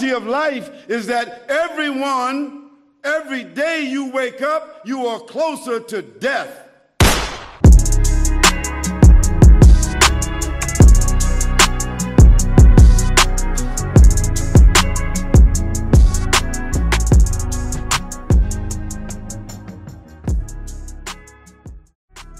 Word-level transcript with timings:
reality 0.00 0.14
of 0.14 0.26
life 0.26 0.90
is 0.90 1.06
that 1.06 1.44
everyone, 1.48 2.70
every 3.04 3.44
day 3.44 3.86
you 3.88 4.10
wake 4.10 4.42
up, 4.42 4.82
you 4.84 5.06
are 5.06 5.20
closer 5.20 5.80
to 5.80 6.02
death. 6.02 6.62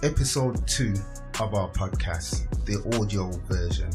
episode 0.02 0.64
two 0.68 0.94
of 1.40 1.52
our 1.54 1.68
podcast, 1.70 2.46
the 2.64 2.76
audio 2.96 3.28
version. 3.48 3.90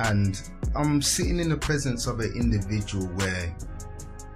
And 0.00 0.40
I'm 0.74 1.02
sitting 1.02 1.40
in 1.40 1.50
the 1.50 1.58
presence 1.58 2.06
of 2.06 2.20
an 2.20 2.32
individual 2.34 3.06
where 3.06 3.54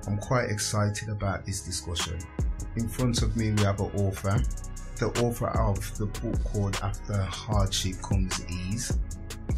I'm 0.07 0.19
quite 0.19 0.51
excited 0.51 1.09
about 1.09 1.47
this 1.47 1.63
discussion. 1.63 2.19
In 2.77 2.87
front 2.87 3.23
of 3.23 3.35
me, 3.35 3.53
we 3.53 3.63
have 3.63 3.81
an 3.81 3.91
author, 3.97 4.39
the 4.99 5.07
author 5.23 5.49
of 5.59 5.97
the 5.97 6.05
book 6.07 6.45
called 6.45 6.79
After 6.83 7.15
Hardship 7.23 7.95
Comes 8.03 8.45
Ease. 8.47 8.99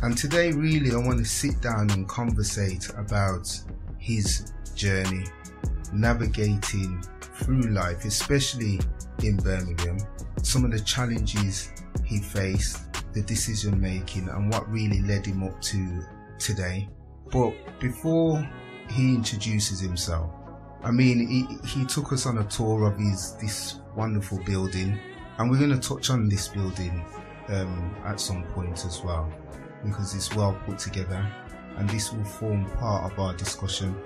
And 0.02 0.16
today, 0.16 0.52
really, 0.52 0.92
I 0.92 0.96
want 0.96 1.18
to 1.18 1.24
sit 1.24 1.60
down 1.60 1.90
and 1.90 2.08
conversate 2.08 2.88
about 2.96 3.48
his 3.98 4.52
journey 4.76 5.24
navigating 5.92 7.02
through 7.20 7.62
life, 7.62 8.04
especially 8.04 8.78
in 9.24 9.38
Birmingham, 9.38 9.98
some 10.42 10.64
of 10.64 10.70
the 10.70 10.80
challenges 10.80 11.72
he 12.04 12.20
faced, 12.20 12.85
the 13.16 13.22
decision 13.22 13.80
making, 13.80 14.28
and 14.28 14.52
what 14.52 14.70
really 14.70 15.00
led 15.00 15.24
him 15.24 15.42
up 15.42 15.58
to 15.62 16.04
today. 16.38 16.86
But 17.32 17.54
before 17.80 18.46
he 18.90 19.14
introduces 19.14 19.80
himself, 19.80 20.30
I 20.84 20.90
mean, 20.90 21.26
he, 21.26 21.66
he 21.66 21.86
took 21.86 22.12
us 22.12 22.26
on 22.26 22.38
a 22.38 22.44
tour 22.44 22.84
of 22.86 22.98
his 22.98 23.32
this 23.40 23.80
wonderful 23.96 24.38
building, 24.44 24.98
and 25.38 25.50
we're 25.50 25.58
going 25.58 25.80
to 25.80 25.88
touch 25.88 26.10
on 26.10 26.28
this 26.28 26.48
building 26.48 27.04
um, 27.48 27.96
at 28.04 28.20
some 28.20 28.44
point 28.52 28.84
as 28.84 29.02
well, 29.02 29.32
because 29.82 30.14
it's 30.14 30.36
well 30.36 30.52
put 30.66 30.78
together, 30.78 31.26
and 31.78 31.88
this 31.88 32.12
will 32.12 32.24
form 32.24 32.66
part 32.72 33.10
of 33.10 33.18
our 33.18 33.32
discussion. 33.32 33.96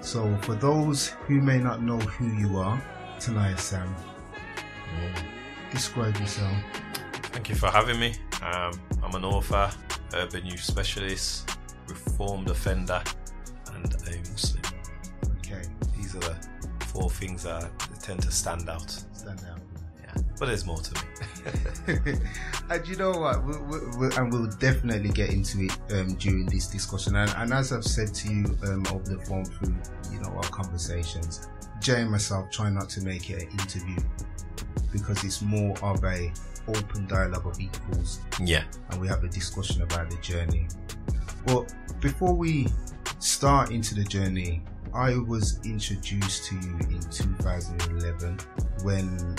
So, 0.00 0.38
for 0.42 0.54
those 0.54 1.08
who 1.26 1.40
may 1.40 1.58
not 1.58 1.82
know 1.82 1.98
who 1.98 2.28
you 2.40 2.56
are, 2.58 2.80
Tanaya 3.18 3.58
Sam, 3.58 3.92
describe 5.72 6.16
yourself. 6.18 6.54
Thank 7.34 7.48
you 7.48 7.54
for 7.56 7.66
having 7.70 7.98
me. 7.98 8.14
Um, 8.42 8.80
I'm 9.02 9.14
an 9.14 9.24
author, 9.24 9.68
urban 10.14 10.46
youth 10.46 10.62
specialist, 10.62 11.50
reformed 11.88 12.48
offender, 12.48 13.02
and 13.74 13.92
a 13.92 14.30
Muslim. 14.30 14.62
Okay, 15.38 15.62
These 15.96 16.14
are 16.14 16.20
the 16.20 16.36
four 16.86 17.10
things 17.10 17.42
that 17.42 17.70
tend 18.00 18.22
to 18.22 18.30
stand 18.30 18.68
out. 18.68 18.88
stand 19.12 19.40
out. 19.50 19.58
Yeah, 20.00 20.22
but 20.38 20.46
there's 20.46 20.64
more 20.64 20.78
to 20.78 20.94
me. 20.94 22.04
and 22.70 22.86
you 22.88 22.96
know 22.96 23.10
what? 23.10 23.44
We'll, 23.44 23.62
we'll, 23.64 23.98
we'll- 23.98 24.16
and 24.18 24.32
we'll 24.32 24.46
definitely 24.52 25.10
get 25.10 25.30
into 25.30 25.62
it 25.64 25.76
um, 25.92 26.14
during 26.14 26.46
this 26.46 26.68
discussion. 26.68 27.16
And, 27.16 27.34
and 27.36 27.52
as 27.52 27.72
I've 27.72 27.84
said 27.84 28.14
to 28.14 28.32
you 28.32 28.44
um, 28.64 28.84
over 28.92 29.16
the 29.16 29.22
phone 29.26 29.44
through, 29.44 29.74
you 30.12 30.20
know, 30.20 30.28
our 30.30 30.48
conversations, 30.50 31.48
Jay 31.80 32.00
and 32.00 32.10
myself 32.12 32.48
try 32.50 32.70
not 32.70 32.88
to 32.90 33.02
make 33.02 33.28
it 33.28 33.42
an 33.42 33.50
interview 33.58 33.96
because 34.94 35.22
it's 35.24 35.42
more 35.42 35.76
of 35.82 36.02
a 36.04 36.32
open 36.68 37.06
dialogue 37.06 37.46
of 37.46 37.60
equals, 37.60 38.20
Yeah. 38.40 38.62
and 38.90 39.00
we 39.00 39.08
have 39.08 39.22
a 39.24 39.28
discussion 39.28 39.82
about 39.82 40.08
the 40.08 40.16
journey. 40.18 40.68
But 41.44 41.74
before 42.00 42.32
we 42.32 42.68
start 43.18 43.70
into 43.70 43.94
the 43.94 44.04
journey, 44.04 44.62
I 44.94 45.16
was 45.18 45.58
introduced 45.64 46.44
to 46.46 46.54
you 46.54 46.78
in 46.88 47.00
2011 47.10 48.38
when 48.82 49.36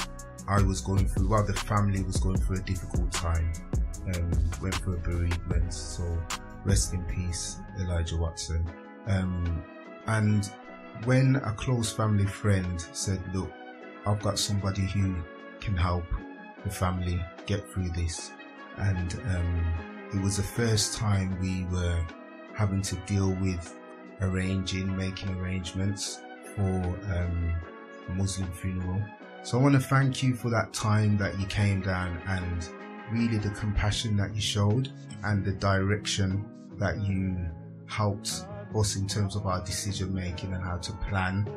I 0.48 0.62
was 0.62 0.82
going 0.82 1.08
through, 1.08 1.30
well, 1.30 1.44
the 1.46 1.54
family 1.54 2.04
was 2.04 2.18
going 2.18 2.38
through 2.38 2.58
a 2.58 2.62
difficult 2.62 3.12
time. 3.12 3.52
Um, 4.14 4.32
went 4.62 4.76
through 4.76 4.96
a 4.96 4.98
bereavement, 4.98 5.74
so 5.74 6.04
rest 6.64 6.94
in 6.94 7.02
peace, 7.06 7.58
Elijah 7.80 8.18
Watson. 8.18 8.70
Um, 9.08 9.64
and 10.06 10.48
when 11.06 11.38
a 11.38 11.54
close 11.54 11.92
family 11.92 12.28
friend 12.28 12.80
said, 12.92 13.20
Look, 13.34 13.52
I've 14.06 14.22
got 14.22 14.38
somebody 14.38 14.84
who 14.84 15.16
can 15.66 15.76
help 15.76 16.06
the 16.64 16.70
family 16.70 17.20
get 17.48 17.68
through 17.72 17.90
this, 17.90 18.32
and 18.78 19.16
um, 19.36 19.74
it 20.14 20.22
was 20.22 20.38
the 20.38 20.44
first 20.44 20.96
time 20.96 21.38
we 21.42 21.66
were 21.76 22.00
having 22.54 22.82
to 22.84 22.96
deal 23.08 23.32
with 23.42 23.76
arranging, 24.22 24.96
making 24.96 25.30
arrangements 25.40 26.22
for 26.56 26.62
um, 26.62 27.54
a 28.08 28.12
Muslim 28.12 28.50
funeral. 28.52 29.02
So 29.44 29.60
I 29.60 29.62
want 29.62 29.74
to 29.74 29.82
thank 29.82 30.24
you 30.24 30.36
for 30.36 30.50
that 30.50 30.72
time 30.72 31.18
that 31.18 31.40
you 31.40 31.46
came 31.48 31.82
down 31.82 32.22
and 32.28 32.70
really 33.12 33.38
the 33.38 33.50
compassion 33.52 34.16
that 34.18 34.34
you 34.34 34.42
showed 34.42 34.92
and 35.24 35.44
the 35.44 35.52
direction 35.52 36.46
that 36.78 36.98
you 37.02 37.38
helped 37.88 38.46
us 38.76 38.96
in 38.96 39.08
terms 39.08 39.36
of 39.36 39.46
our 39.46 39.64
decision 39.64 40.14
making 40.14 40.54
and 40.54 40.64
how 40.64 40.78
to 40.78 40.92
plan. 41.10 41.48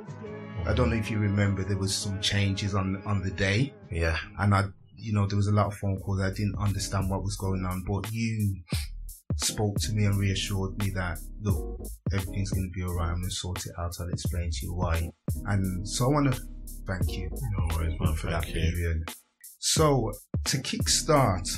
I 0.68 0.74
don't 0.74 0.90
know 0.90 0.96
if 0.96 1.10
you 1.10 1.18
remember 1.18 1.64
there 1.64 1.78
was 1.78 1.94
some 1.94 2.20
changes 2.20 2.74
on 2.74 3.02
on 3.06 3.22
the 3.22 3.30
day 3.30 3.72
Yeah. 3.90 4.18
and 4.38 4.54
I, 4.54 4.64
you 4.96 5.12
know, 5.14 5.26
there 5.26 5.36
was 5.36 5.46
a 5.48 5.52
lot 5.52 5.66
of 5.66 5.74
phone 5.74 5.98
calls. 6.00 6.20
I 6.20 6.30
didn't 6.30 6.56
understand 6.58 7.08
what 7.10 7.22
was 7.22 7.36
going 7.36 7.64
on, 7.64 7.84
but 7.86 8.12
you 8.12 8.62
spoke 9.36 9.76
to 9.80 9.92
me 9.92 10.04
and 10.04 10.18
reassured 10.18 10.76
me 10.82 10.90
that 10.90 11.18
look, 11.40 11.80
everything's 12.12 12.50
going 12.50 12.70
to 12.70 12.78
be 12.78 12.84
alright. 12.84 13.08
I'm 13.10 13.16
going 13.20 13.30
to 13.30 13.34
sort 13.34 13.64
it 13.64 13.72
out. 13.78 13.94
I'll 14.00 14.08
explain 14.10 14.50
to 14.50 14.66
you 14.66 14.74
why. 14.74 15.10
And 15.46 15.88
so 15.88 16.04
I 16.06 16.08
want 16.08 16.34
to 16.34 16.40
thank 16.86 17.10
you 17.16 17.30
No 17.56 17.76
worries, 17.76 17.98
man. 18.00 18.14
for 18.14 18.26
that 18.30 18.42
Thank 18.44 18.54
you. 18.56 18.60
period. 18.72 19.10
So 19.60 20.12
to 20.44 20.56
kickstart 20.58 21.48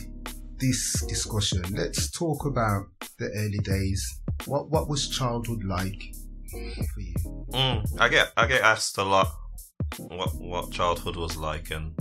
this 0.58 1.04
discussion, 1.08 1.62
let's 1.72 2.10
talk 2.12 2.44
about 2.46 2.84
the 3.18 3.26
early 3.36 3.58
days. 3.58 4.20
What 4.46 4.70
what 4.70 4.88
was 4.88 5.08
childhood 5.08 5.64
like 5.64 6.00
for 6.50 7.00
you? 7.00 7.14
Mm, 7.52 8.00
I 8.00 8.08
get 8.08 8.32
I 8.36 8.46
get 8.46 8.62
asked 8.62 8.98
a 8.98 9.04
lot 9.04 9.28
what 9.98 10.30
what 10.34 10.72
childhood 10.72 11.16
was 11.16 11.36
like, 11.36 11.70
and 11.70 11.96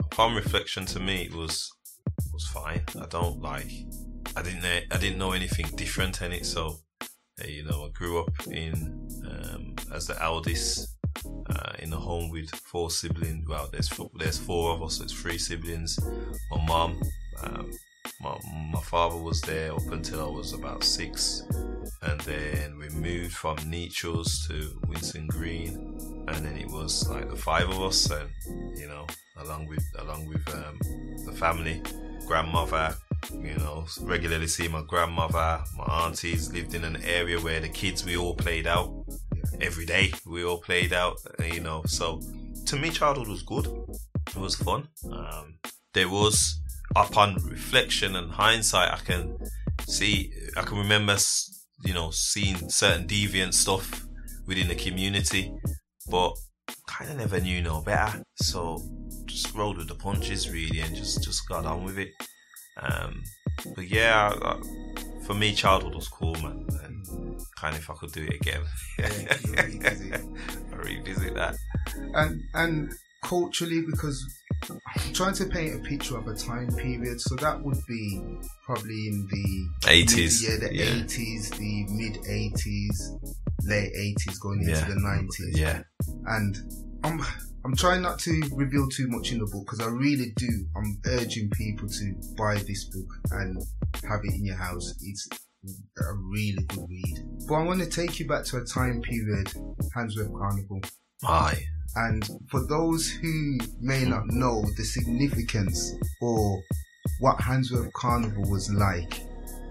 upon 0.00 0.34
reflection, 0.34 0.86
to 0.86 1.00
me, 1.00 1.22
it 1.22 1.34
was 1.34 1.70
was 2.32 2.46
fine. 2.48 2.82
I 3.00 3.06
don't 3.06 3.40
like 3.40 3.70
I 4.36 4.42
didn't 4.42 4.64
I 4.64 4.96
didn't 4.98 5.18
know 5.18 5.32
anything 5.32 5.66
different 5.76 6.20
in 6.22 6.32
it. 6.32 6.46
So 6.46 6.80
uh, 7.02 7.46
you 7.46 7.64
know, 7.64 7.86
I 7.86 7.88
grew 7.92 8.20
up 8.20 8.30
in 8.50 9.08
um, 9.26 9.74
as 9.94 10.06
the 10.06 10.20
eldest 10.22 10.96
uh, 11.50 11.72
in 11.78 11.92
a 11.92 11.96
home 11.96 12.30
with 12.30 12.50
four 12.50 12.90
siblings. 12.90 13.46
Well, 13.48 13.68
there's 13.72 13.88
four, 13.88 14.10
there's 14.14 14.38
four 14.38 14.72
of 14.72 14.82
us. 14.82 15.00
it's 15.00 15.12
three 15.12 15.38
siblings. 15.38 15.98
My 16.50 16.64
mom. 16.66 17.00
Um, 17.42 17.70
my, 18.20 18.38
my 18.72 18.80
father 18.80 19.16
was 19.16 19.40
there 19.42 19.72
up 19.72 19.90
until 19.90 20.20
I 20.22 20.30
was 20.30 20.52
about 20.52 20.84
six, 20.84 21.42
and 22.02 22.20
then 22.22 22.78
we 22.78 22.88
moved 22.90 23.34
from 23.34 23.56
Nechells 23.68 24.46
to 24.48 24.54
Winson 24.86 25.26
Green, 25.28 26.24
and 26.28 26.44
then 26.44 26.56
it 26.56 26.68
was 26.68 27.08
like 27.08 27.28
the 27.28 27.36
five 27.36 27.68
of 27.68 27.80
us, 27.80 28.10
and 28.10 28.30
you 28.76 28.88
know, 28.88 29.06
along 29.38 29.66
with 29.68 29.84
along 29.98 30.26
with 30.26 30.46
um, 30.54 30.78
the 31.24 31.32
family, 31.32 31.82
grandmother, 32.26 32.94
you 33.32 33.54
know, 33.56 33.86
regularly 34.02 34.46
see 34.46 34.68
my 34.68 34.82
grandmother, 34.82 35.62
my 35.76 36.04
aunties 36.04 36.52
lived 36.52 36.74
in 36.74 36.84
an 36.84 37.02
area 37.04 37.40
where 37.40 37.60
the 37.60 37.68
kids 37.68 38.04
we 38.04 38.16
all 38.16 38.34
played 38.34 38.66
out 38.66 38.92
every 39.60 39.86
day. 39.86 40.12
We 40.26 40.44
all 40.44 40.58
played 40.58 40.92
out, 40.92 41.18
you 41.42 41.60
know. 41.60 41.82
So 41.86 42.20
to 42.66 42.76
me, 42.76 42.90
childhood 42.90 43.28
was 43.28 43.42
good. 43.42 43.66
It 44.28 44.36
was 44.36 44.54
fun. 44.56 44.88
Um, 45.10 45.58
there 45.92 46.08
was, 46.08 46.60
upon 46.96 47.36
reflection 47.44 48.16
and 48.16 48.30
hindsight, 48.30 48.92
I 48.92 48.98
can 48.98 49.38
see, 49.86 50.32
I 50.56 50.62
can 50.62 50.78
remember, 50.78 51.16
you 51.84 51.94
know, 51.94 52.10
seeing 52.10 52.68
certain 52.70 53.06
deviant 53.06 53.54
stuff 53.54 54.06
within 54.46 54.68
the 54.68 54.74
community, 54.74 55.52
but 56.10 56.32
kind 56.86 57.10
of 57.10 57.16
never 57.18 57.40
knew 57.40 57.60
no 57.62 57.80
better. 57.82 58.22
So 58.36 58.80
just 59.26 59.54
rolled 59.54 59.78
with 59.78 59.88
the 59.88 59.94
punches 59.94 60.50
really, 60.50 60.80
and 60.80 60.94
just 60.94 61.22
just 61.24 61.48
got 61.48 61.66
on 61.66 61.84
with 61.84 61.98
it. 61.98 62.10
Um, 62.80 63.22
but 63.74 63.88
yeah, 63.88 64.32
I, 64.42 64.48
I, 64.52 64.60
for 65.26 65.34
me, 65.34 65.54
childhood 65.54 65.94
was 65.94 66.08
cool, 66.08 66.34
man. 66.34 66.66
And 66.84 67.40
kind 67.58 67.74
of 67.74 67.80
if 67.82 67.90
I 67.90 67.94
could 67.94 68.12
do 68.12 68.22
it 68.24 68.34
again, 68.34 68.60
Yeah, 68.98 69.12
you'll 69.44 69.54
revisit. 69.56 70.20
I 70.72 70.76
revisit 70.76 71.34
that. 71.34 71.56
and 72.14 72.40
and 72.54 72.92
culturally 73.24 73.82
because 73.90 74.24
I'm 74.70 75.12
trying 75.12 75.34
to 75.34 75.46
paint 75.46 75.74
a 75.74 75.78
picture 75.88 76.16
of 76.16 76.26
a 76.28 76.34
time 76.34 76.68
period 76.76 77.20
so 77.20 77.34
that 77.36 77.60
would 77.62 77.78
be 77.88 78.20
probably 78.64 79.08
in 79.08 79.26
the 79.30 79.88
80s, 79.88 80.42
yeah 80.46 80.56
the 80.68 80.74
yeah. 80.74 80.84
80s 80.84 81.56
the 81.56 81.86
mid 81.88 82.14
80s 82.22 82.96
late 83.66 83.92
80s 83.94 84.40
going 84.40 84.60
into 84.60 84.72
Yeah. 84.72 84.88
the 84.88 84.94
90s. 84.94 85.56
Yeah. 85.56 85.82
And 86.26 86.56
I'm 87.02 87.20
I'm 87.64 87.74
trying 87.74 88.02
not 88.02 88.18
to 88.20 88.42
reveal 88.52 88.88
too 88.90 89.08
much 89.08 89.32
in 89.32 89.38
the 89.38 89.46
book 89.46 89.64
because 89.64 89.80
I 89.80 89.86
really 89.88 90.32
do. 90.36 90.66
I'm 90.76 91.00
urging 91.06 91.48
people 91.50 91.88
to 91.88 92.14
buy 92.36 92.56
this 92.56 92.84
book 92.84 93.06
and 93.30 93.56
have 94.06 94.20
it 94.22 94.34
in 94.34 94.44
your 94.44 94.56
house. 94.56 94.92
It's 95.00 95.26
a 95.98 96.12
really 96.30 96.62
good 96.68 96.86
read. 96.90 97.24
But 97.48 97.54
I 97.54 97.62
want 97.62 97.80
to 97.80 97.88
take 97.88 98.20
you 98.20 98.28
back 98.28 98.44
to 98.46 98.58
a 98.58 98.64
time 98.66 99.00
period, 99.00 99.50
Handsworth 99.96 100.30
Carnival. 100.38 100.80
Aye. 101.26 101.62
And 101.96 102.28
for 102.50 102.66
those 102.66 103.08
who 103.08 103.58
may 103.80 104.04
not 104.04 104.26
know 104.26 104.64
the 104.76 104.84
significance 104.84 105.92
or 106.20 106.60
what 107.20 107.40
Handsworth 107.40 107.92
Carnival 107.92 108.50
was 108.50 108.68
like 108.72 109.20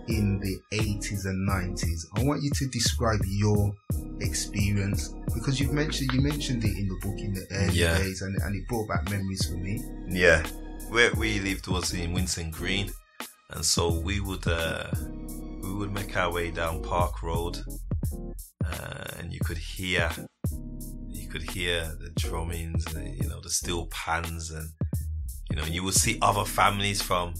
in 0.07 0.39
the 0.39 0.77
80s 0.77 1.25
and 1.25 1.49
90s, 1.49 2.01
I 2.15 2.23
want 2.23 2.41
you 2.43 2.51
to 2.51 2.67
describe 2.69 3.19
your 3.25 3.73
experience 4.21 5.13
because 5.33 5.59
you've 5.59 5.73
mentioned 5.73 6.11
you 6.13 6.21
mentioned 6.21 6.63
it 6.63 6.77
in 6.77 6.87
the 6.87 6.95
book 7.01 7.17
in 7.19 7.33
the 7.33 7.45
early 7.51 7.73
Yeah. 7.79 7.97
days 7.97 8.21
and, 8.21 8.35
and 8.43 8.55
it 8.55 8.67
brought 8.67 8.87
back 8.87 9.09
memories 9.09 9.45
for 9.49 9.57
me. 9.57 9.83
Yeah, 10.07 10.45
where 10.89 11.11
we 11.15 11.39
lived 11.39 11.67
was 11.67 11.93
in 11.93 12.13
Winson 12.13 12.51
Green, 12.51 12.91
and 13.51 13.65
so 13.65 13.99
we 13.99 14.19
would 14.21 14.47
uh, 14.47 14.91
we 15.63 15.73
would 15.73 15.91
make 15.91 16.15
our 16.15 16.31
way 16.31 16.51
down 16.51 16.81
Park 16.83 17.21
Road, 17.23 17.57
uh, 18.65 19.03
and 19.19 19.33
you 19.33 19.39
could 19.43 19.57
hear 19.57 20.09
could 21.33 21.49
hear 21.49 21.97
the 21.99 22.11
drummings, 22.11 22.85
the, 22.93 23.09
you 23.09 23.27
know, 23.27 23.41
the 23.41 23.49
steel 23.49 23.87
pans, 23.87 24.51
and 24.51 24.69
you 25.49 25.55
know, 25.55 25.65
you 25.65 25.83
would 25.83 25.95
see 25.95 26.19
other 26.21 26.45
families 26.45 27.01
from 27.01 27.33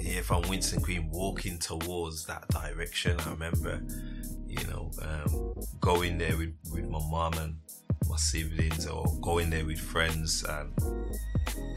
here 0.00 0.24
from 0.24 0.42
Winson 0.42 0.82
Green 0.82 1.08
walking 1.08 1.56
towards 1.60 2.26
that 2.26 2.48
direction. 2.48 3.16
I 3.20 3.30
remember, 3.30 3.80
you 4.48 4.66
know, 4.66 4.90
um, 5.02 5.54
going 5.78 6.18
there 6.18 6.36
with 6.36 6.52
with 6.72 6.88
my 6.88 6.98
mum 6.98 7.34
and 7.34 7.58
my 8.08 8.16
siblings, 8.16 8.88
or 8.88 9.06
going 9.20 9.50
there 9.50 9.64
with 9.64 9.78
friends 9.78 10.42
and 10.42 10.76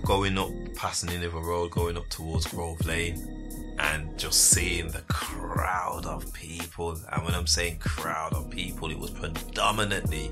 going 0.03 0.39
up 0.39 0.49
past 0.75 1.05
Nineveh 1.05 1.41
Road, 1.41 1.69
going 1.69 1.95
up 1.95 2.09
towards 2.09 2.47
Grove 2.47 2.83
Lane, 2.87 3.75
and 3.77 4.17
just 4.17 4.49
seeing 4.49 4.87
the 4.87 5.03
crowd 5.09 6.07
of 6.07 6.33
people. 6.33 6.97
And 7.11 7.23
when 7.23 7.35
I'm 7.35 7.45
saying 7.45 7.77
crowd 7.77 8.33
of 8.33 8.49
people, 8.49 8.89
it 8.89 8.97
was 8.97 9.11
predominantly 9.11 10.31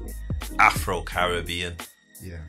Afro 0.59 1.01
Caribbean, 1.01 1.75
Yeah. 2.21 2.39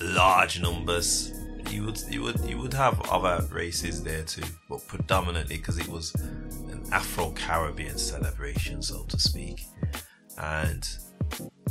large 0.00 0.60
numbers. 0.60 1.32
You 1.70 1.84
would 1.84 2.00
you 2.10 2.22
would 2.22 2.40
you 2.40 2.58
would 2.58 2.72
have 2.74 3.00
other 3.10 3.46
races 3.52 4.02
there 4.02 4.22
too, 4.24 4.42
but 4.68 4.86
predominantly 4.88 5.56
because 5.58 5.78
it 5.78 5.88
was 5.88 6.14
an 6.14 6.82
Afro 6.90 7.30
Caribbean 7.32 7.98
celebration, 7.98 8.82
so 8.82 9.04
to 9.04 9.18
speak, 9.20 9.66
and 10.38 10.88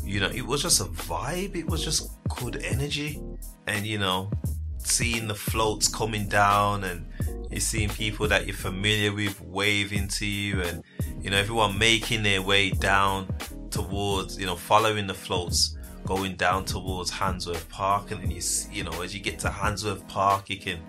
you 0.04 0.20
know 0.20 0.30
it 0.30 0.46
was 0.46 0.62
just 0.62 0.80
a 0.80 0.86
vibe. 0.86 1.56
It 1.56 1.68
was 1.68 1.84
just 1.84 2.10
good 2.30 2.58
energy, 2.64 3.22
and 3.68 3.86
you 3.86 3.98
know 3.98 4.32
seeing 4.78 5.28
the 5.28 5.36
floats 5.36 5.88
coming 5.90 6.28
down 6.28 6.86
and 6.86 7.06
you're 7.52 7.60
seeing 7.60 7.90
people 7.90 8.28
that 8.30 8.46
you're 8.48 8.56
familiar 8.56 9.12
with 9.14 9.42
waving 9.42 10.08
to 10.08 10.26
you 10.26 10.62
and 10.62 10.84
you 11.22 11.30
know 11.30 11.36
everyone 11.38 11.78
making 11.78 12.24
their 12.24 12.42
way 12.42 12.70
down 12.70 13.28
towards 13.72 14.38
you 14.38 14.46
know 14.46 14.56
following 14.56 15.08
the 15.08 15.14
floats 15.14 15.78
going 16.06 16.36
down 16.36 16.66
towards 16.66 17.12
Handsworth 17.12 17.68
Park 17.70 18.12
and 18.12 18.22
then 18.22 18.32
you 18.32 18.42
see, 18.42 18.74
you 18.74 18.84
know 18.84 19.02
as 19.02 19.14
you 19.14 19.22
get 19.22 19.40
to 19.40 19.50
Handsworth 19.50 20.08
Park 20.08 20.50
you 20.50 20.58
can 20.58 20.80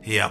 hear 0.00 0.30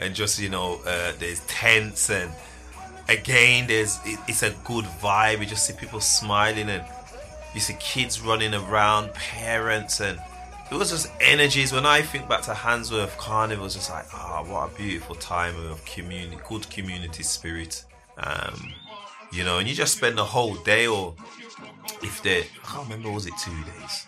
and 0.00 0.14
just 0.14 0.40
you 0.40 0.48
know 0.48 0.80
uh, 0.86 1.12
there's 1.18 1.40
tents 1.46 2.10
and 2.10 2.30
again 3.08 3.66
there's 3.66 3.98
it, 4.04 4.18
it's 4.28 4.42
a 4.42 4.50
good 4.64 4.84
vibe. 4.84 5.40
You 5.40 5.46
just 5.46 5.66
see 5.66 5.74
people 5.74 6.00
smiling 6.00 6.68
and 6.68 6.84
you 7.54 7.60
see 7.60 7.76
kids 7.78 8.20
running 8.20 8.54
around 8.54 9.12
parents 9.14 10.00
and 10.00 10.20
it 10.72 10.78
was 10.78 10.90
just 10.90 11.10
energies 11.20 11.72
when 11.72 11.84
i 11.86 12.00
think 12.00 12.28
back 12.28 12.42
to 12.42 12.54
handsworth 12.54 13.16
carnival 13.18 13.62
it 13.62 13.64
was 13.64 13.74
just 13.74 13.90
like 13.90 14.06
ah 14.14 14.42
what 14.46 14.72
a 14.72 14.74
beautiful 14.76 15.14
time 15.14 15.54
of 15.70 15.84
community 15.84 16.38
good 16.48 16.68
community 16.70 17.22
spirit 17.22 17.84
um 18.18 18.72
you 19.32 19.44
know 19.44 19.58
and 19.58 19.68
you 19.68 19.74
just 19.74 19.96
spend 19.96 20.16
the 20.16 20.24
whole 20.24 20.54
day 20.56 20.86
or 20.86 21.14
if 22.02 22.22
they 22.22 22.40
i 22.40 22.44
can't 22.64 22.84
remember 22.88 23.10
was 23.10 23.26
it 23.26 23.34
two 23.38 23.50
days 23.64 24.06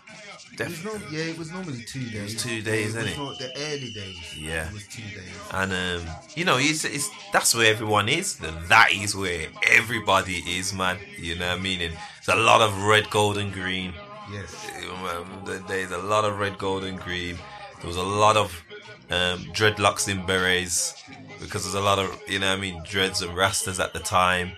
It 0.57 0.85
no, 0.85 0.93
yeah, 1.11 1.25
it 1.33 1.39
was 1.39 1.51
normally 1.51 1.83
two 1.83 2.07
days. 2.11 2.41
two 2.41 2.63
days, 2.63 2.95
it 2.95 3.19
was 3.19 3.39
the 3.39 3.51
early 3.57 3.91
days. 3.91 4.37
Yeah. 4.39 4.69
It 4.69 4.73
was 4.75 4.87
two 4.87 5.03
days. 5.03 5.35
and 5.51 5.73
um, 5.73 6.15
you 6.37 6.45
know, 6.45 6.59
it's, 6.61 6.85
it's 6.85 7.09
that's 7.33 7.57
where 7.57 7.67
everyone 7.75 8.09
is. 8.09 8.37
That 8.69 8.89
is 8.93 9.17
where 9.17 9.49
everybody 9.73 10.37
is, 10.47 10.73
man. 10.73 10.99
You 11.19 11.35
know 11.35 11.49
what 11.49 11.59
I 11.59 11.61
mean? 11.61 11.81
And 11.81 11.95
there's 12.25 12.39
a 12.39 12.41
lot 12.41 12.61
of 12.61 12.71
red, 12.85 13.11
gold, 13.11 13.37
and 13.37 13.53
green. 13.53 13.95
Yes. 14.33 14.71
Um, 14.91 15.63
There's 15.67 15.91
a 15.91 15.99
lot 15.99 16.25
of 16.25 16.39
red, 16.39 16.59
gold, 16.59 16.85
and 16.85 16.99
green. 16.99 17.37
There 17.79 17.87
was 17.87 17.97
a 17.97 18.03
lot 18.03 18.37
of 18.37 18.65
um, 19.11 19.45
dreadlocks 19.53 20.09
in 20.09 20.25
berets 20.25 21.03
because 21.41 21.65
there's 21.65 21.75
a 21.75 21.81
lot 21.81 21.99
of 21.99 22.19
you 22.27 22.39
know 22.39 22.53
I 22.53 22.57
mean 22.57 22.83
dreads 22.85 23.21
and 23.21 23.33
rastas 23.33 23.83
at 23.83 23.93
the 23.93 24.01
time. 24.01 24.53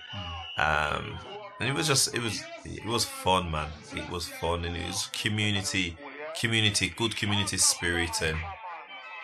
Um, 0.57 1.17
and 1.59 1.69
it 1.69 1.73
was 1.75 1.87
just 1.87 2.15
it 2.15 2.21
was 2.21 2.43
it 2.63 2.85
was 2.85 3.03
fun, 3.03 3.51
man. 3.51 3.69
It 3.95 4.09
was 4.09 4.27
fun, 4.27 4.63
and 4.65 4.75
it 4.75 4.85
was 4.87 5.07
community, 5.07 5.97
community, 6.39 6.93
good 6.95 7.15
community 7.15 7.57
spirit, 7.57 8.21
and 8.21 8.37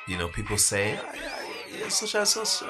you 0.08 0.17
know 0.17 0.27
people 0.27 0.58
say. 0.58 1.00
"Ah, 1.01 1.13
yeah, 1.15 1.79
yeah, 1.79 1.88
Such 1.89 2.15
and 2.15 2.27
such, 2.27 2.62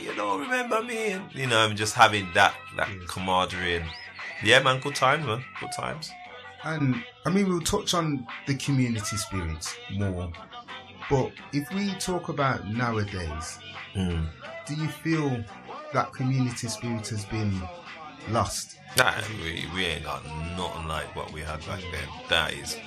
you 0.00 0.14
don't 0.14 0.40
remember 0.40 0.82
me, 0.82 1.12
and 1.12 1.24
you 1.34 1.46
know, 1.46 1.58
I'm 1.58 1.76
just 1.76 1.94
having 1.94 2.28
that 2.34 2.54
that 2.76 2.88
camaraderie, 3.08 3.76
and 3.76 3.86
yeah, 4.44 4.62
man, 4.62 4.80
good 4.80 4.94
times, 4.94 5.26
man, 5.26 5.44
good 5.60 5.72
times. 5.72 6.10
And 6.64 7.02
I 7.26 7.30
mean, 7.30 7.48
we'll 7.48 7.60
touch 7.60 7.94
on 7.94 8.26
the 8.46 8.54
community 8.54 9.16
spirit 9.16 9.76
more. 9.92 10.30
But 11.10 11.32
if 11.52 11.70
we 11.74 11.92
talk 11.94 12.28
about 12.28 12.68
nowadays, 12.68 13.58
Hmm. 13.94 14.24
do 14.66 14.74
you 14.74 14.88
feel 14.88 15.44
that 15.92 16.12
community 16.12 16.68
spirit 16.68 17.08
has 17.08 17.24
been 17.26 17.60
lost? 18.30 18.78
Nah, 18.96 19.12
we, 19.42 19.66
we 19.74 19.84
ain't 19.84 20.04
got 20.04 20.24
nothing 20.56 20.86
like 20.88 21.14
what 21.16 21.32
we 21.32 21.40
had 21.40 21.60
back 21.66 21.80
then. 21.80 22.08
That 22.28 22.52
is, 22.54 22.78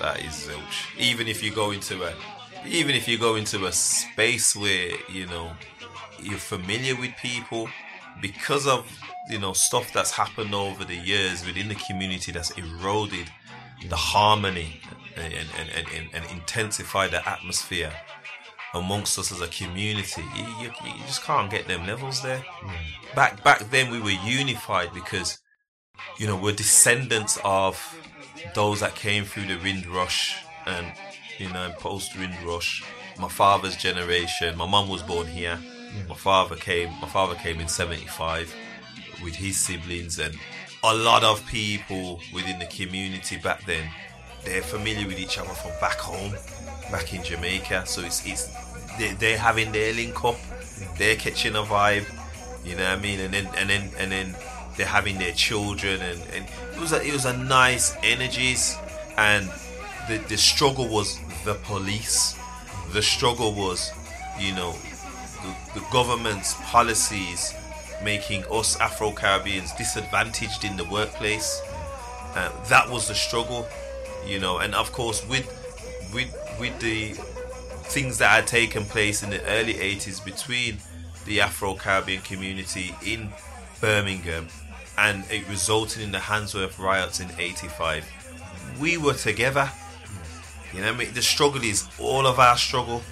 that 0.00 0.20
is 0.20 0.32
zilch. 0.48 0.98
Even 0.98 1.26
if 1.28 1.42
you 1.42 1.52
go 1.52 1.70
into 1.72 2.04
a, 2.04 2.12
even 2.66 2.94
if 2.94 3.08
you 3.08 3.18
go 3.18 3.36
into 3.36 3.66
a 3.66 3.72
space 3.72 4.54
where 4.54 4.90
you 5.10 5.26
know 5.26 5.52
you're 6.20 6.38
familiar 6.38 6.94
with 6.96 7.12
people, 7.16 7.68
because 8.20 8.66
of 8.66 8.90
you 9.28 9.38
know 9.38 9.52
stuff 9.52 9.92
that's 9.92 10.12
happened 10.12 10.54
over 10.54 10.84
the 10.84 10.96
years 10.96 11.44
within 11.46 11.68
the 11.68 11.74
community 11.74 12.32
that's 12.32 12.50
eroded 12.52 13.30
the 13.88 13.96
harmony 13.96 14.80
and 15.16 15.32
and, 15.32 15.70
and, 15.74 15.86
and, 15.94 16.08
and 16.14 16.30
intensified 16.30 17.10
the 17.10 17.28
atmosphere 17.28 17.92
amongst 18.74 19.18
us 19.18 19.32
as 19.32 19.40
a 19.40 19.48
community. 19.48 20.22
You, 20.36 20.44
you, 20.60 20.70
you 20.84 21.04
just 21.06 21.22
can't 21.22 21.50
get 21.50 21.66
them 21.66 21.86
levels 21.86 22.22
there. 22.22 22.44
Mm. 22.62 23.14
Back 23.14 23.42
back 23.42 23.70
then 23.70 23.90
we 23.90 24.00
were 24.00 24.10
unified 24.10 24.92
because 24.92 25.38
you 26.18 26.26
know 26.26 26.36
we're 26.36 26.54
descendants 26.54 27.38
of 27.44 27.80
those 28.54 28.80
that 28.80 28.94
came 28.94 29.24
through 29.24 29.46
the 29.46 29.56
Windrush 29.62 30.36
and 30.66 30.86
you 31.38 31.48
know 31.52 31.72
post 31.78 32.16
Windrush. 32.18 32.84
My 33.18 33.28
father's 33.28 33.76
generation. 33.76 34.56
My 34.56 34.66
mum 34.66 34.88
was 34.88 35.02
born 35.02 35.26
here. 35.26 35.58
My 36.08 36.14
father 36.14 36.56
came. 36.56 36.90
My 37.00 37.08
father 37.08 37.34
came 37.34 37.60
in 37.60 37.68
'75 37.68 38.54
with 39.22 39.34
his 39.34 39.58
siblings 39.58 40.18
and 40.18 40.34
a 40.84 40.94
lot 40.94 41.24
of 41.24 41.44
people 41.46 42.20
within 42.32 42.58
the 42.58 42.66
community 42.66 43.36
back 43.38 43.64
then. 43.66 43.88
They're 44.44 44.62
familiar 44.62 45.06
with 45.06 45.18
each 45.18 45.38
other 45.38 45.48
from 45.48 45.72
back 45.80 45.98
home, 45.98 46.34
back 46.92 47.12
in 47.12 47.24
Jamaica. 47.24 47.86
So 47.86 48.02
it's 48.02 48.24
it's 48.26 48.46
they, 48.98 49.12
they're 49.14 49.38
having 49.38 49.72
their 49.72 49.92
link 49.92 50.24
up. 50.24 50.36
They're 50.98 51.16
catching 51.16 51.56
a 51.56 51.62
vibe. 51.62 52.06
You 52.64 52.76
know 52.76 52.84
what 52.84 52.98
I 52.98 53.02
mean? 53.02 53.20
And 53.20 53.34
then 53.34 53.48
and 53.56 53.70
then 53.70 53.90
and 53.98 54.12
then 54.12 54.36
they're 54.76 54.86
having 54.86 55.18
their 55.18 55.32
children 55.32 56.00
and, 56.02 56.20
and 56.34 56.46
it 56.74 56.80
was 56.80 56.92
a 56.92 57.02
it 57.02 57.12
was 57.12 57.24
a 57.24 57.36
nice 57.36 57.96
energies 58.02 58.76
and 59.16 59.48
the 60.08 60.18
the 60.28 60.36
struggle 60.36 60.88
was 60.88 61.18
the 61.44 61.54
police. 61.54 62.38
The 62.92 63.02
struggle 63.02 63.52
was, 63.52 63.90
you 64.38 64.54
know, 64.54 64.74
the, 65.42 65.80
the 65.80 65.86
government's 65.92 66.54
policies 66.70 67.54
making 68.02 68.44
us 68.50 68.78
Afro 68.80 69.10
Caribbeans 69.12 69.72
disadvantaged 69.74 70.64
in 70.64 70.76
the 70.76 70.84
workplace. 70.84 71.60
Uh, 72.34 72.50
that 72.68 72.88
was 72.90 73.08
the 73.08 73.14
struggle, 73.14 73.66
you 74.26 74.38
know, 74.38 74.58
and 74.58 74.74
of 74.74 74.92
course 74.92 75.26
with 75.28 75.46
with 76.12 76.34
with 76.60 76.78
the 76.80 77.12
things 77.88 78.18
that 78.18 78.28
had 78.28 78.46
taken 78.46 78.84
place 78.84 79.22
in 79.22 79.30
the 79.30 79.42
early 79.46 79.74
80s 79.74 80.24
between 80.24 80.78
the 81.24 81.40
Afro 81.40 81.74
Caribbean 81.74 82.22
community 82.22 82.94
in 83.04 83.30
Birmingham 83.80 84.48
and 84.98 85.24
it 85.30 85.48
resulted 85.48 86.02
in 86.02 86.12
the 86.12 86.18
Handsworth 86.18 86.78
riots 86.78 87.20
in 87.20 87.28
85. 87.38 88.76
We 88.80 88.96
were 88.96 89.14
together. 89.14 89.70
You 90.72 90.80
know 90.80 90.88
I 90.88 90.96
mean? 90.96 91.12
The 91.14 91.22
struggle 91.22 91.62
is 91.62 91.88
all 91.98 92.26
of 92.26 92.38
our 92.38 92.56
struggle. 92.56 93.02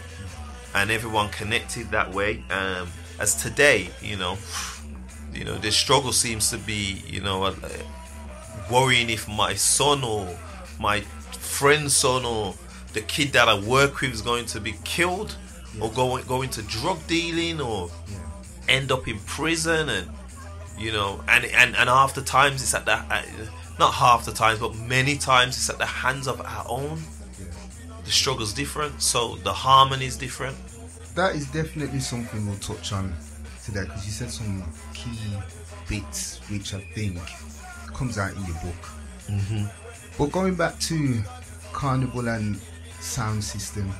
And 0.74 0.90
everyone 0.90 1.28
connected 1.30 1.90
that 1.90 2.12
way. 2.12 2.42
Um, 2.50 2.88
as 3.18 3.34
today, 3.40 3.90
you 4.02 4.16
know, 4.16 4.36
you 5.32 5.44
know, 5.44 5.56
the 5.56 5.70
struggle 5.70 6.12
seems 6.12 6.50
to 6.50 6.58
be, 6.58 7.02
you 7.06 7.20
know, 7.20 7.44
uh, 7.44 7.54
worrying 8.70 9.10
if 9.10 9.28
my 9.28 9.54
son 9.54 10.02
or 10.04 10.28
my 10.78 11.00
friend's 11.00 11.96
son 11.96 12.24
or 12.24 12.54
the 12.92 13.00
kid 13.02 13.32
that 13.32 13.48
I 13.48 13.58
work 13.58 14.00
with 14.00 14.12
is 14.12 14.22
going 14.22 14.46
to 14.46 14.60
be 14.60 14.74
killed 14.84 15.36
or 15.80 15.90
going 15.90 16.24
going 16.26 16.50
to 16.50 16.62
drug 16.62 17.04
dealing 17.06 17.60
or 17.60 17.90
end 18.68 18.92
up 18.92 19.08
in 19.08 19.18
prison 19.20 19.88
and 19.88 20.08
you 20.78 20.92
know 20.92 21.22
and 21.28 21.44
and, 21.44 21.76
and 21.76 21.88
half 21.88 22.14
the 22.14 22.22
times 22.22 22.62
it's 22.62 22.74
at 22.74 22.84
the 22.84 22.92
uh, 22.92 23.22
not 23.78 23.92
half 23.94 24.24
the 24.24 24.32
times 24.32 24.60
but 24.60 24.74
many 24.76 25.16
times 25.16 25.56
it's 25.56 25.68
at 25.68 25.78
the 25.78 25.86
hands 25.86 26.26
of 26.28 26.40
our 26.40 26.64
own. 26.68 27.02
The 28.04 28.10
struggle's 28.10 28.52
different 28.52 29.02
so 29.02 29.36
the 29.36 29.52
harmony 29.52 30.06
is 30.06 30.16
different 30.16 30.56
that 31.14 31.34
is 31.34 31.46
definitely 31.48 32.00
something 32.00 32.46
we'll 32.46 32.58
touch 32.58 32.92
on 32.92 33.14
today 33.64 33.84
because 33.84 34.04
you 34.04 34.12
said 34.12 34.30
some 34.30 34.62
key 34.92 35.18
bits 35.88 36.40
which 36.50 36.74
I 36.74 36.80
think 36.80 37.18
comes 37.94 38.18
out 38.18 38.32
in 38.34 38.44
your 38.44 38.54
book. 38.56 38.82
Mm-hmm. 39.28 39.64
But 40.18 40.32
going 40.32 40.54
back 40.54 40.78
to 40.80 41.22
Carnival 41.72 42.28
and 42.28 42.56
sound 43.00 43.42
system, 43.42 43.90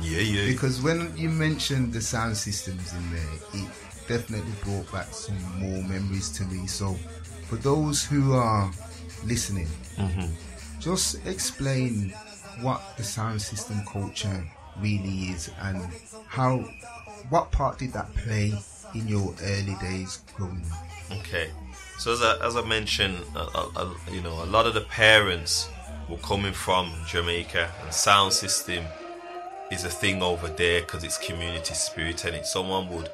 yeah 0.00 0.20
yeah 0.20 0.46
because 0.46 0.80
when 0.82 1.16
you 1.16 1.28
mentioned 1.28 1.92
the 1.92 2.00
sound 2.00 2.36
systems 2.36 2.92
in 2.92 3.10
there, 3.10 3.62
it 3.62 3.68
definitely 4.08 4.52
brought 4.64 4.90
back 4.92 5.06
some 5.06 5.36
more 5.60 5.82
memories 5.84 6.30
to 6.30 6.44
me. 6.44 6.66
So, 6.66 6.94
for 7.48 7.56
those 7.56 8.04
who 8.04 8.32
are 8.32 8.70
listening, 9.24 9.68
just 10.80 11.24
explain 11.26 12.10
what 12.62 12.82
the 12.96 13.04
sound 13.04 13.40
system 13.40 13.82
culture 13.86 14.44
really 14.80 15.30
is 15.32 15.50
and 15.60 15.82
how, 16.26 16.58
what 17.30 17.50
part 17.50 17.78
did 17.78 17.92
that 17.92 18.14
play 18.14 18.52
in 18.94 19.08
your 19.08 19.34
early 19.42 19.76
days 19.80 20.22
growing 20.34 20.62
up? 20.72 21.18
Okay, 21.20 21.50
so 21.98 22.12
as 22.12 22.20
I, 22.22 22.36
as 22.46 22.56
I 22.56 22.62
mentioned, 22.62 23.18
a, 23.34 23.40
a- 23.40 23.96
you 24.10 24.20
know, 24.20 24.42
a 24.42 24.46
lot 24.46 24.66
of 24.66 24.74
the 24.74 24.82
parents 24.82 25.68
were 26.08 26.18
coming 26.18 26.52
from 26.52 26.92
Jamaica, 27.06 27.70
and 27.82 27.92
sound 27.92 28.32
system 28.32 28.84
is 29.70 29.84
a 29.84 29.90
thing 29.90 30.22
over 30.22 30.48
there 30.48 30.80
because 30.80 31.04
it's 31.04 31.18
community 31.18 31.74
spirit, 31.74 32.24
and 32.24 32.34
it 32.36 32.46
someone 32.46 32.88
would 32.90 33.10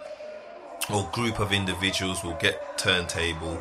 or 0.93 1.09
group 1.13 1.41
of 1.41 1.53
individuals 1.53 2.23
will 2.23 2.35
get 2.35 2.77
turntable, 2.77 3.59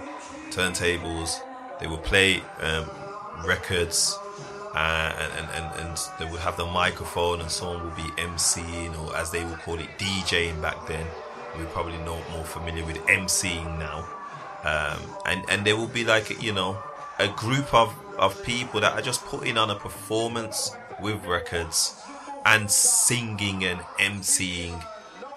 turntables. 0.50 1.40
They 1.80 1.88
will 1.88 1.98
play 1.98 2.42
um, 2.60 2.90
records, 3.46 4.18
and, 4.76 5.32
and, 5.34 5.50
and 5.52 5.80
and 5.82 5.98
they 6.18 6.26
would 6.26 6.40
have 6.42 6.58
the 6.58 6.66
microphone, 6.66 7.42
and 7.42 7.50
someone 7.50 7.84
would 7.86 7.96
be 7.96 8.10
emceeing, 8.22 9.00
or 9.00 9.16
as 9.16 9.32
they 9.32 9.46
would 9.46 9.60
call 9.60 9.80
it, 9.80 9.90
DJing 9.98 10.62
back 10.62 10.88
then. 10.88 11.06
We're 11.56 11.66
probably 11.66 11.98
not 12.00 12.22
more 12.32 12.44
familiar 12.44 12.84
with 12.84 12.98
emceeing 13.06 13.78
now. 13.78 14.08
Um, 14.64 15.00
and 15.26 15.44
and 15.50 15.66
there 15.66 15.76
will 15.76 15.88
be 15.88 16.04
like 16.04 16.42
you 16.42 16.54
know 16.54 16.82
a 17.20 17.28
group 17.28 17.74
of 17.74 17.94
of 18.18 18.42
people 18.44 18.82
that 18.82 18.94
are 18.94 19.02
just 19.02 19.24
putting 19.26 19.58
on 19.58 19.70
a 19.70 19.76
performance 19.76 20.76
with 21.02 21.24
records 21.26 22.02
and 22.46 22.70
singing 22.70 23.64
and 23.64 23.80
emceeing 24.00 24.84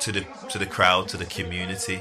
to 0.00 0.12
the 0.12 0.26
to 0.48 0.58
the 0.58 0.66
crowd 0.66 1.08
to 1.08 1.16
the 1.16 1.26
community. 1.26 2.00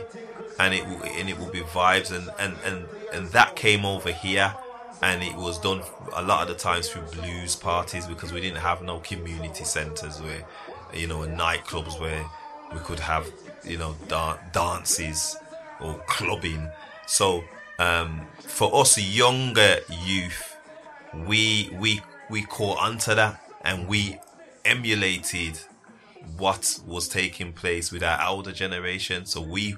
And 0.57 0.73
it 0.73 0.85
will 0.85 1.03
and 1.03 1.29
it 1.29 1.37
will 1.37 1.51
be 1.51 1.61
vibes 1.61 2.15
and 2.15 2.29
and 2.39 2.55
and 2.63 2.85
and 3.13 3.27
that 3.29 3.57
came 3.57 3.83
over 3.85 4.11
here 4.11 4.55
and 5.01 5.21
it 5.23 5.35
was 5.35 5.59
done 5.59 5.81
a 6.13 6.21
lot 6.21 6.43
of 6.43 6.47
the 6.47 6.55
times 6.55 6.89
through 6.89 7.03
blues 7.03 7.55
parties 7.55 8.07
because 8.07 8.31
we 8.33 8.41
didn't 8.41 8.59
have 8.59 8.81
no 8.81 8.99
community 8.99 9.63
centers 9.63 10.21
where 10.21 10.43
you 10.93 11.07
know 11.07 11.19
nightclubs 11.19 11.99
where 11.99 12.25
we 12.73 12.79
could 12.79 12.99
have 12.99 13.29
you 13.63 13.77
know 13.77 13.95
dan- 14.07 14.37
dances 14.51 15.37
or 15.81 15.95
clubbing. 16.07 16.67
So 17.07 17.43
um, 17.79 18.25
for 18.39 18.73
us 18.75 18.97
younger 18.97 19.77
youth 20.03 20.55
we 21.27 21.69
we 21.79 22.01
we 22.29 22.43
caught 22.43 22.79
onto 22.79 23.13
that 23.15 23.41
and 23.63 23.87
we 23.87 24.19
emulated 24.63 25.59
what 26.37 26.79
was 26.85 27.07
taking 27.07 27.53
place 27.53 27.91
with 27.91 28.03
our 28.03 28.27
older 28.27 28.51
generation. 28.51 29.25
So 29.25 29.41
we 29.41 29.75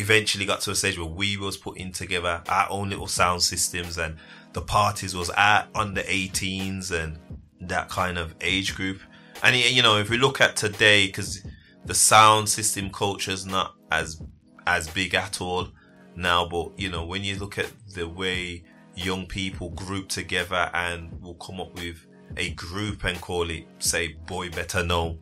eventually 0.00 0.44
got 0.44 0.60
to 0.62 0.70
a 0.70 0.74
stage 0.74 0.98
where 0.98 1.06
we 1.06 1.36
was 1.36 1.56
putting 1.56 1.92
together 1.92 2.42
our 2.48 2.66
own 2.70 2.90
little 2.90 3.06
sound 3.06 3.42
systems 3.42 3.98
and 3.98 4.16
the 4.52 4.60
parties 4.60 5.14
was 5.14 5.30
at 5.36 5.68
under 5.74 6.02
18s 6.02 6.90
and 6.90 7.18
that 7.60 7.88
kind 7.88 8.18
of 8.18 8.34
age 8.40 8.74
group. 8.74 9.00
And 9.42 9.54
you 9.56 9.82
know 9.82 9.98
if 9.98 10.10
we 10.10 10.18
look 10.18 10.40
at 10.40 10.56
today 10.56 11.06
because 11.06 11.44
the 11.84 11.94
sound 11.94 12.48
system 12.48 12.90
culture 12.90 13.30
is 13.30 13.46
not 13.46 13.74
as 13.90 14.20
as 14.66 14.88
big 14.88 15.14
at 15.14 15.40
all 15.40 15.68
now 16.14 16.46
but 16.46 16.78
you 16.78 16.90
know 16.90 17.04
when 17.06 17.24
you 17.24 17.38
look 17.38 17.58
at 17.58 17.70
the 17.94 18.06
way 18.06 18.62
young 18.94 19.26
people 19.26 19.70
group 19.70 20.08
together 20.08 20.70
and 20.74 21.10
will 21.22 21.34
come 21.34 21.60
up 21.60 21.74
with 21.74 22.06
a 22.36 22.50
group 22.50 23.04
and 23.04 23.20
call 23.20 23.48
it 23.50 23.64
say 23.78 24.08
boy 24.26 24.50
better 24.50 24.84
know 24.84 25.18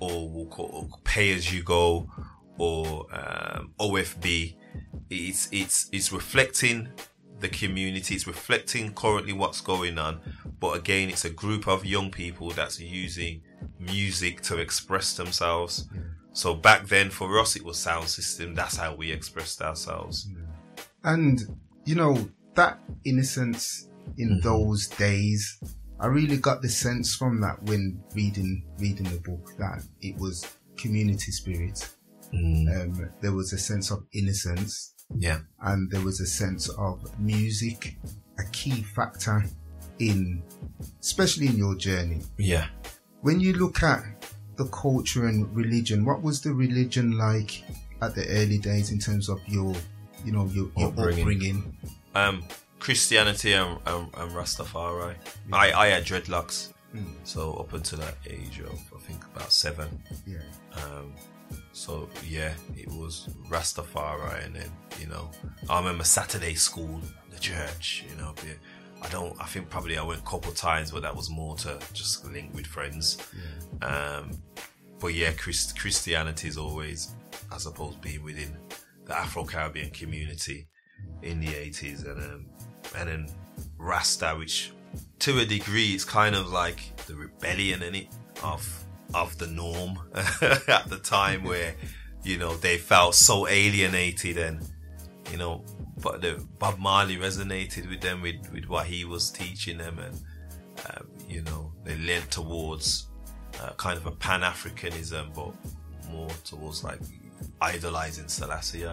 or 0.00 0.28
we'll 0.28 0.46
call 0.46 0.88
pay 1.04 1.34
as 1.34 1.52
you 1.52 1.62
go 1.62 2.08
or 2.58 3.06
um, 3.12 3.72
OFB. 3.80 4.56
It's 5.10 5.48
it's 5.52 5.88
it's 5.92 6.12
reflecting 6.12 6.88
the 7.40 7.48
community. 7.48 8.14
It's 8.14 8.26
reflecting 8.26 8.92
currently 8.92 9.32
what's 9.32 9.60
going 9.60 9.98
on. 9.98 10.20
But 10.60 10.76
again, 10.76 11.08
it's 11.08 11.24
a 11.24 11.30
group 11.30 11.68
of 11.68 11.86
young 11.86 12.10
people 12.10 12.50
that's 12.50 12.80
using 12.80 13.42
music 13.78 14.42
to 14.42 14.58
express 14.58 15.16
themselves. 15.16 15.88
So 16.32 16.54
back 16.54 16.86
then, 16.86 17.10
for 17.10 17.38
us, 17.38 17.56
it 17.56 17.64
was 17.64 17.78
sound 17.78 18.08
system. 18.08 18.54
That's 18.54 18.76
how 18.76 18.94
we 18.94 19.10
expressed 19.10 19.62
ourselves. 19.62 20.28
And 21.04 21.40
you 21.84 21.94
know 21.94 22.28
that 22.54 22.80
innocence 23.04 23.88
in 24.18 24.40
those 24.40 24.88
days, 24.88 25.60
I 26.00 26.06
really 26.06 26.36
got 26.36 26.62
the 26.62 26.68
sense 26.68 27.14
from 27.14 27.40
that 27.40 27.62
when 27.64 28.02
reading 28.14 28.64
reading 28.78 29.08
the 29.08 29.20
book 29.20 29.52
that 29.58 29.84
it 30.00 30.16
was 30.16 30.46
community 30.76 31.32
spirit. 31.32 31.88
Um, 32.32 33.10
there 33.20 33.32
was 33.32 33.52
a 33.52 33.58
sense 33.58 33.90
of 33.90 34.04
innocence, 34.12 34.94
Yeah, 35.16 35.40
and 35.62 35.90
there 35.90 36.00
was 36.02 36.20
a 36.20 36.26
sense 36.26 36.68
of 36.68 37.00
music, 37.18 37.96
a 38.38 38.44
key 38.52 38.82
factor 38.82 39.44
in, 39.98 40.42
especially 41.00 41.46
in 41.48 41.56
your 41.56 41.74
journey. 41.76 42.20
yeah. 42.36 42.66
When 43.22 43.40
you 43.40 43.52
look 43.54 43.82
at 43.82 44.02
the 44.56 44.66
culture 44.66 45.26
and 45.26 45.54
religion, 45.56 46.04
what 46.04 46.22
was 46.22 46.40
the 46.40 46.52
religion 46.52 47.18
like 47.18 47.64
at 48.00 48.14
the 48.14 48.28
early 48.28 48.58
days 48.58 48.92
in 48.92 48.98
terms 49.00 49.28
of 49.28 49.40
your, 49.48 49.74
you 50.24 50.30
know, 50.32 50.46
your, 50.46 50.70
your 50.76 50.88
Upbringing. 50.88 51.20
upbringing? 51.22 51.76
Um, 52.14 52.44
Christianity 52.78 53.54
and, 53.54 53.78
and, 53.86 54.04
and 54.16 54.30
Rastafari. 54.32 55.16
I 55.52 55.72
I 55.72 55.86
had 55.88 56.04
dreadlocks. 56.04 56.72
So 57.24 57.54
up 57.54 57.72
until 57.74 57.98
that 57.98 58.16
age 58.30 58.60
of 58.60 58.78
I 58.96 58.98
think 59.00 59.24
about 59.34 59.52
seven. 59.52 59.88
Yeah. 60.26 60.38
Um, 60.74 61.12
so 61.78 62.08
yeah, 62.26 62.52
it 62.76 62.88
was 62.88 63.28
Rastafari, 63.48 64.44
and 64.44 64.56
then 64.56 64.70
you 65.00 65.06
know, 65.06 65.30
I 65.70 65.78
remember 65.78 66.02
Saturday 66.02 66.54
school, 66.54 67.00
the 67.30 67.38
church. 67.38 68.04
You 68.10 68.16
know, 68.16 68.34
yeah, 68.44 68.54
I 69.00 69.08
don't. 69.10 69.40
I 69.40 69.46
think 69.46 69.70
probably 69.70 69.96
I 69.96 70.02
went 70.02 70.20
a 70.20 70.24
couple 70.24 70.50
times, 70.52 70.90
but 70.90 71.02
that 71.02 71.14
was 71.14 71.30
more 71.30 71.54
to 71.58 71.78
just 71.92 72.24
link 72.32 72.52
with 72.52 72.66
friends. 72.66 73.18
Um, 73.80 74.32
but 74.98 75.14
yeah, 75.14 75.30
Christ, 75.32 75.78
Christianity 75.78 76.48
is 76.48 76.58
always, 76.58 77.14
I 77.52 77.58
suppose, 77.58 77.94
being 77.96 78.24
within 78.24 78.56
the 79.04 79.16
Afro 79.16 79.44
Caribbean 79.44 79.90
community 79.90 80.66
in 81.22 81.38
the 81.38 81.54
eighties, 81.54 82.02
and 82.02 82.18
um, 82.18 82.46
and 82.96 83.08
then 83.08 83.28
Rasta, 83.78 84.34
which 84.36 84.72
to 85.20 85.38
a 85.38 85.44
degree, 85.46 85.90
it's 85.90 86.04
kind 86.04 86.34
of 86.34 86.50
like 86.50 86.96
the 87.06 87.14
rebellion 87.14 87.84
in 87.84 87.94
it 87.94 88.08
of 88.42 88.84
of 89.14 89.36
the 89.38 89.46
norm 89.46 89.98
at 90.14 90.88
the 90.88 91.00
time, 91.02 91.44
where 91.44 91.74
you 92.24 92.38
know 92.38 92.56
they 92.56 92.78
felt 92.78 93.14
so 93.14 93.48
alienated, 93.48 94.38
and 94.38 94.66
you 95.30 95.38
know, 95.38 95.64
but 96.02 96.20
the 96.20 96.44
Bob 96.58 96.78
Marley 96.78 97.16
resonated 97.16 97.88
with 97.88 98.00
them 98.00 98.22
with 98.22 98.50
with 98.52 98.66
what 98.66 98.86
he 98.86 99.04
was 99.04 99.30
teaching 99.30 99.78
them, 99.78 99.98
and 99.98 100.20
um, 100.90 101.08
you 101.28 101.42
know 101.42 101.72
they 101.84 101.96
leaned 101.96 102.30
towards 102.30 103.08
uh, 103.62 103.72
kind 103.76 103.96
of 103.96 104.06
a 104.06 104.12
Pan 104.12 104.42
Africanism, 104.42 105.34
but 105.34 105.52
more 106.10 106.30
towards 106.44 106.84
like 106.84 107.00
idolizing 107.60 108.28
Selassie. 108.28 108.86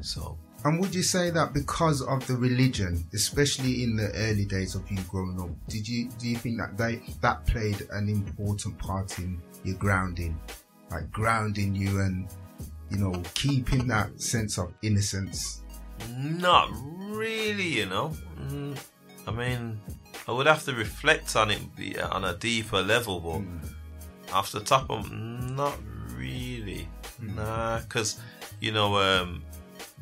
So 0.00 0.38
And 0.64 0.80
would 0.80 0.94
you 0.94 1.02
say 1.02 1.30
that 1.30 1.52
because 1.52 2.02
of 2.02 2.26
the 2.26 2.36
religion, 2.36 3.06
especially 3.14 3.84
in 3.84 3.96
the 3.96 4.10
early 4.14 4.44
days 4.44 4.74
of 4.74 4.90
you 4.90 4.98
growing 5.02 5.40
up, 5.40 5.50
did 5.68 5.86
you 5.86 6.08
do 6.18 6.28
you 6.28 6.36
think 6.36 6.58
that 6.58 6.76
they 6.76 7.00
that 7.20 7.46
played 7.46 7.86
an 7.92 8.08
important 8.08 8.76
part 8.78 9.18
in 9.18 9.40
your 9.62 9.76
grounding, 9.76 10.38
like 10.90 11.10
grounding 11.12 11.74
you 11.74 12.00
and 12.00 12.28
you 12.90 12.98
know 12.98 13.22
keeping 13.34 13.86
that 13.86 14.20
sense 14.20 14.58
of 14.58 14.72
innocence? 14.82 15.62
Not 16.16 16.70
really, 16.98 17.68
you 17.68 17.86
know. 17.86 18.12
Mm, 18.40 18.76
I 19.26 19.30
mean, 19.30 19.80
I 20.26 20.32
would 20.32 20.46
have 20.46 20.64
to 20.64 20.74
reflect 20.74 21.36
on 21.36 21.50
it 21.52 21.60
on 22.00 22.24
a 22.24 22.34
deeper 22.34 22.82
level, 22.82 23.20
but 23.20 24.34
off 24.34 24.52
the 24.52 24.60
top 24.60 24.90
of 24.90 25.10
not 25.12 25.76
really. 26.16 26.88
Hmm. 27.20 27.36
Nah, 27.36 27.80
because 27.80 28.18
you 28.60 28.72
know, 28.72 28.98
um, 28.98 29.42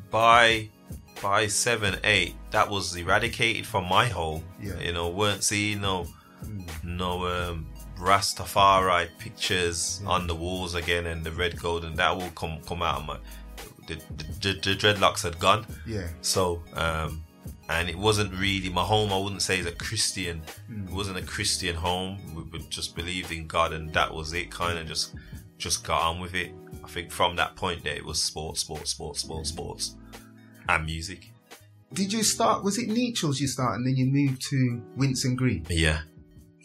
by 0.09 0.69
by 1.21 1.47
seven, 1.47 1.97
eight, 2.03 2.35
that 2.51 2.69
was 2.69 2.95
eradicated 2.95 3.65
from 3.65 3.85
my 3.85 4.05
home. 4.07 4.43
Yeah. 4.61 4.73
Hmm. 4.73 4.81
You 4.81 4.93
know, 4.93 5.09
weren't 5.09 5.43
seeing 5.43 5.81
no 5.81 6.07
no 6.83 7.27
um, 7.27 7.67
Rastafari 7.97 9.09
pictures 9.17 10.01
on 10.05 10.27
the 10.27 10.35
walls 10.35 10.75
again, 10.75 11.07
and 11.07 11.23
the 11.23 11.31
red 11.31 11.59
gold, 11.59 11.83
and 11.83 11.97
that 11.97 12.15
will 12.15 12.29
come 12.29 12.59
come 12.65 12.81
out 12.81 12.99
of 12.99 13.05
my. 13.05 13.17
The, 13.87 13.95
the, 14.41 14.53
the 14.53 14.75
dreadlocks 14.75 15.23
had 15.23 15.39
gone. 15.39 15.65
Yeah. 15.85 16.09
So, 16.21 16.61
um, 16.73 17.23
and 17.69 17.89
it 17.89 17.97
wasn't 17.97 18.33
really 18.33 18.67
my 18.67 18.83
home. 18.83 19.13
I 19.13 19.17
wouldn't 19.17 19.41
say 19.41 19.59
is 19.59 19.65
a 19.65 19.71
Christian. 19.71 20.41
It 20.69 20.91
wasn't 20.91 21.17
a 21.19 21.21
Christian 21.21 21.73
home. 21.73 22.19
We, 22.35 22.43
we 22.43 22.65
just 22.67 22.97
believed 22.97 23.31
in 23.31 23.47
God, 23.47 23.71
and 23.71 23.93
that 23.93 24.13
was 24.13 24.33
it. 24.33 24.51
Kind 24.51 24.77
of 24.77 24.87
just, 24.87 25.15
just 25.57 25.85
got 25.85 26.01
on 26.01 26.19
with 26.19 26.35
it. 26.35 26.51
I 26.83 26.87
think 26.89 27.11
from 27.11 27.37
that 27.37 27.55
point 27.55 27.83
there, 27.85 27.95
it 27.95 28.05
was 28.05 28.21
sports, 28.21 28.59
sports, 28.61 28.91
sports, 28.91 29.21
sports, 29.21 29.49
sports, 29.49 29.95
and 30.69 30.85
music. 30.85 31.31
Did 31.93 32.11
you 32.13 32.23
start? 32.23 32.63
Was 32.63 32.77
it 32.77 32.89
Nechells 32.89 33.39
you 33.39 33.47
started, 33.47 33.77
and 33.77 33.87
then 33.87 33.95
you 33.95 34.05
moved 34.07 34.41
to 34.49 34.81
Winson 34.97 35.35
Green? 35.35 35.65
Yeah. 35.69 36.01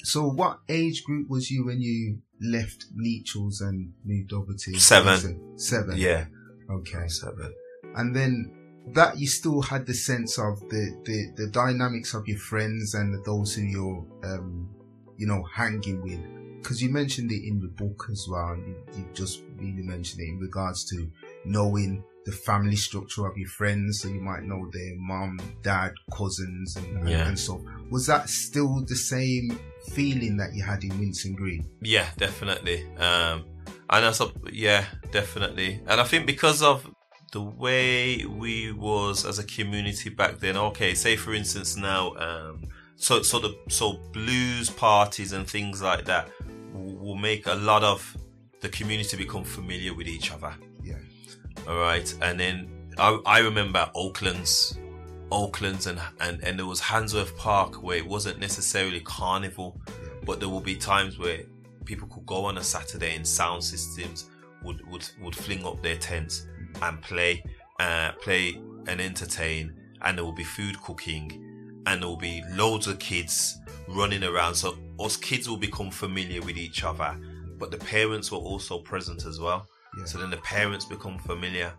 So, 0.05 0.27
what 0.27 0.59
age 0.69 1.05
group 1.05 1.29
was 1.31 1.51
you 1.51 1.65
when 1.67 1.81
you 1.81 2.19
left 2.41 2.87
Nechells 2.95 3.61
and 3.61 3.93
moved 4.05 4.33
over 4.33 4.53
to 4.53 4.79
Seven. 4.81 5.15
Winson? 5.15 5.61
Seven. 5.61 5.97
Yeah. 5.97 6.25
Okay. 6.71 7.07
Seven. 7.09 7.55
and 7.95 8.15
then 8.17 8.53
that 8.95 9.17
you 9.17 9.29
still 9.29 9.63
had 9.63 9.87
the 9.87 9.95
sense 9.95 10.39
of 10.41 10.59
the, 10.69 11.01
the, 11.05 11.33
the 11.37 11.47
dynamics 11.53 12.15
of 12.15 12.27
your 12.27 12.39
friends 12.39 12.95
and 12.95 13.25
those 13.25 13.55
who 13.55 13.63
you're 13.63 14.05
um, 14.25 14.69
you 15.17 15.27
know 15.27 15.43
hanging 15.55 16.03
with 16.03 16.21
because 16.61 16.83
you 16.83 16.91
mentioned 16.91 17.31
it 17.31 17.47
in 17.47 17.61
the 17.61 17.69
book 17.69 18.09
as 18.11 18.27
well 18.29 18.57
you, 18.57 18.75
you 18.97 19.07
just 19.15 19.43
really 19.57 19.83
mentioned 19.83 20.21
it 20.21 20.29
in 20.31 20.39
regards 20.41 20.85
to 20.85 21.09
knowing 21.45 22.03
the 22.25 22.33
family 22.33 22.77
structure 22.77 23.27
of 23.27 23.37
your 23.37 23.49
friends 23.49 24.01
so 24.01 24.09
you 24.09 24.21
might 24.21 24.43
know 24.45 24.69
their 24.73 24.95
mom 24.97 25.39
dad 25.63 25.93
cousins 26.17 26.77
and, 26.77 27.09
Yeah. 27.09 27.29
and 27.29 27.39
so 27.39 27.65
was 27.91 28.07
that 28.07 28.29
still 28.29 28.85
the 28.87 28.97
same 28.97 29.59
feeling 29.93 30.37
that 30.37 30.55
you 30.55 30.63
had 30.63 30.85
in 30.85 30.91
Winson 30.93 31.35
Green 31.35 31.69
Yeah, 31.81 32.07
definitely. 32.17 32.87
Um, 32.97 33.45
and 33.91 34.05
also, 34.07 34.33
yeah, 34.53 34.85
definitely. 35.11 35.81
And 35.87 36.01
I 36.01 36.05
think 36.05 36.27
because 36.27 36.63
of 36.63 36.89
the 37.33 37.41
way 37.41 38.25
we 38.27 38.73
was 38.73 39.25
as 39.27 39.39
a 39.39 39.45
community 39.45 40.11
back 40.11 40.39
then. 40.39 40.57
Okay, 40.57 40.95
say 40.95 41.17
for 41.17 41.35
instance 41.35 41.77
now, 41.77 42.15
um, 42.17 42.63
so 42.97 43.23
so 43.23 43.39
the 43.39 43.57
so 43.69 43.95
blues 44.13 44.71
parties 44.71 45.33
and 45.33 45.49
things 45.49 45.83
like 45.83 46.05
that 46.05 46.29
will, 46.73 46.95
will 46.97 47.17
make 47.17 47.47
a 47.47 47.55
lot 47.55 47.83
of 47.83 48.17
the 48.61 48.69
community 48.69 49.17
become 49.17 49.45
familiar 49.45 49.95
with 49.95 50.07
each 50.07 50.31
other. 50.31 50.55
All 51.69 51.79
right, 51.79 52.13
and 52.23 52.39
then 52.39 52.69
I, 52.99 53.19
I 53.25 53.39
remember 53.41 53.91
Oakland's, 53.95 54.79
Oakland's, 55.31 55.87
and, 55.87 56.01
and 56.21 56.43
and 56.43 56.59
there 56.59 56.67
was 56.67 56.81
Handsworth 56.81 57.37
Park 57.37 57.83
where 57.83 57.97
it 57.97 58.07
wasn't 58.07 58.39
necessarily 58.39 59.01
carnival, 59.01 59.81
but 60.25 60.41
there 60.41 60.49
will 60.49 60.61
be 60.61 60.77
times 60.77 61.19
where 61.19 61.41
people 61.85 62.09
could 62.09 62.27
go 62.27 62.45
on 62.45 62.59
a 62.59 62.63
Saturday 62.63 63.15
and 63.15 63.27
sound 63.27 63.63
systems 63.63 64.31
would 64.63 64.87
would 64.91 65.09
would 65.21 65.35
fling 65.35 65.65
up 65.65 65.83
their 65.83 65.97
tents 65.97 66.47
and 66.83 67.01
play, 67.01 67.45
uh, 67.81 68.13
play 68.21 68.61
and 68.87 69.01
entertain, 69.01 69.73
and 70.03 70.19
there 70.19 70.25
will 70.25 70.33
be 70.33 70.45
food 70.45 70.81
cooking, 70.83 71.83
and 71.87 72.03
there 72.03 72.09
will 72.09 72.17
be 72.17 72.43
loads 72.51 72.87
of 72.87 72.99
kids 72.99 73.59
running 73.89 74.25
around. 74.25 74.55
So 74.55 74.77
us 74.99 75.17
kids 75.17 75.49
will 75.49 75.57
become 75.57 75.91
familiar 75.91 76.41
with 76.43 76.57
each 76.57 76.85
other, 76.85 77.19
but 77.59 77.71
the 77.71 77.79
parents 77.79 78.31
were 78.33 78.39
also 78.39 78.79
present 78.79 79.25
as 79.27 79.41
well. 79.41 79.69
Yeah. 79.99 80.05
So 80.05 80.19
then 80.19 80.31
the 80.31 80.39
parents 80.39 80.85
become 80.85 81.19
familiar 81.19 81.73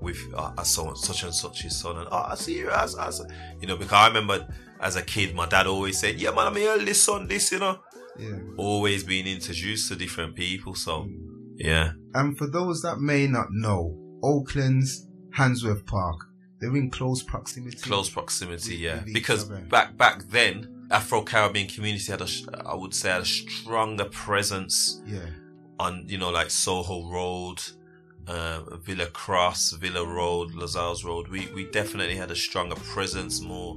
with 0.00 0.18
uh, 0.36 0.62
so 0.62 0.92
such 0.94 1.22
and 1.22 1.34
such 1.34 1.62
his 1.62 1.76
son, 1.78 1.96
and 1.98 2.08
oh, 2.10 2.26
I 2.30 2.34
see 2.34 2.58
you 2.58 2.70
as, 2.70 2.94
as 2.96 3.22
you 3.60 3.66
know, 3.66 3.76
because 3.76 3.92
I 3.94 4.06
remember 4.08 4.46
as 4.80 4.96
a 4.96 5.02
kid, 5.02 5.34
my 5.34 5.46
dad 5.46 5.66
always 5.66 5.98
said, 5.98 6.20
"Yeah, 6.20 6.30
man, 6.32 6.46
I'm 6.48 6.58
your 6.58 6.72
eldest 6.78 7.04
son." 7.04 7.26
This, 7.26 7.52
you 7.52 7.58
know, 7.60 7.78
yeah 8.18 8.36
always 8.58 9.02
being 9.04 9.26
introduced 9.26 9.88
to 9.88 9.96
different 9.96 10.34
people. 10.34 10.74
So, 10.74 11.08
yeah, 11.56 11.92
And 12.14 12.36
for 12.36 12.46
those 12.46 12.82
that 12.82 12.98
may 13.00 13.26
not 13.26 13.46
know, 13.50 13.96
Oakland's 14.22 15.08
Handsworth 15.32 15.86
Park, 15.86 16.16
they're 16.60 16.76
in 16.76 16.90
close 16.90 17.22
proximity. 17.22 17.78
close 17.78 18.10
proximity, 18.10 18.72
With- 18.72 18.80
yeah, 18.80 19.04
with 19.04 19.14
because 19.14 19.50
other. 19.50 19.60
back 19.70 19.96
back 19.96 20.24
then, 20.28 20.86
Afro 20.90 21.22
Caribbean 21.22 21.66
community 21.68 22.10
had 22.12 22.20
a, 22.20 22.28
I 22.66 22.74
would 22.74 22.94
say, 22.94 23.10
had 23.10 23.22
a 23.22 23.24
stronger 23.24 24.04
presence 24.04 25.00
Yeah, 25.06 25.20
on 25.78 26.04
you 26.06 26.18
know 26.18 26.30
like 26.30 26.50
Soho 26.50 27.10
Road, 27.10 27.62
uh, 28.26 28.76
Villa 28.76 29.06
Cross, 29.06 29.72
Villa 29.72 30.04
Road, 30.06 30.54
Lozells 30.54 31.04
Road. 31.04 31.28
We 31.28 31.48
we 31.54 31.64
definitely 31.64 32.16
had 32.16 32.30
a 32.30 32.36
stronger 32.36 32.76
presence, 32.76 33.40
more 33.40 33.76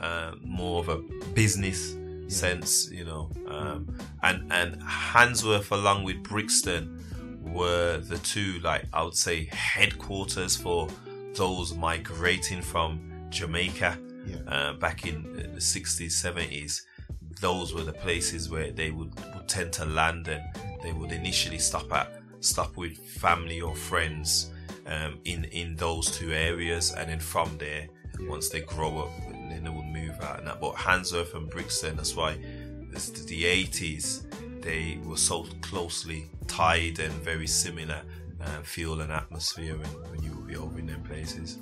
uh, 0.00 0.32
more 0.42 0.80
of 0.80 0.88
a 0.88 0.98
business 1.34 1.96
sense, 2.28 2.90
you 2.90 3.04
know. 3.04 3.30
Um, 3.48 3.96
and 4.22 4.52
and 4.52 4.82
Handsworth 4.82 5.70
along 5.70 6.04
with 6.04 6.22
Brixton 6.22 7.02
were 7.42 7.98
the 7.98 8.18
two 8.18 8.58
like 8.60 8.84
I 8.92 9.02
would 9.02 9.16
say 9.16 9.48
headquarters 9.52 10.56
for 10.56 10.88
those 11.34 11.74
migrating 11.74 12.62
from 12.62 13.28
Jamaica 13.30 13.98
yeah, 14.26 14.36
uh, 14.48 14.72
back 14.74 15.06
in 15.06 15.22
the 15.54 15.60
60s, 15.60 16.10
70s, 16.10 16.82
those 17.40 17.74
were 17.74 17.82
the 17.82 17.92
places 17.92 18.50
where 18.50 18.70
they 18.70 18.90
would, 18.90 19.14
would 19.34 19.48
tend 19.48 19.72
to 19.74 19.84
land 19.84 20.28
and 20.28 20.42
they 20.82 20.92
would 20.92 21.12
initially 21.12 21.58
stop 21.58 21.92
at 21.92 22.12
stop 22.40 22.76
with 22.76 22.96
family 22.98 23.60
or 23.60 23.74
friends 23.74 24.50
um, 24.86 25.18
in 25.24 25.44
in 25.46 25.76
those 25.76 26.16
two 26.16 26.32
areas, 26.32 26.92
and 26.92 27.10
then 27.10 27.18
from 27.18 27.56
there, 27.58 27.88
once 28.20 28.48
they 28.48 28.60
grow 28.60 28.98
up, 28.98 29.10
then 29.30 29.64
they 29.64 29.70
would 29.70 29.86
move 29.86 30.20
out 30.22 30.38
and 30.38 30.46
that. 30.46 30.60
But 30.60 30.76
Handsworth 30.76 31.34
and 31.34 31.50
Brixton, 31.50 31.96
that's 31.96 32.14
why 32.14 32.38
this, 32.90 33.10
the 33.10 33.44
80s 33.44 34.22
they 34.62 34.98
were 35.04 35.16
so 35.16 35.46
closely 35.60 36.26
tied 36.48 36.98
and 36.98 37.12
very 37.12 37.46
similar 37.46 38.02
uh, 38.40 38.60
feel 38.62 39.00
and 39.00 39.12
atmosphere 39.12 39.76
when, 39.76 39.88
when 40.10 40.22
you 40.24 40.36
would 40.36 40.46
be 40.48 40.56
over 40.56 40.78
in 40.78 40.86
them 40.86 41.02
places. 41.02 41.58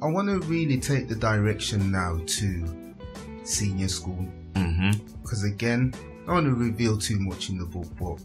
I 0.00 0.06
want 0.06 0.28
to 0.28 0.38
really 0.46 0.78
take 0.78 1.08
the 1.08 1.16
direction 1.16 1.90
now 1.90 2.20
to 2.24 2.96
senior 3.42 3.88
school 3.88 4.28
Mm-hmm. 4.56 5.20
because 5.22 5.44
again, 5.44 5.92
I 6.24 6.26
don't 6.26 6.34
want 6.34 6.46
to 6.46 6.54
reveal 6.54 6.98
too 6.98 7.18
much 7.20 7.50
in 7.50 7.58
the 7.58 7.64
book, 7.66 7.86
but 8.00 8.18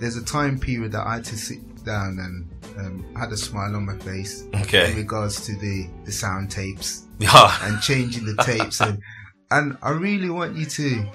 there's 0.00 0.16
a 0.16 0.24
time 0.24 0.58
period 0.58 0.92
that 0.92 1.06
I 1.06 1.14
had 1.16 1.24
to 1.26 1.36
sit 1.36 1.60
down 1.84 2.18
and 2.18 2.78
um, 2.78 3.04
had 3.16 3.30
a 3.32 3.36
smile 3.36 3.76
on 3.76 3.84
my 3.86 3.96
face 3.98 4.44
Okay. 4.54 4.90
in 4.90 4.96
regards 4.96 5.44
to 5.46 5.56
the 5.56 5.86
the 6.04 6.12
sound 6.12 6.50
tapes 6.50 7.04
and 7.20 7.80
changing 7.82 8.24
the 8.24 8.34
tapes 8.42 8.80
and 8.80 8.98
and 9.50 9.76
I 9.82 9.90
really 9.90 10.30
want 10.30 10.56
you 10.56 10.64
to 10.66 11.06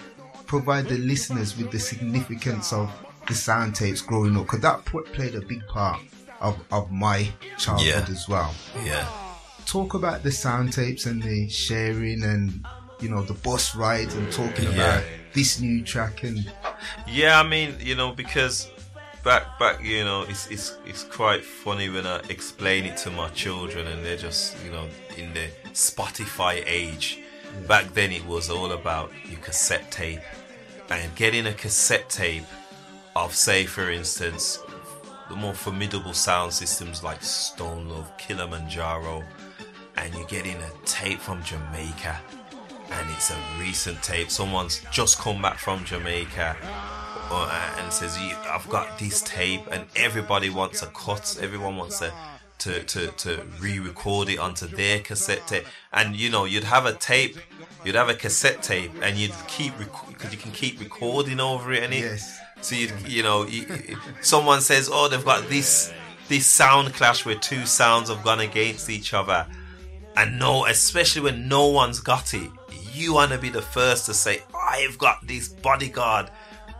provide 0.46 0.88
the 0.88 0.98
listeners 1.00 1.58
with 1.58 1.72
the 1.72 1.80
significance 1.80 2.72
of 2.72 2.90
the 3.28 3.34
sound 3.34 3.76
tapes 3.76 4.02
growing 4.02 4.38
up 4.38 4.44
because 4.46 4.62
that 4.62 4.86
played 4.86 5.36
a 5.36 5.42
big 5.42 5.66
part 5.68 6.00
of, 6.40 6.58
of 6.72 6.92
my 6.92 7.28
childhood 7.58 7.88
Yeah. 8.08 8.14
as 8.16 8.30
well. 8.30 8.54
Yeah. 8.86 9.08
Talk 9.66 9.94
about 9.96 10.24
the 10.24 10.32
sound 10.32 10.72
tapes 10.74 11.06
and 11.06 11.22
the 11.22 11.50
sharing 11.50 12.24
and 12.24 12.66
you 13.00 13.10
know 13.10 13.22
the 13.24 13.34
bus 13.36 13.76
ride 13.76 14.12
and 14.14 14.32
talking 14.32 14.66
Yeah. 14.66 14.74
about 14.74 15.04
this 15.34 15.60
new 15.60 15.84
track 15.84 16.24
and 16.24 16.52
Yeah, 17.08 17.40
I 17.40 17.44
mean, 17.48 17.76
you 17.80 17.96
know, 17.96 18.12
because 18.12 18.70
back 19.24 19.44
back, 19.60 19.84
you 19.84 20.04
know, 20.04 20.24
it's 20.24 20.48
it's 20.48 20.78
it's 20.86 21.04
quite 21.04 21.44
funny 21.44 21.90
when 21.90 22.06
I 22.08 22.18
explain 22.30 22.86
it 22.86 22.98
to 23.04 23.12
my 23.12 23.30
children 23.30 23.88
and 23.88 24.04
they're 24.06 24.18
just, 24.18 24.56
you 24.66 24.72
know, 24.72 24.88
in 25.18 25.34
the 25.34 25.48
Spotify 25.74 26.64
age. 26.66 27.20
Back 27.68 27.94
then 27.94 28.12
it 28.12 28.26
was 28.26 28.50
all 28.50 28.72
about 28.74 29.12
your 29.30 29.40
cassette 29.40 29.90
tape 29.92 30.22
and 30.90 31.14
getting 31.16 31.48
a 31.48 31.54
cassette 31.54 32.10
tape 32.10 32.46
of 33.16 33.34
say 33.36 33.66
for 33.66 33.90
instance 33.92 34.60
the 35.30 35.36
more 35.36 35.54
formidable 35.54 36.14
sound 36.14 36.52
systems 36.54 37.04
like 37.04 37.22
Stone 37.24 37.90
Love, 37.90 38.10
Kilimanjaro, 38.18 39.24
and 39.98 40.14
you're 40.16 40.26
getting 40.28 40.56
a 40.58 40.72
tape 40.86 41.20
from 41.20 41.44
Jamaica 41.44 42.20
and 42.92 43.10
it's 43.12 43.32
a 43.32 43.38
recent 43.60 44.02
tape. 44.04 44.30
Someone's 44.30 44.82
just 44.92 45.18
come 45.20 45.42
back 45.42 45.58
from 45.58 45.84
Jamaica 45.86 46.58
uh, 47.32 47.76
and 47.80 47.92
says, 47.92 48.18
"I've 48.48 48.68
got 48.70 48.98
this 49.00 49.22
tape," 49.22 49.62
and 49.72 49.86
everybody 49.96 50.50
wants 50.50 50.82
a 50.82 50.88
cut. 50.88 51.38
Everyone 51.42 51.78
wants 51.78 52.00
to 52.00 52.14
to 52.60 52.84
to, 52.84 53.08
to 53.08 53.42
re-record 53.60 54.30
it 54.30 54.40
onto 54.40 54.68
their 54.68 55.00
cassette 55.00 55.48
tape. 55.48 55.66
And 55.92 56.16
you 56.16 56.30
know, 56.30 56.46
you'd 56.46 56.66
have 56.66 56.86
a 56.86 56.94
tape, 56.94 57.38
you'd 57.84 57.96
have 57.96 58.10
a 58.10 58.14
cassette 58.14 58.62
tape, 58.62 58.92
and 59.02 59.18
you'd 59.18 59.34
keep 59.48 59.74
because 59.78 60.32
you 60.32 60.38
can 60.38 60.52
keep 60.52 60.80
recording 60.80 61.40
over 61.40 61.72
it, 61.74 61.84
and 61.84 61.94
it. 61.94 62.02
Yes. 62.02 62.40
So 62.62 62.76
you 62.76 62.90
you 63.08 63.24
know, 63.24 63.46
you, 63.46 63.66
someone 64.22 64.62
says, 64.62 64.90
"Oh, 64.92 65.08
they've 65.08 65.24
got 65.24 65.48
this 65.50 65.92
this 66.28 66.46
sound 66.46 66.94
clash 66.94 67.26
where 67.26 67.36
two 67.36 67.66
sounds 67.66 68.10
have 68.10 68.24
gone 68.24 68.42
against 68.42 68.90
each 68.90 69.14
other." 69.14 69.48
And 70.18 70.38
no, 70.38 70.66
especially 70.66 71.22
when 71.22 71.48
no 71.48 71.68
one's 71.68 72.02
got 72.02 72.34
it, 72.34 72.50
you 72.96 73.14
want 73.14 73.32
to 73.32 73.38
be 73.38 73.50
the 73.50 73.62
first 73.62 74.06
to 74.08 74.14
say, 74.14 74.42
I've 74.70 74.98
got 74.98 75.26
this 75.28 75.48
bodyguard, 75.50 76.30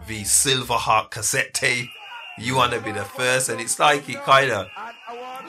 the 0.08 0.22
Silverhawk 0.22 1.12
cassette 1.12 1.54
tape. 1.54 1.90
you 2.38 2.56
want 2.56 2.72
to 2.74 2.80
be 2.82 2.92
the 2.92 3.04
first, 3.04 3.50
and 3.50 3.60
it's 3.60 3.80
like 3.80 4.08
it 4.10 4.22
kind 4.24 4.50
of, 4.52 4.68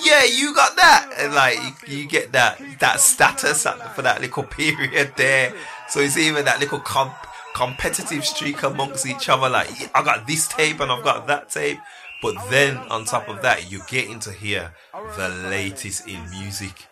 yeah, 0.05 0.25
you 0.25 0.55
got 0.55 0.75
that, 0.77 1.13
and 1.19 1.35
like 1.35 1.57
you, 1.87 1.99
you 1.99 2.09
get 2.09 2.33
that 2.33 2.61
that 2.81 2.99
status 3.01 3.65
at- 3.67 3.95
for 3.95 4.03
that 4.03 4.21
little 4.21 4.43
period 4.59 5.13
there. 5.17 5.53
So 5.89 6.01
it's 6.01 6.17
even 6.17 6.45
that 6.47 6.59
little 6.61 6.81
comp 6.81 7.13
competitive 7.55 8.25
streak 8.25 8.63
amongst 8.63 9.07
each 9.07 9.29
other. 9.29 9.49
Like 9.49 9.69
"Yeah, 9.81 9.89
I 9.95 10.03
got 10.03 10.27
this 10.27 10.49
tape 10.49 10.81
and 10.81 10.91
I've 10.91 11.05
got 11.05 11.27
that 11.29 11.51
tape. 11.51 11.79
But 12.23 12.35
then 12.51 12.77
on 12.77 13.05
top 13.05 13.29
of 13.29 13.41
that, 13.43 13.71
you're 13.71 13.87
getting 13.89 14.19
to 14.21 14.33
hear 14.33 14.75
the 15.17 15.29
latest 15.49 16.07
in 16.09 16.29
music 16.31 16.87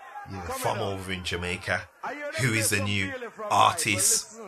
from 0.59 0.79
over 0.79 1.12
in 1.12 1.25
Jamaica. 1.25 1.83
Who 2.41 2.53
is 2.53 2.71
the 2.71 2.81
new 2.81 3.12
artist? 3.51 4.38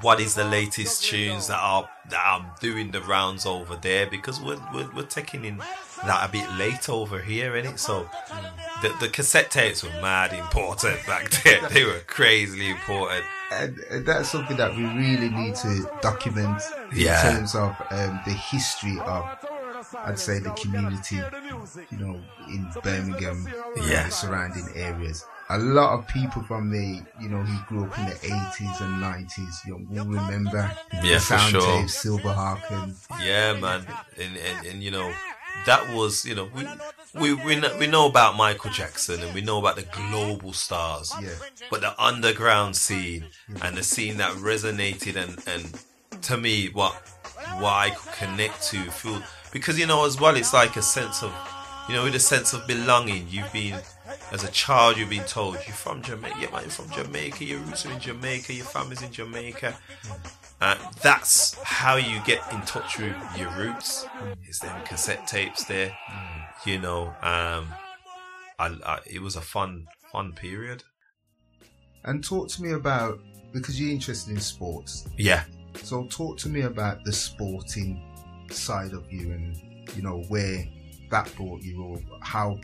What 0.00 0.18
is 0.18 0.34
the 0.34 0.44
latest 0.44 1.04
tunes 1.04 1.48
that 1.48 1.58
are 1.60 1.86
that 2.08 2.24
are 2.26 2.54
doing 2.60 2.90
the 2.90 3.02
rounds 3.02 3.44
over 3.44 3.76
there? 3.76 4.06
Because 4.06 4.40
we're 4.40 4.58
we're, 4.72 4.90
we're 4.94 5.02
taking 5.02 5.44
in 5.44 5.58
that 5.58 6.28
a 6.28 6.32
bit 6.32 6.50
late 6.56 6.88
over 6.88 7.20
here, 7.20 7.52
innit? 7.52 7.78
So 7.78 8.08
the 8.80 8.94
the 9.00 9.08
cassette 9.10 9.50
tapes 9.50 9.82
were 9.84 9.90
mad 10.00 10.32
important 10.32 11.04
back 11.06 11.28
then. 11.30 11.64
They 11.70 11.84
were 11.84 12.00
crazily 12.06 12.70
important. 12.70 13.24
and, 13.52 13.78
and 13.90 14.06
that's 14.06 14.30
something 14.30 14.56
that 14.56 14.74
we 14.74 14.84
really 14.84 15.28
need 15.28 15.54
to 15.56 15.86
document 16.00 16.62
Yeah. 16.94 17.28
in 17.28 17.36
terms 17.36 17.54
of 17.54 17.76
um, 17.90 18.20
the 18.24 18.32
history 18.32 18.98
of, 19.00 19.22
I'd 19.96 20.18
say, 20.18 20.38
the 20.38 20.50
community, 20.50 21.16
you 21.90 21.98
know, 21.98 22.20
in 22.48 22.68
Birmingham 22.82 23.46
Yeah. 23.76 24.02
and 24.02 24.10
the 24.10 24.10
surrounding 24.10 24.68
areas. 24.74 25.24
A 25.50 25.58
lot 25.58 25.98
of 25.98 26.08
people 26.08 26.42
from 26.44 26.70
the, 26.70 27.02
you 27.20 27.28
know, 27.28 27.42
he 27.42 27.56
grew 27.68 27.84
up 27.84 27.98
in 27.98 28.06
the 28.06 28.12
80s 28.12 28.80
and 28.80 29.02
90s, 29.02 29.64
you 29.66 29.72
know, 29.78 30.04
will 30.04 30.18
remember 30.20 30.70
Yeah, 30.92 31.00
the 31.02 31.14
for 31.16 31.20
sound 31.20 31.50
sure. 31.52 31.60
tapes, 31.80 32.02
Silverhawk, 32.04 32.62
and 32.70 32.94
Yeah, 33.22 33.52
man, 33.60 33.86
and, 34.18 34.36
and 34.36 34.66
and 34.66 34.82
you 34.82 34.90
know 34.90 35.12
that 35.66 35.88
was 35.94 36.24
you 36.24 36.34
know 36.34 36.48
we 36.54 36.66
we 37.14 37.34
we 37.34 37.56
know, 37.56 37.76
we 37.78 37.86
know 37.86 38.06
about 38.08 38.36
Michael 38.36 38.70
Jackson. 38.70 39.22
And 39.22 39.34
we 39.34 39.42
know 39.42 39.58
about 39.58 39.76
the 39.76 39.82
global 39.82 40.52
stars, 40.54 41.12
Yeah. 41.20 41.28
but 41.70 41.82
the 41.82 41.94
underground 42.02 42.74
scene 42.76 43.26
and 43.62 43.76
the 43.76 43.82
scene 43.84 44.16
that 44.16 44.32
resonated 44.36 45.14
and 45.16 45.38
and 45.46 46.22
to 46.22 46.38
me 46.38 46.68
what 46.70 46.94
what 47.60 47.72
I 47.74 47.90
could 47.90 48.12
connect 48.14 48.62
to 48.70 48.78
feel 48.90 49.22
because 49.54 49.78
you 49.78 49.86
know 49.86 50.04
as 50.04 50.20
well 50.20 50.36
it's 50.36 50.52
like 50.52 50.76
a 50.76 50.82
sense 50.82 51.22
of 51.22 51.32
you 51.88 51.94
know 51.94 52.04
with 52.04 52.14
a 52.14 52.20
sense 52.20 52.52
of 52.52 52.66
belonging 52.66 53.26
you've 53.30 53.50
been 53.52 53.80
as 54.32 54.44
a 54.44 54.50
child 54.50 54.98
you've 54.98 55.08
been 55.08 55.24
told 55.24 55.54
you're 55.66 55.74
from 55.74 56.02
Jamaica 56.02 56.36
you're 56.38 56.60
from 56.68 56.90
Jamaica 56.90 57.44
your 57.44 57.60
roots 57.60 57.86
are 57.86 57.92
in 57.92 58.00
Jamaica 58.00 58.52
your 58.52 58.66
family's 58.66 59.00
in 59.00 59.10
Jamaica 59.12 59.78
uh, 60.60 60.76
that's 61.02 61.54
how 61.62 61.96
you 61.96 62.20
get 62.24 62.40
in 62.52 62.60
touch 62.62 62.98
with 62.98 63.14
your 63.36 63.50
roots. 63.50 64.06
Is 64.48 64.60
them 64.60 64.74
cassette 64.84 65.26
tapes 65.26 65.64
there, 65.64 65.94
you 66.64 66.78
know? 66.78 67.08
Um, 67.20 67.66
I, 68.58 68.68
I, 68.86 68.98
it 69.04 69.20
was 69.20 69.36
a 69.36 69.40
fun, 69.42 69.86
fun 70.10 70.32
period. 70.32 70.82
and 72.04 72.24
talk 72.24 72.48
to 72.50 72.62
me 72.62 72.72
about 72.72 73.18
because 73.52 73.78
you're 73.78 73.90
interested 73.90 74.30
in 74.30 74.40
sports. 74.40 75.06
Yeah, 75.18 75.44
So 75.82 76.06
talk 76.06 76.38
to 76.38 76.48
me 76.48 76.62
about 76.62 77.04
the 77.04 77.12
sporting 77.12 78.00
side 78.50 78.92
of 78.92 79.10
you 79.12 79.32
and 79.32 79.60
you 79.94 80.02
know 80.02 80.22
where 80.28 80.66
that 81.10 81.32
brought 81.36 81.62
you 81.62 81.82
or 81.82 82.00
how 82.20 82.58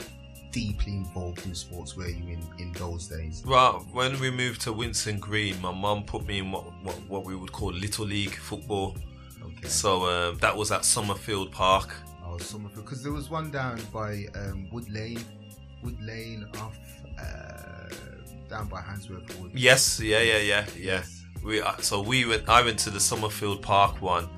deeply 0.53 0.95
involved 0.95 1.45
in 1.47 1.55
sports 1.55 1.97
were 1.97 2.09
you 2.09 2.25
in 2.27 2.43
in 2.59 2.73
those 2.73 3.09
days? 3.09 3.43
Well, 3.47 3.87
when 3.93 4.19
we 4.21 4.31
moved 4.31 4.61
to 4.63 4.73
Winson 4.73 5.21
Green, 5.21 5.61
my 5.61 5.73
mum 5.73 6.05
put 6.05 6.27
me 6.27 6.39
in 6.39 6.51
what, 6.51 6.65
what, 6.83 6.97
what 7.09 7.25
we 7.25 7.37
would 7.37 7.53
call 7.53 7.73
little 7.73 8.07
league 8.07 8.35
football. 8.35 8.97
Okay. 9.43 9.69
So 9.69 10.07
um, 10.07 10.39
that 10.39 10.57
was 10.57 10.73
at 10.73 10.85
Summerfield 10.85 11.53
Park. 11.53 11.95
Oh, 12.25 12.39
Summerfield. 12.39 12.85
because 12.85 13.03
there 13.03 13.13
was 13.13 13.31
one 13.31 13.51
down 13.51 13.81
by 13.93 14.27
um, 14.35 14.69
Wood 14.71 14.91
Lane, 14.91 15.25
Wood 15.83 16.01
Lane 16.03 16.47
off 16.59 16.77
uh, 17.19 17.95
down 18.49 18.69
by 18.69 18.81
Handsworth 18.81 19.41
Wood. 19.41 19.53
Yes, 19.55 20.01
yeah, 20.01 20.21
yeah, 20.21 20.39
yeah, 20.39 20.67
yeah. 20.77 21.03
We 21.45 21.61
uh, 21.63 21.77
so 21.79 22.01
we 22.03 22.25
went. 22.27 22.49
I 22.49 22.63
went 22.63 22.79
to 22.81 22.91
the 22.91 23.01
Summerfield 23.01 23.63
Park 23.63 24.01
one, 24.03 24.29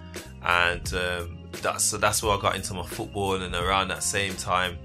and 0.45 0.95
um, 0.95 1.39
that's 1.61 1.85
so 1.85 1.99
that's 1.99 2.23
where 2.23 2.37
I 2.37 2.41
got 2.41 2.55
into 2.57 2.75
my 2.75 2.87
football. 2.87 3.35
And 3.43 3.55
around 3.55 3.89
that 3.89 4.03
same 4.03 4.35
time, 4.37 4.77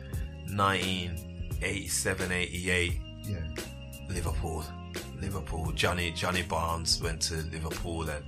1987, 0.50 2.32
88, 2.32 3.00
Yeah. 3.24 3.38
Liverpool, 4.10 4.64
Liverpool. 5.22 5.72
Johnny 5.74 6.12
Johnny 6.12 6.42
Barnes 6.44 7.02
went 7.02 7.22
to 7.24 7.36
Liverpool, 7.52 8.10
and 8.10 8.24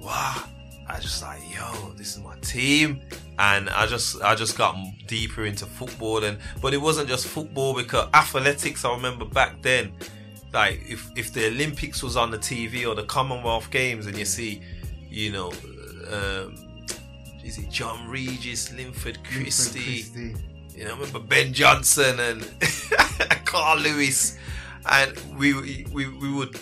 wow, 0.00 0.44
I 0.88 0.98
just 1.00 1.20
like 1.22 1.40
yo, 1.54 1.92
this 1.96 2.16
is 2.16 2.22
my 2.22 2.36
team, 2.38 3.00
and 3.38 3.68
I 3.70 3.86
just 3.86 4.22
I 4.22 4.34
just 4.34 4.56
got 4.56 4.76
deeper 5.06 5.44
into 5.44 5.66
football, 5.66 6.22
and 6.24 6.38
but 6.62 6.72
it 6.72 6.78
wasn't 6.80 7.08
just 7.08 7.26
football 7.26 7.74
because 7.74 8.08
athletics. 8.14 8.84
I 8.84 8.94
remember 8.94 9.24
back 9.24 9.60
then, 9.62 9.92
like 10.54 10.80
if 10.88 11.10
if 11.16 11.32
the 11.32 11.48
Olympics 11.48 12.02
was 12.02 12.16
on 12.16 12.30
the 12.30 12.38
TV 12.38 12.88
or 12.88 12.94
the 12.94 13.04
Commonwealth 13.04 13.70
Games, 13.70 14.06
and 14.06 14.16
you 14.16 14.24
see, 14.24 14.62
you 15.10 15.32
know. 15.32 15.52
Um, 16.10 16.56
is 17.42 17.58
it 17.58 17.70
John 17.70 18.08
Regis, 18.08 18.72
Linford 18.72 19.18
Christie? 19.22 20.02
Christie. 20.02 20.34
You 20.74 20.84
know, 20.84 20.92
I 20.92 20.94
remember 20.94 21.18
Ben 21.18 21.52
Johnson 21.52 22.18
and 22.18 22.42
Carl 23.44 23.78
Lewis, 23.78 24.38
and 24.90 25.12
we, 25.38 25.84
we 25.92 26.08
we 26.08 26.32
would 26.32 26.58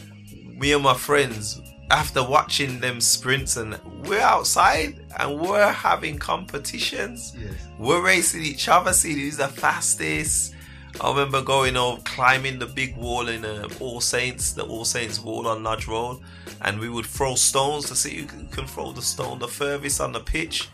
me 0.59 0.72
and 0.72 0.83
my 0.83 0.94
friends 0.94 1.61
after 1.90 2.22
watching 2.22 2.81
them 2.81 3.00
sprints 3.00 3.57
and 3.57 3.78
we're 4.07 4.20
outside 4.20 5.05
and 5.18 5.40
we're 5.40 5.70
having 5.70 6.18
competitions. 6.18 7.37
Yes. 7.38 7.52
We're 7.78 8.02
racing 8.02 8.42
each 8.42 8.68
other, 8.68 8.92
see 8.92 9.12
who's 9.12 9.37
the 9.37 9.48
fastest. 9.48 10.55
I 11.00 11.11
remember 11.11 11.42
going 11.42 11.76
over 11.76 12.00
climbing 12.02 12.59
the 12.59 12.66
big 12.66 12.96
wall 12.96 13.28
in 13.28 13.44
uh, 13.44 13.68
All 13.81 14.00
Saints, 14.00 14.52
the 14.52 14.64
All 14.64 14.85
Saints 14.85 15.20
wall 15.20 15.48
on 15.48 15.62
Lodge 15.62 15.88
Road, 15.88 16.20
and 16.61 16.78
we 16.78 16.88
would 16.88 17.07
throw 17.07 17.35
stones 17.35 17.87
to 17.87 17.96
see 17.96 18.18
who 18.18 18.26
can, 18.26 18.66
throw 18.66 18.92
the 18.92 19.02
stone 19.02 19.38
the 19.38 19.48
furthest 19.48 20.00
on 20.00 20.12
the 20.12 20.20
pitch. 20.20 20.68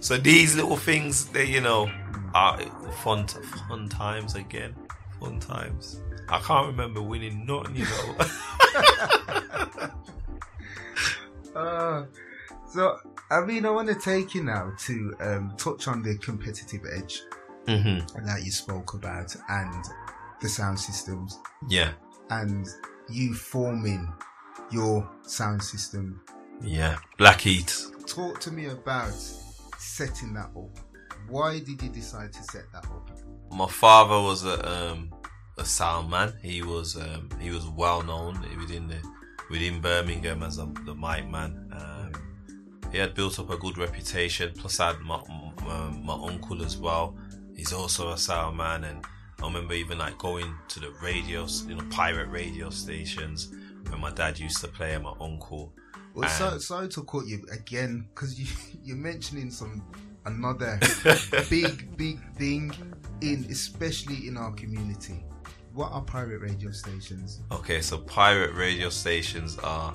So 0.00 0.16
these 0.16 0.56
little 0.56 0.76
things, 0.76 1.26
they 1.26 1.44
you 1.44 1.60
know, 1.60 1.90
are 2.34 2.60
fun 3.02 3.26
fun 3.68 3.88
times 3.88 4.34
again, 4.34 4.74
fun 5.20 5.38
times. 5.38 6.00
I 6.28 6.40
can't 6.40 6.66
remember 6.66 7.00
winning 7.02 7.46
nothing, 7.46 7.76
you 7.76 7.84
know. 7.84 8.16
Uh, 11.54 12.06
so, 12.72 12.96
I 13.30 13.40
mean, 13.40 13.66
I 13.66 13.70
want 13.70 13.88
to 13.88 13.94
take 13.96 14.34
you 14.34 14.44
now 14.44 14.72
to 14.78 15.14
um, 15.20 15.52
touch 15.56 15.88
on 15.88 16.00
the 16.00 16.16
competitive 16.18 16.82
edge 16.96 17.22
mm-hmm. 17.66 18.26
that 18.26 18.42
you 18.44 18.50
spoke 18.50 18.94
about 18.94 19.34
and 19.48 19.84
the 20.40 20.48
sound 20.48 20.78
systems 20.78 21.38
Yeah, 21.68 21.92
and 22.30 22.66
you 23.08 23.34
forming 23.34 24.12
your 24.70 25.08
sound 25.22 25.62
system. 25.62 26.20
yeah. 26.62 26.96
Blackheat. 27.18 27.74
Talk 28.06 28.40
to 28.40 28.50
me 28.50 28.66
about 28.66 29.12
setting 29.78 30.32
that 30.34 30.50
up. 30.56 30.78
Why 31.28 31.58
did 31.58 31.82
you 31.82 31.88
decide 31.88 32.32
to 32.32 32.42
set 32.42 32.70
that 32.72 32.84
up? 32.86 33.10
My 33.52 33.68
father 33.68 34.20
was 34.20 34.44
a 34.44 34.90
um, 34.92 35.12
a 35.58 35.64
sound 35.64 36.10
man. 36.10 36.32
He 36.42 36.62
was 36.62 36.96
um, 36.96 37.28
he 37.40 37.50
was 37.50 37.66
well 37.66 38.02
known 38.02 38.40
within 38.58 38.88
the 38.88 38.96
within 39.50 39.80
Birmingham 39.80 40.42
as 40.42 40.58
a, 40.58 40.66
the 40.86 40.94
mic 40.94 41.28
man. 41.28 41.68
Um, 41.72 42.12
he 42.92 42.98
had 42.98 43.14
built 43.14 43.38
up 43.38 43.50
a 43.50 43.56
good 43.56 43.76
reputation. 43.78 44.52
Plus, 44.56 44.80
I 44.80 44.88
had 44.88 45.00
my, 45.00 45.20
my 45.64 45.90
my 46.02 46.14
uncle 46.14 46.62
as 46.64 46.76
well. 46.76 47.16
He's 47.60 47.74
also 47.74 48.12
a 48.12 48.16
sound 48.16 48.56
man, 48.56 48.84
and 48.84 49.04
I 49.42 49.46
remember 49.46 49.74
even 49.74 49.98
like 49.98 50.16
going 50.16 50.54
to 50.68 50.80
the 50.80 50.92
radios, 51.02 51.66
you 51.66 51.74
know, 51.74 51.84
pirate 51.90 52.30
radio 52.30 52.70
stations 52.70 53.52
when 53.90 54.00
my 54.00 54.10
dad 54.10 54.38
used 54.38 54.62
to 54.62 54.68
play 54.68 54.94
and 54.94 55.04
my 55.04 55.12
uncle. 55.20 55.70
Well, 56.14 56.26
so, 56.30 56.56
sorry 56.56 56.88
to 56.88 57.04
cut 57.04 57.26
you 57.26 57.44
again 57.52 58.08
because 58.14 58.40
you, 58.40 58.46
you're 58.82 58.96
mentioning 58.96 59.50
some 59.50 59.84
another 60.24 60.80
big, 61.50 61.98
big 61.98 62.18
thing 62.36 62.72
in, 63.20 63.46
especially 63.50 64.26
in 64.26 64.38
our 64.38 64.52
community. 64.52 65.22
What 65.74 65.92
are 65.92 66.00
pirate 66.00 66.40
radio 66.40 66.70
stations? 66.70 67.42
Okay, 67.52 67.82
so 67.82 67.98
pirate 67.98 68.54
radio 68.54 68.88
stations 68.88 69.58
are 69.58 69.92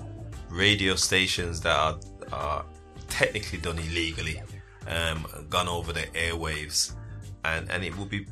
radio 0.52 0.94
stations 0.94 1.62
that 1.62 1.76
are, 1.76 1.98
are 2.32 2.66
technically 3.10 3.58
done 3.58 3.80
illegally, 3.80 4.40
um, 4.88 5.26
gone 5.50 5.68
over 5.68 5.92
the 5.94 6.06
airwaves, 6.14 6.94
and 7.54 7.70
and 7.72 7.84
it 7.84 7.98
will 7.98 8.06
be 8.06 8.26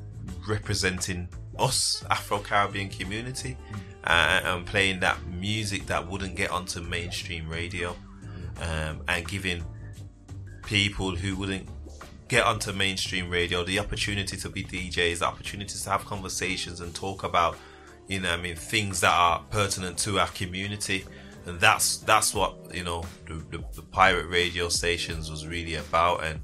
representing 0.47 1.27
us, 1.57 2.03
Afro 2.09 2.39
Caribbean 2.39 2.89
community, 2.89 3.57
uh, 4.05 4.41
and 4.43 4.65
playing 4.65 4.99
that 5.01 5.17
music 5.27 5.85
that 5.87 6.07
wouldn't 6.07 6.35
get 6.35 6.51
onto 6.51 6.81
mainstream 6.81 7.47
radio, 7.49 7.95
um, 8.61 9.01
and 9.07 9.27
giving 9.27 9.63
people 10.63 11.15
who 11.15 11.35
wouldn't 11.35 11.67
get 12.27 12.45
onto 12.45 12.71
mainstream 12.71 13.29
radio 13.29 13.63
the 13.63 13.79
opportunity 13.79 14.37
to 14.37 14.49
be 14.49 14.63
DJs, 14.63 15.19
the 15.19 15.25
opportunities 15.25 15.83
to 15.83 15.89
have 15.89 16.05
conversations 16.05 16.81
and 16.81 16.95
talk 16.95 17.23
about, 17.23 17.57
you 18.07 18.19
know, 18.19 18.31
I 18.31 18.37
mean, 18.37 18.55
things 18.55 19.01
that 19.01 19.13
are 19.13 19.43
pertinent 19.49 19.97
to 19.99 20.19
our 20.19 20.29
community. 20.29 21.05
And 21.45 21.59
that's 21.59 21.97
that's 21.97 22.33
what 22.33 22.55
you 22.73 22.85
know 22.85 23.03
the, 23.27 23.35
the, 23.51 23.63
the 23.75 23.81
pirate 23.81 24.27
radio 24.27 24.69
stations 24.69 25.29
was 25.29 25.45
really 25.45 25.75
about. 25.75 26.23
And 26.23 26.39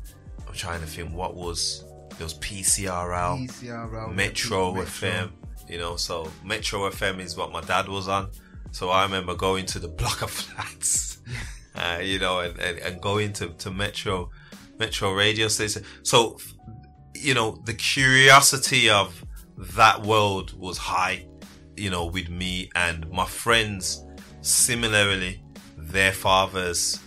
I'm 0.46 0.54
trying 0.54 0.82
to 0.82 0.88
think 0.88 1.14
what 1.14 1.36
was 1.36 1.86
there 2.20 2.26
was 2.26 2.34
PCRL, 2.40 3.48
PCRL, 3.48 4.14
Metro, 4.14 4.74
Metro. 4.74 4.86
FM. 4.86 5.32
You 5.70 5.78
know, 5.78 5.96
so 5.96 6.30
Metro 6.44 6.82
FM 6.90 7.22
is 7.22 7.38
what 7.38 7.54
my 7.54 7.62
dad 7.62 7.88
was 7.88 8.10
on. 8.10 8.30
So 8.72 8.90
I 8.90 9.04
remember 9.04 9.36
going 9.36 9.66
to 9.68 9.80
the 9.80 9.88
block 10.00 10.22
of 10.22 10.30
flats, 10.30 11.22
uh, 11.76 12.00
you 12.02 12.20
know, 12.20 12.42
and, 12.42 12.60
and, 12.60 12.78
and 12.80 13.02
going 13.02 13.32
to, 13.34 13.50
to 13.50 13.72
Metro, 13.72 14.32
Metro 14.78 15.14
radio 15.14 15.48
station. 15.48 15.84
So, 16.04 16.38
you 17.16 17.34
know, 17.34 17.62
the 17.64 17.74
curiosity 17.74 18.90
of 18.90 19.24
that 19.58 20.02
world 20.02 20.60
was 20.60 20.78
high, 20.78 21.26
you 21.78 21.90
know, 21.90 22.06
with 22.06 22.28
me 22.28 22.70
and 22.76 23.10
my 23.10 23.28
friends. 23.28 24.04
Similarly, 24.42 25.42
their 25.78 26.12
fathers 26.12 27.00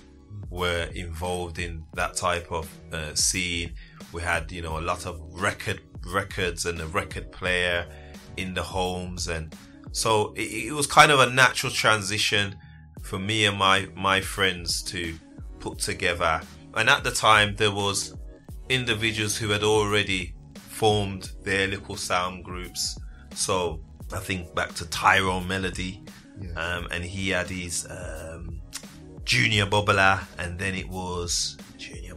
were 0.52 0.88
involved 0.94 1.58
in 1.58 1.82
that 1.94 2.14
type 2.14 2.50
of 2.50 2.68
uh, 2.92 3.14
scene. 3.14 3.72
We 4.12 4.22
had, 4.22 4.50
you 4.52 4.62
know, 4.62 4.78
a 4.78 4.80
lot 4.92 5.06
of 5.06 5.20
record 5.32 5.80
records 6.06 6.66
and 6.66 6.80
a 6.80 6.86
record 6.86 7.30
player 7.32 7.86
in 8.36 8.54
the 8.54 8.62
homes, 8.62 9.28
and 9.28 9.54
so 9.92 10.32
it, 10.34 10.66
it 10.68 10.72
was 10.72 10.86
kind 10.86 11.10
of 11.12 11.20
a 11.20 11.30
natural 11.30 11.72
transition 11.72 12.56
for 13.02 13.18
me 13.18 13.44
and 13.46 13.56
my 13.56 13.88
my 13.96 14.20
friends 14.20 14.82
to 14.84 15.14
put 15.60 15.78
together. 15.78 16.40
And 16.74 16.88
at 16.88 17.04
the 17.04 17.10
time, 17.10 17.56
there 17.56 17.70
was 17.70 18.14
individuals 18.68 19.36
who 19.36 19.48
had 19.50 19.62
already 19.62 20.34
formed 20.54 21.30
their 21.42 21.66
little 21.68 21.96
sound 21.96 22.44
groups. 22.44 22.98
So 23.34 23.80
I 24.12 24.18
think 24.18 24.54
back 24.54 24.72
to 24.74 24.88
Tyrone 24.88 25.46
Melody, 25.46 26.02
Yeah. 26.40 26.52
um, 26.56 26.88
and 26.90 27.04
he 27.04 27.30
had 27.30 27.48
his 27.48 27.86
um, 27.90 28.60
Junior 29.24 29.66
Bubbler, 29.66 30.20
and 30.38 30.58
then 30.58 30.74
it 30.74 30.88
was 30.88 31.56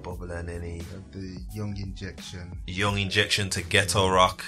Bubbler, 0.06 0.40
and 0.40 0.64
he 0.64 0.84
the 1.12 1.42
young 1.52 1.76
injection. 1.78 2.52
Young 2.68 3.00
Injection 3.00 3.50
to 3.50 3.64
Ghetto 3.64 4.08
Rock. 4.08 4.46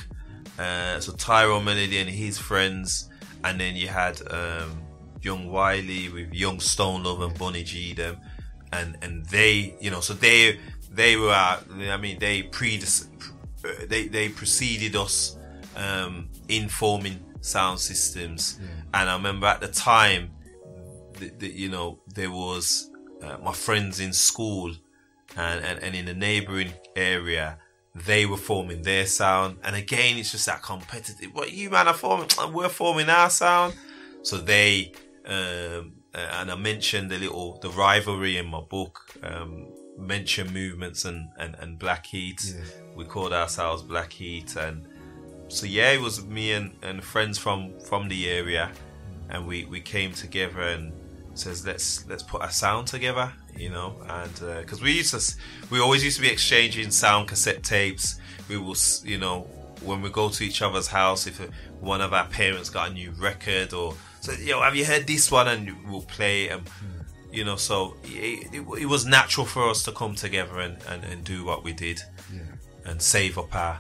Uh, 0.60 1.00
so 1.00 1.12
Tyrone 1.14 1.66
Melody 1.66 1.98
and 1.98 2.10
his 2.10 2.38
friends, 2.38 3.10
and 3.44 3.60
then 3.60 3.76
you 3.76 3.88
had 3.88 4.22
um, 4.32 4.82
Young 5.22 5.52
Wiley 5.52 6.10
with 6.10 6.32
Young 6.32 6.60
Stone 6.60 7.04
Love 7.04 7.22
and 7.22 7.38
Bonnie 7.40 7.64
G 7.64 7.94
them, 7.94 8.18
and 8.72 8.98
and 9.02 9.26
they, 9.26 9.76
you 9.82 9.90
know, 9.90 10.00
so 10.00 10.14
they 10.14 10.60
they 10.92 11.18
were, 11.18 11.32
uh, 11.32 11.60
I 11.90 11.98
mean, 11.98 12.20
they 12.20 12.44
pre 12.44 12.80
they 13.88 14.08
they 14.08 14.30
preceded 14.30 14.96
us 14.96 15.38
um, 15.76 16.30
in 16.48 16.70
forming 16.70 17.20
sound 17.42 17.80
systems, 17.80 18.60
and 18.94 19.10
I 19.10 19.14
remember 19.16 19.48
at 19.48 19.62
the 19.62 19.70
time, 19.70 20.30
that, 21.20 21.40
that 21.40 21.54
you 21.54 21.70
know, 21.70 22.00
there 22.14 22.32
was 22.32 22.92
uh, 23.24 23.38
my 23.44 23.54
friends 23.54 24.00
in 24.00 24.14
school 24.14 24.74
and, 25.38 25.64
and, 25.64 25.84
and 25.84 25.96
in 25.96 26.06
the 26.06 26.14
neighboring 26.14 26.74
area, 26.96 27.60
they 27.94 28.26
were 28.26 28.38
forming 28.38 28.82
their 28.82 29.06
sound. 29.06 29.60
And 29.64 29.76
again, 29.76 30.18
it's 30.18 30.32
just 30.32 30.48
that 30.48 30.64
competitive. 30.64 31.34
What 31.34 31.52
you 31.52 31.70
man 31.70 31.88
are 31.88 31.94
forming, 31.94 32.28
we're 32.54 32.70
forming 32.70 33.10
our 33.10 33.30
sound. 33.30 33.76
So 34.24 34.38
they, 34.38 34.94
um, 35.26 35.94
uh, 36.14 36.18
and 36.18 36.52
I 36.52 36.56
mentioned 36.56 37.12
the 37.12 37.20
little, 37.20 37.60
the 37.62 37.70
rivalry 37.70 38.38
in 38.38 38.48
my 38.48 38.62
book, 38.62 39.16
um, 39.24 39.68
mention 39.98 40.52
movements 40.54 41.06
and, 41.06 41.30
and, 41.38 41.56
and 41.56 41.78
Black 41.78 42.08
Heat. 42.08 42.56
We 42.96 43.06
called 43.06 43.34
ourselves 43.34 43.84
Black 43.84 44.14
Heat. 44.14 44.56
And 44.56 44.88
so, 45.50 45.66
yeah, 45.66 45.92
it 45.92 46.02
was 46.02 46.26
me 46.26 46.54
and, 46.54 46.76
and 46.82 47.04
friends 47.04 47.38
from, 47.38 47.80
from 47.82 48.08
the 48.08 48.28
area. 48.30 48.72
And 49.30 49.46
we, 49.46 49.66
we 49.66 49.82
came 49.82 50.14
together 50.14 50.62
and 50.62 50.94
says, 51.36 51.66
let's, 51.66 52.08
let's 52.08 52.24
put 52.24 52.44
a 52.44 52.52
sound 52.52 52.88
together 52.88 53.32
you 53.58 53.70
know, 53.70 53.96
and 54.08 54.34
because 54.62 54.82
uh, 54.82 54.84
we 54.84 54.92
used 54.94 55.14
to, 55.14 55.36
we 55.70 55.80
always 55.80 56.04
used 56.04 56.18
to 56.18 56.22
be 56.22 56.30
exchanging 56.30 56.92
sound 56.92 57.28
cassette 57.28 57.64
tapes. 57.64 58.20
We 58.50 58.58
will, 58.58 58.76
you 59.04 59.18
know, 59.18 59.42
when 59.82 60.02
we 60.02 60.10
go 60.10 60.30
to 60.30 60.44
each 60.44 60.62
other's 60.62 60.88
house, 60.88 61.28
if 61.28 61.40
uh, 61.42 61.46
one 61.80 62.02
of 62.02 62.14
our 62.14 62.28
parents 62.28 62.70
got 62.70 62.90
a 62.92 62.94
new 62.94 63.12
record 63.12 63.74
or 63.74 63.94
so, 64.22 64.32
you 64.34 64.52
know, 64.52 64.62
have 64.62 64.76
you 64.76 64.86
heard 64.86 65.08
this 65.08 65.32
one? 65.32 65.48
And 65.48 65.76
we'll 65.90 66.02
play 66.02 66.46
it, 66.46 66.52
and 66.54 66.70
you 67.32 67.44
know, 67.44 67.56
so 67.58 67.96
it, 68.04 68.48
it, 68.54 68.62
it 68.82 68.86
was 68.86 69.06
natural 69.06 69.46
for 69.46 69.70
us 69.70 69.84
to 69.84 69.92
come 69.92 70.16
together 70.16 70.60
and, 70.60 70.78
and, 70.88 71.04
and 71.04 71.24
do 71.24 71.44
what 71.46 71.64
we 71.64 71.74
did 71.74 72.02
Yeah. 72.34 72.40
and 72.86 73.02
save 73.02 73.38
up 73.38 73.54
our 73.54 73.80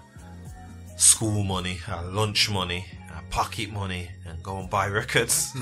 school 0.97 1.43
money, 1.43 1.79
our 1.87 2.03
lunch 2.05 2.49
money, 2.49 2.85
our 3.15 3.21
pocket 3.29 3.71
money, 3.71 4.09
and 4.25 4.43
go 4.43 4.57
and 4.59 4.69
buy 4.69 4.87
records. 4.87 5.53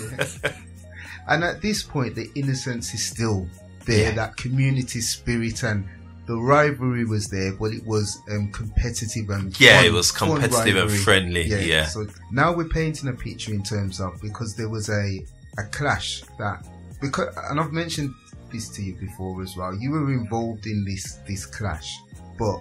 And 1.27 1.43
at 1.43 1.61
this 1.61 1.81
point, 1.83 2.15
the 2.15 2.29
innocence 2.35 2.93
is 2.93 3.03
still 3.03 3.47
there. 3.85 4.09
Yeah. 4.09 4.15
That 4.15 4.37
community 4.37 5.01
spirit 5.01 5.63
and 5.63 5.87
the 6.27 6.35
rivalry 6.37 7.05
was 7.05 7.27
there, 7.27 7.53
but 7.53 7.71
it 7.71 7.85
was 7.85 8.17
um, 8.31 8.51
competitive 8.51 9.29
and 9.29 9.57
Yeah, 9.59 9.77
fun- 9.77 9.85
it 9.85 9.93
was 9.93 10.11
competitive 10.11 10.75
and 10.77 10.91
friendly, 10.91 11.45
yeah. 11.45 11.85
So 11.85 12.07
now 12.31 12.51
we're 12.53 12.67
painting 12.69 13.09
a 13.09 13.13
picture 13.13 13.53
in 13.53 13.61
terms 13.63 13.99
of 14.01 14.19
because 14.21 14.55
there 14.55 14.69
was 14.69 14.89
a 14.89 15.19
a 15.57 15.63
clash 15.71 16.23
that 16.39 16.65
because 16.99 17.27
and 17.49 17.59
I've 17.59 17.71
mentioned 17.71 18.13
this 18.51 18.69
to 18.69 18.81
you 18.83 18.95
before 18.95 19.41
as 19.43 19.55
well. 19.55 19.73
You 19.75 19.91
were 19.91 20.11
involved 20.11 20.65
in 20.65 20.83
this 20.83 21.19
this 21.27 21.45
clash, 21.45 21.95
but 22.39 22.57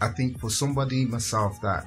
I 0.00 0.08
think 0.08 0.40
for 0.40 0.50
somebody 0.50 1.04
myself 1.04 1.60
that 1.62 1.86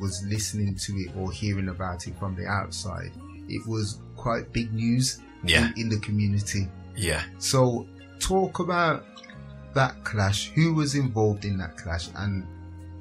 was 0.00 0.24
listening 0.26 0.74
to 0.74 0.92
it 0.94 1.10
or 1.16 1.30
hearing 1.30 1.68
about 1.68 2.06
it 2.08 2.18
from 2.18 2.34
the 2.34 2.46
outside, 2.46 3.12
it 3.48 3.64
was 3.68 3.98
quite 4.16 4.50
big 4.52 4.72
news 4.72 5.20
Yeah. 5.44 5.70
in, 5.76 5.82
in 5.82 5.88
the 5.90 5.98
community. 6.00 6.66
yeah. 6.96 7.22
So 7.38 7.86
talk 8.22 8.60
about 8.60 9.04
that 9.74 10.02
clash, 10.04 10.50
who 10.50 10.74
was 10.74 10.94
involved 10.94 11.44
in 11.44 11.58
that 11.58 11.76
clash, 11.76 12.08
and 12.16 12.46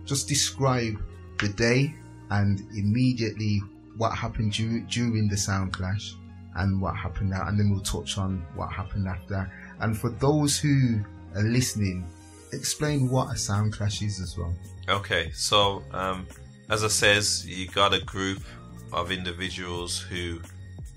just 0.05 0.27
describe 0.27 1.01
the 1.39 1.49
day 1.49 1.93
and 2.31 2.61
immediately 2.75 3.61
what 3.97 4.15
happened 4.15 4.53
dur- 4.53 4.85
during 4.89 5.27
the 5.27 5.37
sound 5.37 5.73
clash 5.73 6.15
and 6.55 6.81
what 6.81 6.95
happened 6.95 7.29
now, 7.29 7.47
and 7.47 7.59
then 7.59 7.69
we'll 7.69 7.81
touch 7.81 8.17
on 8.17 8.45
what 8.55 8.71
happened 8.71 9.07
after. 9.07 9.51
And 9.79 9.97
for 9.97 10.09
those 10.09 10.57
who 10.57 10.99
are 11.35 11.43
listening, 11.43 12.05
explain 12.51 13.09
what 13.09 13.33
a 13.33 13.37
sound 13.37 13.73
clash 13.73 14.01
is 14.01 14.19
as 14.19 14.37
well. 14.37 14.53
Okay, 14.89 15.31
so 15.33 15.83
um, 15.91 16.27
as 16.69 16.83
I 16.83 16.87
says, 16.87 17.45
you 17.47 17.67
got 17.67 17.93
a 17.93 18.01
group 18.01 18.43
of 18.91 19.11
individuals 19.11 19.99
who 19.99 20.41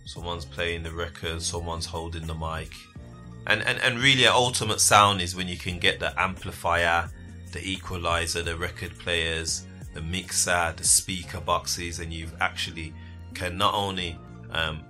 someone's 0.04 0.44
playing 0.44 0.82
the 0.82 0.92
record, 0.92 1.40
someone's 1.42 1.86
holding 1.86 2.26
the 2.26 2.34
mic, 2.34 2.72
and 3.46 3.62
and 3.62 3.78
and 3.80 3.98
really, 3.98 4.24
an 4.24 4.32
ultimate 4.32 4.80
sound 4.80 5.20
is 5.20 5.36
when 5.36 5.48
you 5.48 5.56
can 5.56 5.78
get 5.78 6.00
the 6.00 6.18
amplifier, 6.20 7.10
the 7.52 7.60
equalizer, 7.60 8.42
the 8.42 8.56
record 8.56 8.98
players, 8.98 9.66
the 9.92 10.00
mixer, 10.00 10.72
the 10.76 10.84
speaker 10.84 11.40
boxes, 11.40 12.00
and 12.00 12.12
you've 12.12 12.34
actually 12.40 12.92
can 13.34 13.56
not 13.58 13.74
only 13.74 14.18
um, 14.50 14.84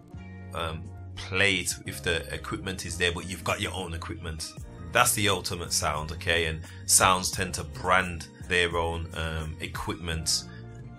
um, 0.54 0.82
play 1.16 1.56
it 1.56 1.74
if 1.86 2.02
the 2.02 2.32
equipment 2.32 2.86
is 2.86 2.96
there, 2.96 3.12
but 3.12 3.28
you've 3.28 3.44
got 3.44 3.60
your 3.60 3.72
own 3.72 3.94
equipment. 3.94 4.52
That's 4.92 5.14
the 5.14 5.28
ultimate 5.28 5.72
sound, 5.72 6.12
okay? 6.12 6.46
And 6.46 6.60
sounds 6.86 7.30
tend 7.30 7.54
to 7.54 7.64
brand 7.64 8.28
their 8.48 8.76
own 8.76 9.08
um, 9.14 9.56
equipment, 9.60 10.44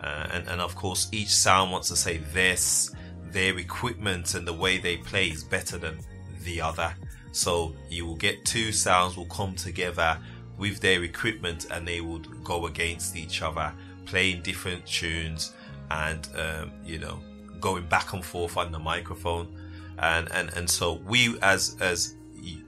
uh, 0.01 0.27
and 0.33 0.47
and 0.47 0.59
of 0.59 0.75
course, 0.75 1.07
each 1.11 1.29
sound 1.29 1.71
wants 1.71 1.87
to 1.89 1.95
say 1.95 2.17
this, 2.33 2.93
their 3.31 3.57
equipment 3.57 4.35
and 4.35 4.47
the 4.47 4.53
way 4.53 4.77
they 4.77 4.97
play 4.97 5.27
is 5.27 5.43
better 5.43 5.77
than 5.77 5.99
the 6.43 6.61
other. 6.61 6.93
So 7.35 7.75
you 7.89 8.05
will 8.05 8.15
get 8.15 8.45
two 8.45 8.71
sounds 8.71 9.17
will 9.17 9.25
come 9.25 9.55
together 9.55 10.17
with 10.57 10.79
their 10.79 11.03
equipment, 11.03 11.67
and 11.69 11.85
they 11.85 11.99
would 11.99 12.45
go 12.45 12.67
against 12.67 13.17
each 13.17 13.41
other, 13.41 13.73
playing 14.05 14.41
different 14.41 14.85
tunes, 14.85 15.51
and 15.91 16.25
um, 16.37 16.71
you 16.85 16.97
know 16.97 17.19
going 17.59 17.87
back 17.87 18.13
and 18.13 18.23
forth 18.23 18.55
on 18.55 18.71
the 18.71 18.79
microphone. 18.79 19.53
And 19.99 20.31
and 20.31 20.49
and 20.53 20.69
so 20.69 20.93
we 21.05 21.37
as 21.41 21.75
as 21.81 22.15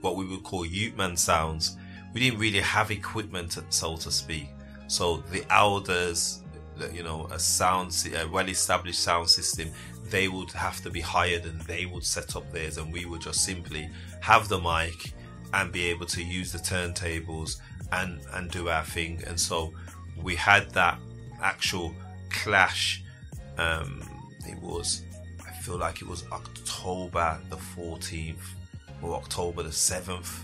what 0.02 0.16
we 0.16 0.26
would 0.26 0.42
call 0.42 0.66
youthman 0.66 1.16
sounds 1.16 1.78
we 2.12 2.20
didn't 2.20 2.38
really 2.38 2.60
have 2.60 2.90
equipment 2.90 3.58
so 3.70 3.96
to 3.96 4.10
speak. 4.10 4.48
So 4.86 5.22
the 5.32 5.50
elders 5.50 6.42
you 6.92 7.02
know 7.02 7.26
a 7.30 7.38
sound 7.38 7.96
a 8.14 8.26
well 8.26 8.48
established 8.50 9.00
sound 9.00 9.30
system 9.30 9.70
they 10.10 10.28
would 10.28 10.50
have 10.52 10.80
to 10.82 10.90
be 10.90 11.00
hired 11.00 11.44
and 11.44 11.60
they 11.62 11.86
would 11.86 12.04
set 12.04 12.36
up 12.36 12.50
theirs 12.52 12.78
and 12.78 12.92
we 12.92 13.04
would 13.04 13.20
just 13.20 13.44
simply 13.44 13.88
have 14.20 14.48
the 14.48 14.58
mic 14.58 15.12
and 15.54 15.72
be 15.72 15.86
able 15.86 16.06
to 16.06 16.22
use 16.22 16.52
the 16.52 16.58
turntables 16.58 17.56
and 17.92 18.20
and 18.34 18.50
do 18.50 18.68
our 18.68 18.84
thing. 18.84 19.22
And 19.26 19.38
so 19.38 19.72
we 20.22 20.34
had 20.34 20.70
that 20.70 20.98
actual 21.40 21.94
clash 22.30 23.02
um 23.56 24.02
it 24.46 24.58
was 24.60 25.02
i 25.46 25.50
feel 25.50 25.76
like 25.76 26.02
it 26.02 26.08
was 26.08 26.24
october 26.32 27.38
the 27.48 27.56
14th 27.56 28.36
or 29.02 29.14
october 29.14 29.62
the 29.62 29.68
7th 29.70 30.40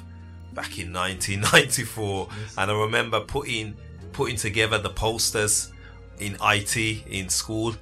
back 0.52 0.78
in 0.78 0.92
1994 0.92 2.28
and 2.58 2.70
i 2.70 2.74
remember 2.74 3.20
putting 3.20 3.76
putting 4.12 4.36
together 4.36 4.78
the 4.78 4.90
posters 4.90 5.72
in 6.20 6.36
it 6.40 7.06
in 7.08 7.28
school 7.28 7.74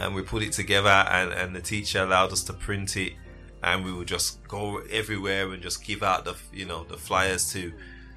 and 0.00 0.14
we 0.14 0.22
put 0.22 0.42
it 0.42 0.52
together 0.52 0.88
and, 0.88 1.32
and 1.32 1.54
the 1.54 1.60
teacher 1.60 2.02
allowed 2.02 2.32
us 2.32 2.42
to 2.44 2.52
print 2.52 2.96
it 2.96 3.12
and 3.62 3.84
we 3.84 3.92
would 3.92 4.08
just 4.08 4.42
go 4.48 4.78
everywhere 4.90 5.50
and 5.52 5.62
just 5.62 5.84
give 5.84 6.02
out 6.02 6.24
the 6.24 6.34
you 6.52 6.64
know 6.64 6.84
the 6.84 6.96
flyers 6.96 7.52
to 7.52 7.72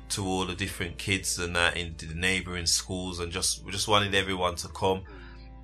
to 0.09 0.25
all 0.25 0.45
the 0.45 0.53
different 0.53 0.97
kids 0.97 1.39
and 1.39 1.55
that 1.55 1.75
in 1.75 1.95
the 1.97 2.13
neighboring 2.13 2.65
schools 2.67 3.19
and 3.19 3.31
just 3.31 3.63
we 3.65 3.71
just 3.71 3.87
wanted 3.87 4.13
everyone 4.13 4.55
to 4.55 4.67
come. 4.69 5.03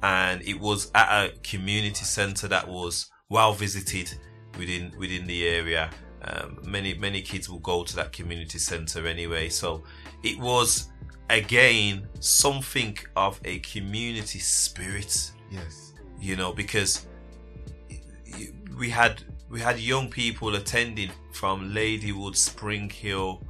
And 0.01 0.41
it 0.41 0.59
was 0.59 0.91
at 0.95 1.25
a 1.25 1.37
community 1.39 2.05
center 2.05 2.47
that 2.47 2.67
was 2.67 3.11
well 3.29 3.53
visited 3.53 4.11
within 4.57 4.91
within 4.97 5.27
the 5.27 5.47
area. 5.47 5.89
Um, 6.23 6.59
many 6.63 6.93
many 6.95 7.21
kids 7.21 7.49
will 7.49 7.59
go 7.59 7.83
to 7.83 7.95
that 7.97 8.11
community 8.11 8.59
center 8.59 9.05
anyway. 9.05 9.49
So 9.49 9.83
it 10.23 10.39
was 10.39 10.89
again 11.29 12.07
something 12.19 12.97
of 13.15 13.39
a 13.45 13.59
community 13.59 14.39
spirit. 14.39 15.31
Yes. 15.51 15.88
You 16.19 16.35
know 16.35 16.53
because 16.53 17.05
we 18.77 18.89
had 18.89 19.23
we 19.49 19.59
had 19.59 19.79
young 19.79 20.09
people 20.09 20.55
attending 20.55 21.11
from 21.31 21.73
Ladywood, 21.73 22.35
Spring 22.35 22.89
Hill, 22.89 23.43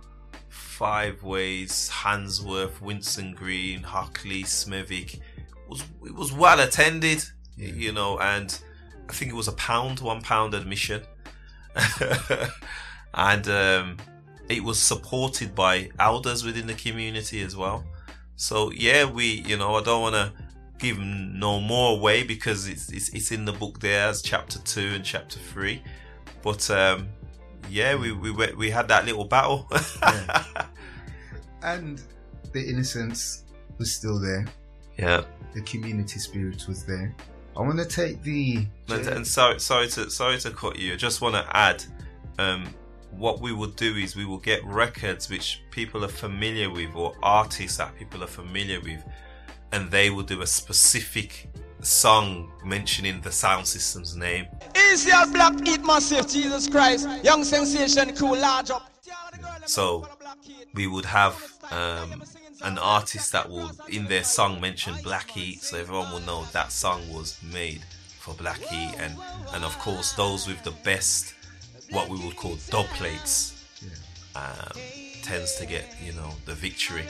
Five 0.50 1.24
Ways, 1.24 1.90
Handsworth, 1.90 2.80
Winson 2.82 3.36
Green, 3.36 3.84
Hockley, 3.84 4.44
Smethwick. 4.44 5.16
It 5.16 5.22
was 5.68 5.84
it 6.04 6.16
was 6.16 6.32
well 6.32 6.60
attended, 6.60 7.24
you 7.58 7.92
know, 7.92 8.20
and 8.20 8.60
I 9.10 9.14
think 9.14 9.32
it 9.32 9.36
was 9.36 9.48
a 9.48 9.54
pound, 9.54 10.00
one 10.00 10.22
pound 10.22 10.54
admission, 10.54 11.04
and 13.14 13.48
um, 13.48 13.98
it 14.48 14.64
was 14.64 14.80
supported 14.80 15.54
by 15.54 15.90
elders 16.00 16.44
within 16.44 16.66
the 16.68 16.74
community 16.74 17.42
as 17.42 17.56
well. 17.56 17.84
So 18.36 18.72
yeah, 18.72 19.04
we 19.06 19.42
you 19.42 19.58
know 19.58 19.76
I 19.76 19.84
don't 19.84 20.02
want 20.02 20.16
to 20.16 20.32
give 20.80 20.98
no 21.00 21.60
more 21.60 21.98
away 21.98 22.24
because 22.24 22.68
it's, 22.68 22.92
it's 22.92 23.10
it's 23.10 23.32
in 23.32 23.46
the 23.46 23.54
book 23.54 23.80
there 23.80 24.08
as 24.08 24.22
chapter 24.22 24.60
two 24.60 24.92
and 24.96 25.04
chapter 25.04 25.38
three, 25.40 25.84
but 26.42 26.70
um, 26.72 27.10
yeah, 27.70 27.96
we 27.96 28.12
we 28.12 28.32
we 28.32 28.70
had 28.70 28.88
that 28.88 29.06
little 29.06 29.26
battle. 29.26 29.70
And 31.62 32.02
the 32.54 32.68
innocence 32.68 33.44
was 33.78 33.94
still 33.94 34.20
there. 34.20 34.46
yeah. 34.98 35.24
The 35.54 35.62
community 35.62 36.20
spirit 36.20 36.66
was 36.68 36.86
there. 36.86 37.16
I 37.58 37.62
want 37.62 37.80
to 37.80 37.86
take 37.86 38.22
the. 38.22 38.66
And, 38.88 39.08
and 39.08 39.28
sorry, 39.28 39.60
sorry 39.60 39.88
to 39.90 40.10
sorry 40.10 40.38
to 40.40 40.52
cut 40.52 40.78
you. 40.78 40.94
I 40.94 40.96
just 40.96 41.22
want 41.22 41.36
to 41.36 41.58
add, 41.58 41.84
um, 42.38 42.68
what 43.12 43.42
we 43.42 43.52
will 43.52 43.72
do 43.72 43.96
is 43.96 44.16
we 44.16 44.26
will 44.26 44.38
get 44.38 44.64
records 44.64 45.30
which 45.30 45.64
people 45.72 46.06
are 46.06 46.10
familiar 46.10 46.70
with 46.70 46.96
or 46.96 47.16
artists 47.24 47.78
that 47.78 47.98
people 47.98 48.24
are 48.24 48.28
familiar 48.28 48.80
with, 48.80 49.04
and 49.72 49.90
they 49.92 50.10
will 50.10 50.24
do 50.24 50.42
a 50.42 50.48
specific 50.48 51.50
song 51.82 52.52
mentioning 52.66 53.22
the 53.22 53.32
sound 53.32 53.66
system's 53.66 54.16
name. 54.16 54.46
Easy 54.92 55.12
Black 55.32 55.66
Heat 55.66 55.84
massive, 55.86 56.28
Jesus 56.28 56.68
Christ. 56.68 57.08
Young 57.24 57.44
sensation, 57.44 58.16
cool, 58.16 58.38
large 58.38 58.72
up. 58.72 58.92
So 59.66 60.08
we 60.74 60.88
would 60.88 61.06
have 61.06 61.36
um, 61.72 62.24
an 62.64 62.78
artist 62.78 63.32
that 63.32 63.50
will, 63.50 63.72
in 63.88 64.06
their 64.06 64.24
song, 64.24 64.60
mention 64.60 64.96
Black 65.04 65.30
Heat, 65.32 65.62
so 65.62 65.78
everyone 65.78 66.12
will 66.12 66.22
know 66.22 66.46
that 66.52 66.72
song 66.72 67.02
was 67.14 67.40
made 67.54 67.82
for 68.20 68.34
Black 68.34 68.60
Heat, 68.60 68.96
and 69.00 69.16
and 69.54 69.64
of 69.64 69.78
course 69.80 70.14
those 70.14 70.48
with 70.48 70.62
the 70.64 70.72
best, 70.84 71.34
what 71.92 72.10
we 72.10 72.18
would 72.20 72.36
call 72.36 72.58
dub 72.70 72.86
plates, 72.88 73.66
um, 74.36 74.72
tends 75.22 75.56
to 75.56 75.66
get 75.66 75.86
you 76.04 76.14
know 76.14 76.32
the 76.46 76.54
victory. 76.54 77.06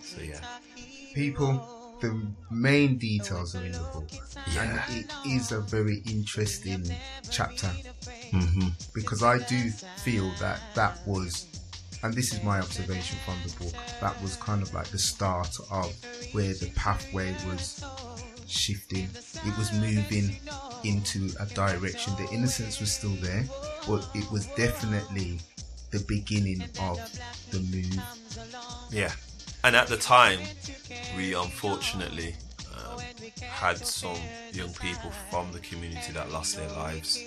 So 0.00 0.22
yeah, 0.22 0.40
people 1.16 1.96
the 2.02 2.14
main 2.50 2.98
details 2.98 3.56
are 3.56 3.64
in 3.64 3.72
the 3.72 3.88
book 3.94 4.06
Yeah. 4.52 4.84
and 4.86 4.98
it 4.98 5.10
is 5.26 5.50
a 5.50 5.60
very 5.60 6.02
interesting 6.04 6.84
chapter 7.30 7.70
mm-hmm. 8.36 8.68
because 8.94 9.22
i 9.22 9.38
do 9.38 9.70
feel 10.04 10.30
that 10.40 10.60
that 10.74 10.98
was 11.06 11.46
and 12.02 12.12
this 12.12 12.34
is 12.34 12.42
my 12.42 12.58
observation 12.58 13.16
from 13.24 13.36
the 13.46 13.64
book 13.64 13.72
that 14.02 14.20
was 14.20 14.36
kind 14.36 14.60
of 14.60 14.74
like 14.74 14.88
the 14.88 14.98
start 14.98 15.56
of 15.70 15.90
where 16.32 16.52
the 16.52 16.70
pathway 16.76 17.34
was 17.48 17.82
shifting 18.46 19.08
it 19.46 19.56
was 19.56 19.72
moving 19.72 20.36
into 20.84 21.30
a 21.40 21.46
direction 21.46 22.12
the 22.16 22.28
innocence 22.30 22.78
was 22.78 22.92
still 22.92 23.16
there 23.22 23.44
but 23.88 24.06
it 24.14 24.30
was 24.30 24.44
definitely 24.48 25.40
the 25.92 26.04
beginning 26.06 26.62
of 26.78 26.98
the 27.52 27.60
move 27.72 28.02
yeah. 28.90 29.12
And 29.66 29.74
at 29.74 29.88
the 29.88 29.96
time, 29.96 30.38
we 31.16 31.34
unfortunately 31.34 32.36
um, 32.72 33.00
had 33.40 33.76
some 33.78 34.16
young 34.52 34.72
people 34.74 35.10
from 35.28 35.50
the 35.50 35.58
community 35.58 36.12
that 36.12 36.30
lost 36.30 36.56
their 36.56 36.68
lives. 36.68 37.26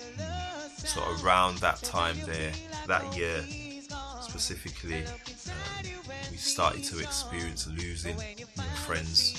So 0.78 1.02
around 1.22 1.58
that 1.58 1.82
time 1.82 2.16
there, 2.24 2.50
that 2.86 3.14
year 3.14 3.44
specifically, 4.22 5.04
um, 5.04 5.92
we 6.30 6.38
started 6.38 6.82
to 6.84 7.00
experience 7.00 7.66
losing 7.66 8.16
friends 8.86 9.38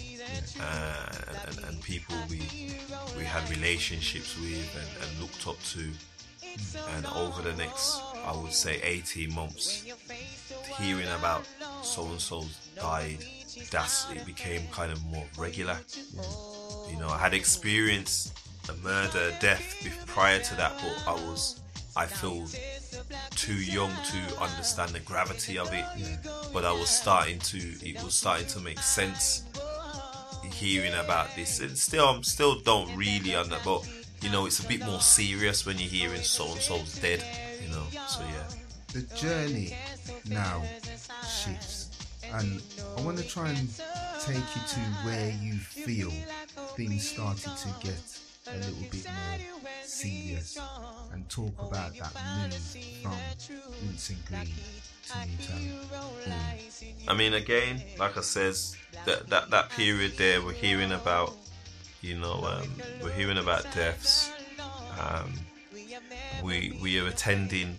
uh, 0.62 1.12
and, 1.48 1.58
and, 1.66 1.82
people 1.82 2.16
we 2.30 2.76
we 3.18 3.24
had 3.24 3.50
relationships 3.50 4.40
with 4.40 4.78
and, 4.78 5.10
and 5.10 5.20
looked 5.20 5.48
up 5.48 5.60
to. 5.74 5.90
And 6.96 7.06
over 7.16 7.42
the 7.42 7.54
next, 7.54 8.00
I 8.26 8.36
would 8.36 8.54
say, 8.54 8.80
18 8.84 9.34
months, 9.34 9.86
hearing 10.78 11.08
about 11.18 11.48
so 11.82 12.06
and 12.06 12.20
so 12.22 12.44
died, 12.82 13.24
that's 13.70 14.10
it 14.12 14.26
became 14.26 14.62
kind 14.72 14.92
of 14.92 15.04
more 15.06 15.26
regular. 15.38 15.78
You 16.90 17.00
know, 17.00 17.08
I 17.08 17.18
had 17.18 17.34
experienced 17.34 18.34
a 18.70 18.74
murder, 18.84 19.34
death 19.40 20.04
prior 20.08 20.40
to 20.40 20.56
that, 20.56 20.74
but 20.78 21.08
I 21.08 21.14
was, 21.14 21.62
I 21.96 22.06
feel 22.06 22.46
too 23.32 23.56
young 23.56 23.92
to 23.92 24.42
understand 24.42 24.92
the 24.92 25.00
gravity 25.00 25.58
of 25.58 25.70
it. 25.74 25.86
But 26.54 26.66
I 26.66 26.72
was 26.72 26.90
starting 26.90 27.40
to, 27.40 27.58
it 27.58 28.04
was 28.04 28.14
starting 28.14 28.48
to 28.48 28.60
make 28.60 28.80
sense 28.80 29.44
hearing 30.52 30.94
about 30.94 31.36
this. 31.36 31.60
And 31.60 31.78
still, 31.78 32.06
I'm 32.06 32.24
still 32.24 32.60
don't 32.60 32.96
really 32.96 33.36
under, 33.36 33.58
but 33.64 33.88
you 34.22 34.30
know, 34.30 34.46
it's 34.46 34.64
a 34.64 34.68
bit 34.68 34.86
more 34.86 35.00
serious 35.00 35.66
when 35.66 35.78
you're 35.80 35.90
hearing 35.90 36.22
so 36.22 36.52
and 36.52 36.62
so's 36.62 37.00
dead. 37.00 37.24
You 37.64 37.70
know, 37.70 37.84
so 38.08 38.22
yeah. 38.22 38.48
the 38.94 39.16
journey 39.16 39.76
now 40.30 40.62
shifts 41.24 41.81
and 42.34 42.62
i 42.98 43.02
want 43.02 43.18
to 43.18 43.28
try 43.28 43.50
and 43.50 43.70
take 44.22 44.36
you 44.36 44.62
to 44.68 44.80
where 45.04 45.32
you 45.42 45.54
feel 45.54 46.12
things 46.76 47.08
started 47.10 47.56
to 47.58 47.68
get 47.86 48.22
a 48.48 48.58
little 48.58 48.84
bit 48.92 49.06
more 49.06 49.62
serious 49.84 50.58
and 51.14 51.28
talk 51.30 51.54
about 51.60 51.96
that 51.96 52.14
move 52.38 52.54
from 53.02 53.12
Winson 53.84 54.18
Green 54.26 54.54
to 55.08 55.18
Newtown. 55.28 56.58
I 57.08 57.14
mean, 57.14 57.34
again, 57.34 57.82
like 58.00 58.18
I 58.18 58.22
says, 58.22 58.76
that 59.06 59.28
that 59.30 59.50
that 59.52 59.70
period 59.70 60.14
there, 60.18 60.42
we're 60.42 60.54
hearing 60.54 60.92
about, 60.92 61.36
you 62.02 62.18
know, 62.18 62.42
um, 62.44 62.68
we're 63.02 63.12
hearing 63.12 63.38
about 63.38 63.64
deaths. 63.76 64.32
Um, 65.00 65.34
we 66.44 66.78
we 66.82 67.00
are 67.00 67.08
attending, 67.08 67.76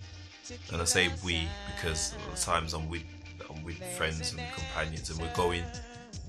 and 0.71 0.81
I 0.81 0.85
say 0.85 1.09
we 1.25 1.47
because 1.75 2.13
at 2.31 2.37
times 2.39 2.73
I'm 2.73 2.89
with 2.89 3.03
I'm 3.55 3.63
with 3.63 3.81
friends 3.97 4.31
and 4.31 4.41
companions, 4.55 5.09
and 5.09 5.19
we're 5.19 5.33
going, 5.33 5.63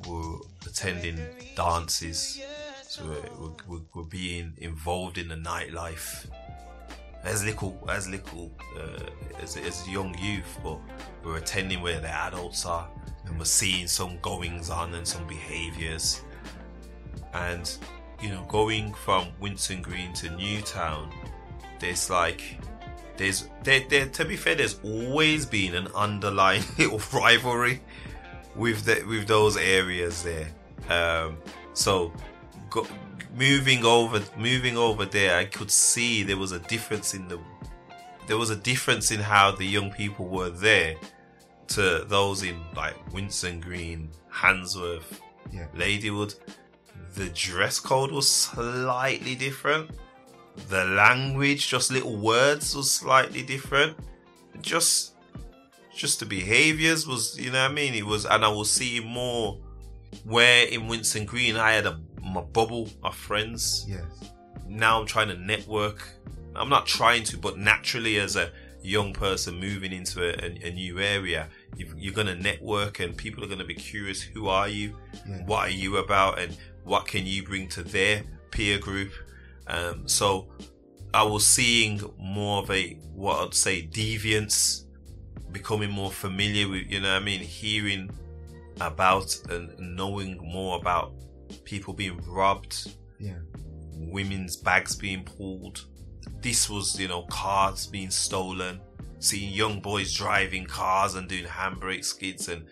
we're 0.09 0.39
attending 0.67 1.19
dances, 1.57 2.43
so 2.83 3.05
we're, 3.05 3.41
we're, 3.41 3.55
we're, 3.69 3.85
we're 3.95 4.03
being 4.05 4.53
involved 4.59 5.19
in 5.19 5.29
the 5.29 5.37
nightlife 5.37 6.27
as 7.25 7.43
little 7.43 7.83
as 7.89 8.07
little 8.07 8.53
uh, 8.79 9.41
as, 9.43 9.57
as 9.57 9.89
young 9.89 10.17
youth, 10.19 10.59
but 10.63 10.79
we're 11.25 11.39
attending 11.39 11.81
where 11.81 12.01
the 12.01 12.09
adults 12.09 12.67
are, 12.67 12.89
and 13.27 13.39
we're 13.39 13.45
seeing 13.45 13.87
some 13.87 14.19
goings 14.21 14.71
on 14.71 14.95
and 14.95 15.07
some 15.07 15.27
behaviours, 15.27 16.23
and 17.33 17.79
you 18.23 18.29
know, 18.29 18.45
going 18.49 18.93
from 18.93 19.27
Winson 19.41 19.83
Green 19.83 20.13
to 20.15 20.31
Newtown, 20.31 21.13
there's 21.81 22.09
like 22.11 22.59
there's 23.17 23.49
there, 23.63 23.81
there 23.89 24.07
to 24.07 24.25
be 24.25 24.37
fair, 24.37 24.55
there's 24.55 24.79
always 24.83 25.47
been 25.47 25.75
an 25.75 25.89
underlying 25.95 26.63
little 26.79 27.01
rivalry 27.21 27.81
with 28.57 28.85
the 28.85 29.05
with 29.07 29.27
those 29.27 29.57
areas 29.57 30.23
there. 30.23 30.49
Um, 30.89 31.39
so 31.73 32.13
go, 32.71 32.87
moving 33.37 33.85
over 33.85 34.23
moving 34.37 34.77
over 34.77 35.05
there, 35.05 35.37
I 35.39 35.45
could 35.45 35.71
see 35.71 36.23
there 36.23 36.37
was 36.37 36.53
a 36.53 36.61
difference 36.61 37.15
in 37.15 37.29
the 37.29 37.39
there 38.27 38.39
was 38.39 38.51
a 38.51 38.57
difference 38.57 39.11
in 39.11 39.21
how 39.21 39.51
the 39.53 39.67
young 39.67 39.91
people 39.93 40.27
were 40.27 40.51
there 40.51 40.95
to 41.69 42.05
those 42.09 42.43
in 42.43 42.61
like 42.77 42.95
Winson 43.13 43.61
Green, 43.61 44.11
Handsworth, 44.31 45.21
Yeah. 45.53 45.67
Ladywood. 45.75 46.35
The 47.15 47.29
dress 47.31 47.79
code 47.79 48.11
was 48.11 48.29
slightly 48.31 49.35
different. 49.37 49.91
The 50.69 50.85
language, 50.85 51.69
just 51.69 51.91
little 51.91 52.17
words, 52.17 52.75
was 52.77 52.91
slightly 52.91 53.43
different. 53.43 53.97
Just, 54.61 55.15
just 55.95 56.21
the 56.21 56.27
behaviors 56.27 57.07
was, 57.07 57.39
you 57.39 57.51
know 57.51 57.63
what 57.63 57.71
I 57.71 57.75
mean? 57.75 57.95
It 57.95 58.07
was, 58.07 58.25
and 58.25 58.45
I 58.45 58.49
will 58.49 58.65
see 58.65 59.01
more. 59.01 59.59
Where 60.25 60.67
in 60.69 60.83
Winson 60.83 61.27
Green, 61.27 61.57
I 61.57 61.73
had 61.73 61.87
a 61.87 61.99
my 62.23 62.41
bubble 62.41 62.89
of 63.03 63.15
friends 63.17 63.85
Yes. 63.89 64.03
now 64.69 64.99
I'm 65.01 65.07
trying 65.07 65.29
to 65.29 65.37
network. 65.37 66.09
I'm 66.57 66.69
not 66.69 66.87
trying 66.87 67.25
to, 67.25 67.37
but 67.37 67.59
naturally, 67.59 68.19
as 68.19 68.37
a 68.37 68.51
young 68.81 69.13
person 69.13 69.59
moving 69.59 69.93
into 69.93 70.23
a, 70.23 70.33
a, 70.47 70.69
a 70.69 70.71
new 70.73 71.01
area, 71.01 71.49
you've, 71.77 71.95
you're 71.99 72.15
gonna 72.15 72.37
network 72.37 73.01
and 73.01 73.17
people 73.17 73.43
are 73.43 73.49
gonna 73.49 73.65
be 73.65 73.75
curious 73.75 74.23
who 74.23 74.47
are 74.47 74.69
you 74.69 74.97
Yeah. 75.29 75.45
what 75.47 75.67
are 75.67 75.71
you 75.71 75.97
about 75.97 76.39
and 76.39 76.57
what 76.85 77.07
can 77.09 77.27
you 77.27 77.43
bring 77.43 77.67
to 77.71 77.83
their 77.83 78.23
peer 78.53 78.79
group 78.79 79.11
um, 79.69 80.07
so 80.09 80.49
i 81.13 81.23
was 81.23 81.47
seeing 81.47 82.01
more 82.19 82.63
of 82.63 82.71
a 82.71 82.95
what 83.15 83.47
i'd 83.47 83.55
say 83.55 83.83
deviance 83.87 84.85
becoming 85.53 85.91
more 85.91 86.11
familiar 86.11 86.69
with 86.69 86.83
you 86.91 87.01
know 87.01 87.13
what 87.13 87.23
i 87.23 87.25
mean 87.25 87.41
hearing 87.41 88.11
about 88.81 89.35
and 89.51 89.73
knowing 89.79 90.37
more 90.43 90.77
about 90.79 91.13
people 91.65 91.95
being 91.95 92.19
robbed 92.27 92.93
Yeah. 93.21 93.39
women's 93.93 94.57
bags 94.57 94.97
being 94.97 95.23
pulled. 95.25 95.85
This 96.41 96.69
was, 96.69 96.99
you 96.99 97.07
know, 97.07 97.23
cars 97.31 97.87
being 97.87 98.11
stolen, 98.11 98.81
seeing 99.21 99.53
young 99.53 99.81
boys 99.81 100.13
driving 100.13 100.67
cars 100.67 101.15
and 101.15 101.29
doing 101.29 101.45
handbrake 101.45 102.05
skids. 102.05 102.49
And 102.49 102.65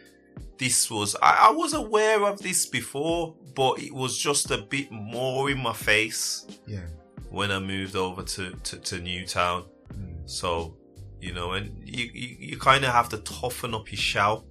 this 0.58 0.90
was, 0.90 1.14
I, 1.22 1.48
I 1.48 1.50
was 1.52 1.72
aware 1.74 2.24
of 2.24 2.40
this 2.40 2.66
before, 2.66 3.36
but 3.54 3.80
it 3.80 3.92
was 3.94 4.16
just 4.16 4.50
a 4.50 4.58
bit 4.58 4.90
more 4.90 5.50
in 5.50 5.58
my 5.58 5.72
face 5.72 6.46
Yeah. 6.66 6.86
when 7.30 7.50
I 7.50 7.58
moved 7.58 7.96
over 7.96 8.22
to, 8.22 8.50
to, 8.52 8.76
to 8.78 8.98
Newtown. 9.00 9.64
Mm. 9.92 10.28
So, 10.30 10.76
you 11.20 11.32
know, 11.32 11.52
and 11.52 11.72
you, 11.84 12.10
you, 12.12 12.36
you 12.38 12.58
kind 12.58 12.84
of 12.84 12.92
have 12.92 13.08
to 13.10 13.18
toughen 13.18 13.74
up 13.74 13.90
your 13.92 13.98
shell 13.98 14.44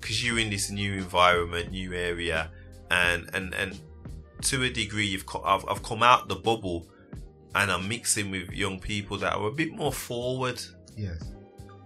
because 0.00 0.24
you're 0.24 0.38
in 0.38 0.50
this 0.50 0.70
new 0.70 0.94
environment, 0.94 1.70
new 1.72 1.92
area, 1.92 2.50
and, 2.90 3.28
and, 3.34 3.52
and 3.54 3.78
to 4.42 4.62
a 4.62 4.70
degree, 4.70 5.06
you've 5.06 5.26
co- 5.26 5.42
I've, 5.44 5.64
I've 5.68 5.82
come 5.82 6.02
out 6.02 6.28
the 6.28 6.36
bubble 6.36 6.88
and 7.54 7.70
I'm 7.70 7.88
mixing 7.88 8.30
with 8.30 8.50
young 8.52 8.78
people 8.78 9.16
that 9.18 9.34
are 9.34 9.48
a 9.48 9.52
bit 9.52 9.72
more 9.72 9.92
forward. 9.92 10.60
Yes. 10.96 11.32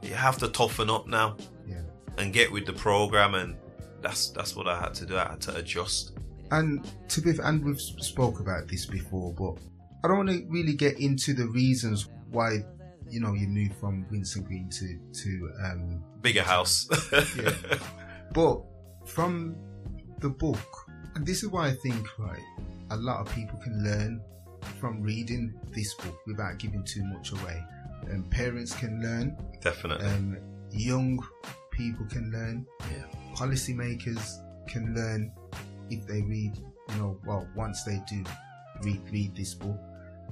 You 0.02 0.14
have 0.14 0.36
to 0.38 0.48
toughen 0.48 0.90
up 0.90 1.06
now 1.06 1.36
Yeah. 1.66 1.80
and 2.18 2.32
get 2.32 2.50
with 2.52 2.66
the 2.66 2.72
program, 2.72 3.34
and 3.34 3.56
that's 4.00 4.30
that's 4.30 4.56
what 4.56 4.66
I 4.66 4.80
had 4.80 4.94
to 4.94 5.06
do. 5.06 5.16
I 5.16 5.28
had 5.30 5.40
to 5.42 5.56
adjust. 5.56 6.12
And 6.52 6.86
to 7.08 7.20
be, 7.22 7.32
and 7.42 7.64
we've 7.64 7.80
spoke 7.80 8.38
about 8.40 8.68
this 8.68 8.84
before, 8.86 9.32
but 9.32 9.54
I 10.04 10.08
don't 10.08 10.18
want 10.18 10.28
to 10.30 10.44
really 10.48 10.74
get 10.74 11.00
into 11.00 11.32
the 11.32 11.46
reasons 11.46 12.08
why, 12.30 12.58
you 13.08 13.20
know, 13.20 13.32
you 13.32 13.46
moved 13.48 13.74
from 13.76 14.04
Winson 14.12 14.44
Green 14.46 14.68
to 14.70 14.98
to 15.22 15.50
um, 15.64 16.04
Bigger 16.20 16.42
house. 16.42 16.88
Yeah. 17.42 17.54
But 18.32 18.62
from 19.06 19.56
the 20.20 20.28
book, 20.30 20.86
and 21.14 21.26
this 21.26 21.42
is 21.42 21.48
why 21.50 21.68
I 21.68 21.72
think 21.72 22.06
right, 22.18 22.40
a 22.90 22.96
lot 22.96 23.20
of 23.20 23.34
people 23.34 23.58
can 23.58 23.82
learn 23.82 24.20
from 24.78 25.02
reading 25.02 25.52
this 25.74 25.94
book 25.94 26.18
without 26.26 26.58
giving 26.58 26.84
too 26.84 27.04
much 27.04 27.32
away. 27.32 27.62
And 28.08 28.30
parents 28.30 28.74
can 28.74 29.02
learn, 29.02 29.36
Definitely. 29.60 30.06
um, 30.06 30.36
young 30.70 31.18
people 31.70 32.04
can 32.06 32.30
learn, 32.30 32.66
yeah. 32.80 33.04
policymakers 33.34 34.42
can 34.66 34.94
learn 34.94 35.32
if 35.92 36.06
they 36.06 36.22
read, 36.22 36.56
you 36.56 36.96
know, 36.96 37.18
well, 37.26 37.46
once 37.54 37.84
they 37.84 38.02
do 38.08 38.24
read 38.82 39.00
read 39.10 39.36
this 39.36 39.54
book. 39.54 39.78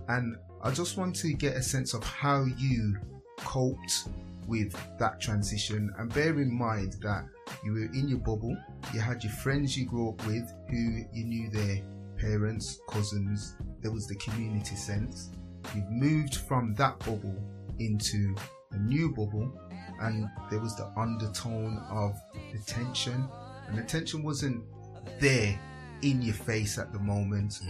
And 0.09 0.37
I 0.63 0.71
just 0.71 0.97
want 0.97 1.15
to 1.17 1.33
get 1.33 1.57
a 1.57 1.63
sense 1.63 1.95
of 1.95 2.03
how 2.05 2.45
you 2.59 2.97
coped 3.37 4.09
with 4.47 4.75
that 4.99 5.21
transition. 5.21 5.93
And 5.99 6.13
bear 6.13 6.41
in 6.41 6.53
mind 6.53 6.97
that 7.03 7.25
you 7.65 7.73
were 7.73 7.93
in 7.93 8.09
your 8.09 8.19
bubble, 8.19 8.57
you 8.93 9.01
had 9.01 9.23
your 9.23 9.33
friends 9.35 9.77
you 9.77 9.87
grew 9.87 10.11
up 10.11 10.27
with 10.27 10.53
who 10.69 11.05
you 11.13 11.25
knew 11.25 11.51
their 11.51 11.83
parents, 12.19 12.81
cousins, 12.89 13.57
there 13.81 13.93
was 13.93 14.07
the 14.07 14.17
community 14.17 14.77
sense. 14.77 15.31
You've 15.75 15.91
moved 15.91 16.35
from 16.35 16.75
that 16.75 16.99
bubble 17.01 17.37
into 17.79 18.35
a 18.73 18.79
new 18.79 19.11
bubble. 19.11 19.51
And 20.01 20.29
there 20.51 20.61
was 20.61 20.77
the 20.77 20.91
undertone 20.97 21.79
of 21.91 22.19
the 22.53 22.59
tension 22.67 23.29
and 23.69 23.79
the 23.79 24.19
wasn't 24.23 24.65
there 25.21 25.59
in 26.03 26.23
your 26.23 26.35
face 26.35 26.79
at 26.79 26.93
the 26.93 26.99
moment 26.99 27.61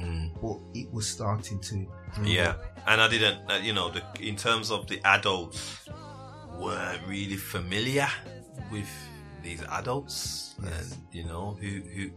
but 0.40 0.58
it 0.74 0.90
was 0.92 1.08
starting 1.08 1.58
to 1.60 1.86
grow 2.14 2.24
Yeah, 2.24 2.50
up. 2.50 2.64
and 2.86 3.00
I 3.00 3.08
didn't, 3.08 3.50
uh, 3.50 3.56
you 3.62 3.72
know, 3.72 3.90
the, 3.90 4.02
in 4.20 4.36
terms 4.36 4.70
of 4.70 4.86
the 4.86 5.00
adults, 5.04 5.88
weren't 6.58 7.06
really 7.08 7.36
familiar 7.36 8.08
with 8.70 8.88
these 9.42 9.62
adults, 9.70 10.54
Yes. 10.62 10.92
and 10.92 11.02
you 11.12 11.24
know 11.24 11.56
who 11.60 11.80
who. 11.94 12.10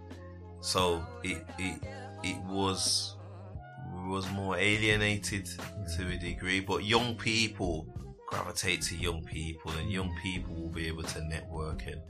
So 0.62 1.06
it 1.24 1.46
it 1.58 1.82
it 2.24 2.38
was 2.44 3.16
was 4.06 4.30
more 4.32 4.58
alienated 4.58 5.48
to 5.96 6.08
a 6.10 6.18
degree, 6.18 6.60
but 6.60 6.84
young 6.84 7.16
people 7.16 7.88
gravitate 8.28 8.82
to 8.84 8.96
young 8.98 9.24
people, 9.24 9.72
and 9.80 9.90
young 9.92 10.14
people 10.22 10.54
will 10.56 10.70
be 10.70 10.88
able 10.88 11.04
to 11.04 11.24
network 11.24 11.84
and 11.88 12.02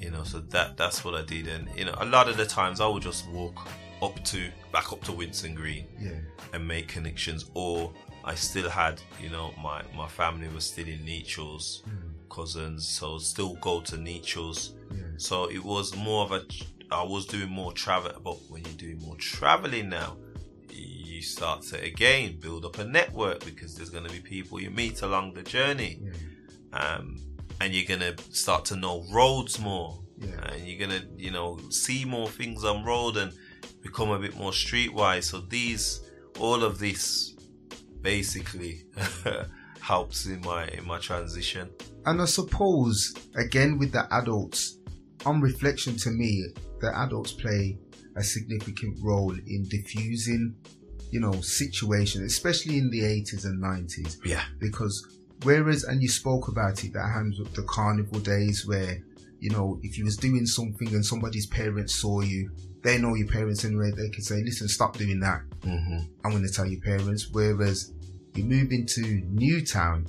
you 0.00 0.10
know 0.10 0.24
so 0.24 0.40
that 0.40 0.76
that's 0.76 1.04
what 1.04 1.14
i 1.14 1.22
did. 1.22 1.46
And 1.46 1.68
you 1.76 1.84
know 1.84 1.94
a 1.98 2.04
lot 2.04 2.28
of 2.28 2.36
the 2.36 2.46
times 2.46 2.80
i 2.80 2.86
would 2.86 3.02
just 3.02 3.28
walk 3.28 3.68
up 4.02 4.22
to 4.24 4.48
back 4.72 4.92
up 4.92 5.02
to 5.04 5.12
Winson 5.12 5.54
Green 5.54 5.86
yeah. 5.98 6.12
and 6.54 6.66
make 6.66 6.88
connections 6.88 7.50
or 7.54 7.92
i 8.24 8.34
still 8.34 8.70
had 8.70 9.00
you 9.20 9.28
know 9.28 9.52
my 9.62 9.82
my 9.94 10.08
family 10.08 10.48
was 10.48 10.64
still 10.64 10.88
in 10.88 11.04
Nechells 11.04 11.82
cousins 12.30 12.88
so 12.88 13.18
still 13.18 13.54
go 13.56 13.80
to 13.82 13.96
Nechells 13.96 14.74
yeah. 14.92 15.02
So 15.18 15.50
it 15.50 15.62
was 15.62 15.94
more 15.96 16.24
of 16.24 16.32
a 16.32 16.42
i 16.90 17.02
was 17.02 17.26
doing 17.26 17.50
more 17.50 17.72
travel 17.72 18.12
but 18.24 18.38
when 18.48 18.64
you're 18.64 18.74
doing 18.74 18.98
more 19.00 19.16
traveling 19.16 19.90
now 19.90 20.16
you 21.20 21.26
start 21.26 21.60
to 21.60 21.82
again 21.82 22.38
build 22.40 22.64
up 22.64 22.78
a 22.78 22.84
network 22.84 23.44
because 23.44 23.74
there's 23.74 23.90
going 23.90 24.04
to 24.04 24.10
be 24.10 24.20
people 24.20 24.58
you 24.58 24.70
meet 24.70 25.02
along 25.02 25.34
the 25.34 25.42
journey. 25.42 26.00
Um, 26.72 27.18
and 27.60 27.72
you're 27.74 27.86
gonna 27.86 28.14
start 28.30 28.64
to 28.66 28.76
know 28.76 29.04
roads 29.12 29.58
more 29.60 30.02
Yeah. 30.18 30.52
and 30.52 30.66
you're 30.66 30.80
gonna 30.86 31.02
you 31.16 31.30
know 31.30 31.58
see 31.70 32.04
more 32.04 32.28
things 32.28 32.64
on 32.64 32.84
road 32.84 33.16
and 33.16 33.32
become 33.82 34.10
a 34.10 34.18
bit 34.18 34.36
more 34.36 34.52
streetwise 34.52 35.24
so 35.24 35.40
these 35.40 36.00
all 36.38 36.62
of 36.64 36.78
this 36.78 37.34
basically 38.02 38.84
helps 39.80 40.26
in 40.26 40.40
my 40.42 40.66
in 40.68 40.86
my 40.86 40.98
transition 40.98 41.68
And 42.06 42.20
I 42.22 42.24
suppose, 42.26 43.12
again, 43.36 43.78
with 43.78 43.92
the 43.92 44.04
adults, 44.20 44.78
on 45.26 45.40
reflection 45.42 45.96
to 45.98 46.10
me, 46.10 46.32
the 46.80 46.90
adults 47.04 47.32
play 47.32 47.78
a 48.16 48.22
significant 48.22 48.98
role 49.02 49.34
in 49.54 49.60
diffusing, 49.68 50.54
you 51.10 51.20
know, 51.20 51.36
situations, 51.42 52.24
especially 52.32 52.78
in 52.78 52.88
the 52.90 53.00
80s 53.02 53.44
and 53.44 53.62
90s. 53.62 54.16
yeah 54.24 54.44
Because 54.58 54.94
whereas, 55.42 55.84
and 55.84 56.02
you 56.02 56.08
spoke 56.08 56.48
about 56.48 56.84
it, 56.84 56.92
that 56.92 57.10
Handsworth 57.14 57.52
the 57.54 57.62
carnival 57.62 58.20
days 58.20 58.66
where, 58.66 58.98
you 59.38 59.50
know, 59.50 59.78
if 59.82 59.96
you 59.98 60.04
was 60.04 60.16
doing 60.16 60.46
something 60.46 60.88
and 60.88 61.04
somebody's 61.04 61.46
parents 61.46 61.94
saw 61.94 62.20
you, 62.20 62.50
they 62.82 62.98
know 62.98 63.14
your 63.14 63.28
parents 63.28 63.64
anyway, 63.64 63.90
they 63.90 64.08
can 64.08 64.22
say, 64.22 64.42
listen, 64.42 64.68
stop 64.68 64.96
doing 64.96 65.20
that. 65.20 65.42
mm-hmm. 65.62 65.98
I'm 66.24 66.30
going 66.30 66.46
to 66.46 66.52
tell 66.52 66.66
your 66.66 66.80
parents. 66.80 67.28
Whereas 67.30 67.92
you 68.34 68.44
move 68.44 68.72
into 68.72 69.22
Newtown, 69.30 70.06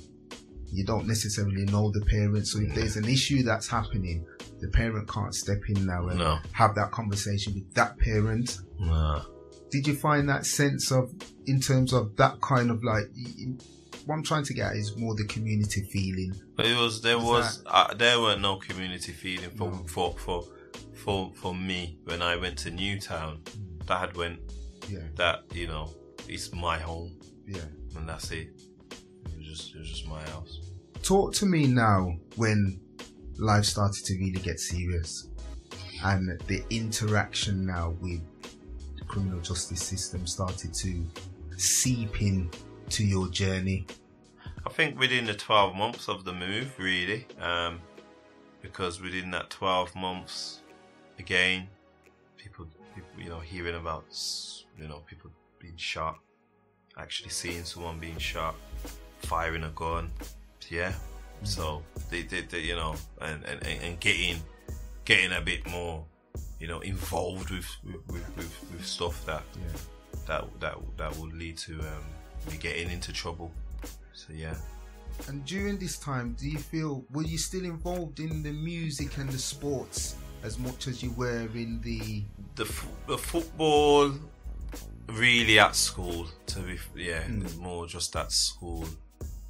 you 0.70 0.84
don't 0.84 1.06
necessarily 1.06 1.64
know 1.66 1.90
the 1.90 2.00
parents. 2.06 2.52
So 2.52 2.60
if 2.60 2.74
there's 2.74 2.96
an 2.96 3.04
issue 3.06 3.42
that's 3.42 3.68
happening, 3.68 4.24
the 4.60 4.68
parent 4.68 5.06
can't 5.08 5.34
step 5.34 5.60
in 5.68 5.84
now 5.86 6.08
and 6.08 6.18
No. 6.18 6.38
have 6.52 6.74
that 6.76 6.90
conversation 6.92 7.52
with 7.54 7.74
that 7.74 7.98
parent. 7.98 8.58
Did 9.70 9.86
you 9.86 9.94
find 9.94 10.28
that 10.28 10.46
sense 10.46 10.90
of, 10.90 11.12
in 11.46 11.60
terms 11.60 11.92
of 11.92 12.16
that 12.16 12.40
kind 12.40 12.70
of 12.70 12.82
like, 12.84 13.04
what 14.06 14.16
I'm 14.16 14.22
trying 14.22 14.44
to 14.44 14.54
get 14.54 14.70
at 14.72 14.76
is 14.76 14.96
more 14.96 15.14
the 15.14 15.24
community 15.26 15.82
feeling. 15.82 16.34
But 16.56 16.66
it 16.66 16.76
was 16.76 17.00
there 17.02 17.18
Was 17.18 17.26
was 17.26 17.62
uh, 17.66 17.94
there 17.94 18.20
were 18.20 18.36
no 18.36 18.56
community 18.56 19.12
feeling 19.12 19.50
for 19.50 19.70
No. 19.70 19.84
for 19.88 20.14
for 20.18 20.44
for 20.94 21.32
for 21.34 21.54
me 21.54 21.98
when 22.04 22.22
I 22.22 22.36
went 22.36 22.58
to 22.58 22.70
Newtown. 22.70 23.42
That 23.86 24.16
went 24.16 24.40
Yeah, 24.88 25.00
that 25.16 25.44
you 25.54 25.66
know 25.66 25.90
it's 26.28 26.52
my 26.52 26.78
home 26.78 27.18
yeah. 27.46 27.60
and 27.96 28.08
that's 28.08 28.30
it. 28.30 28.48
It 29.26 29.38
was 29.38 29.46
just 29.46 29.74
it 29.74 29.78
was 29.78 29.88
just 29.90 30.06
my 30.06 30.22
house. 30.30 30.60
talk 31.02 31.34
to 31.34 31.46
me 31.46 31.66
now 31.66 32.14
when 32.36 32.80
life 33.38 33.64
started 33.64 34.04
to 34.04 34.14
really 34.14 34.40
get 34.42 34.60
serious 34.60 35.28
and 36.04 36.40
the 36.46 36.62
interaction 36.70 37.66
now 37.66 37.94
with 38.00 38.20
the 38.98 39.04
criminal 39.04 39.40
justice 39.40 39.82
system 39.82 40.26
started 40.26 40.72
to 40.74 41.04
seep 41.56 42.20
in 42.22 42.50
to 42.90 43.04
your 43.04 43.28
journey? 43.28 43.86
I 44.64 44.70
think 44.70 44.98
within 44.98 45.26
the 45.26 45.34
12 45.34 45.74
months 45.74 46.08
of 46.08 46.24
the 46.24 46.32
move, 46.32 46.78
really, 46.78 47.26
um, 47.40 47.80
because 48.60 49.00
within 49.00 49.30
that 49.32 49.50
12 49.50 49.94
months, 49.96 50.60
again, 51.18 51.68
people, 52.36 52.66
people, 52.94 53.10
you 53.18 53.28
know, 53.28 53.40
hearing 53.40 53.74
about, 53.74 54.04
you 54.78 54.86
know, 54.86 55.02
people 55.06 55.30
being 55.58 55.76
shot, 55.76 56.18
actually 56.96 57.30
seeing 57.30 57.64
someone 57.64 57.98
being 57.98 58.18
shot, 58.18 58.54
firing 59.18 59.64
a 59.64 59.70
gun, 59.70 60.10
yeah. 60.70 60.92
So 61.42 61.82
they, 62.08 62.22
they, 62.22 62.42
they 62.42 62.60
you 62.60 62.76
know, 62.76 62.94
and, 63.20 63.44
and, 63.44 63.66
and 63.66 63.98
getting, 63.98 64.36
getting 65.04 65.32
a 65.32 65.40
bit 65.40 65.66
more, 65.68 66.04
you 66.60 66.68
know, 66.68 66.80
involved 66.80 67.50
with 67.50 67.68
with, 67.84 68.06
with, 68.06 68.36
with, 68.36 68.72
with 68.72 68.86
stuff 68.86 69.26
that 69.26 69.42
that 70.26 70.44
that 70.60 70.76
that 70.96 71.18
will 71.18 71.30
lead 71.30 71.58
to 71.58 71.80
um, 71.80 72.04
me 72.50 72.56
getting 72.58 72.90
into 72.90 73.12
trouble. 73.12 73.50
So 74.12 74.32
yeah. 74.34 74.54
And 75.28 75.44
during 75.44 75.78
this 75.78 75.98
time, 75.98 76.34
do 76.38 76.48
you 76.48 76.58
feel 76.58 77.04
were 77.12 77.22
you 77.22 77.38
still 77.38 77.64
involved 77.64 78.18
in 78.20 78.42
the 78.42 78.52
music 78.52 79.18
and 79.18 79.28
the 79.28 79.38
sports 79.38 80.16
as 80.42 80.58
much 80.58 80.88
as 80.88 81.02
you 81.02 81.10
were 81.12 81.48
in 81.54 81.80
the? 81.82 82.22
the, 82.56 82.64
f- 82.64 82.86
the 83.06 83.16
football 83.18 84.12
really 85.08 85.58
at 85.58 85.74
school 85.76 86.26
to 86.46 86.60
be 86.60 86.78
yeah 86.96 87.22
more 87.60 87.86
just 87.86 88.14
at 88.16 88.30
school 88.32 88.84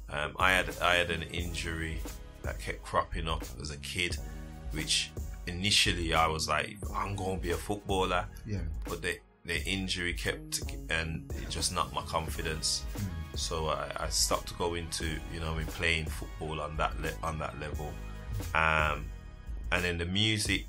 um, 0.09 0.33
I 0.37 0.51
had 0.51 0.69
I 0.81 0.95
had 0.95 1.11
an 1.11 1.23
injury 1.23 1.99
that 2.41 2.59
kept 2.59 2.83
cropping 2.83 3.27
up 3.27 3.43
as 3.61 3.71
a 3.71 3.77
kid 3.77 4.17
which 4.71 5.11
initially 5.47 6.13
I 6.13 6.27
was 6.27 6.47
like 6.49 6.77
I'm 6.93 7.15
to 7.37 7.41
be 7.41 7.51
a 7.51 7.57
footballer 7.57 8.25
Yeah. 8.45 8.59
but 8.85 9.01
the 9.01 9.19
the 9.45 9.61
injury 9.65 10.13
kept 10.13 10.61
and 10.89 11.29
it 11.41 11.49
just 11.49 11.73
knocked 11.73 11.93
my 11.93 12.01
confidence 12.03 12.83
so 13.35 13.67
I, 13.67 13.91
I 13.97 14.09
stopped 14.09 14.57
going 14.57 14.87
to 14.91 15.05
you 15.33 15.39
know 15.39 15.53
I 15.53 15.57
mean 15.57 15.67
playing 15.67 16.05
football 16.05 16.61
on 16.61 16.77
that 16.77 16.99
le- 17.01 17.17
on 17.23 17.39
that 17.39 17.59
level 17.59 17.91
um, 18.55 19.05
and 19.71 19.83
then 19.83 19.97
the 19.97 20.05
music 20.05 20.65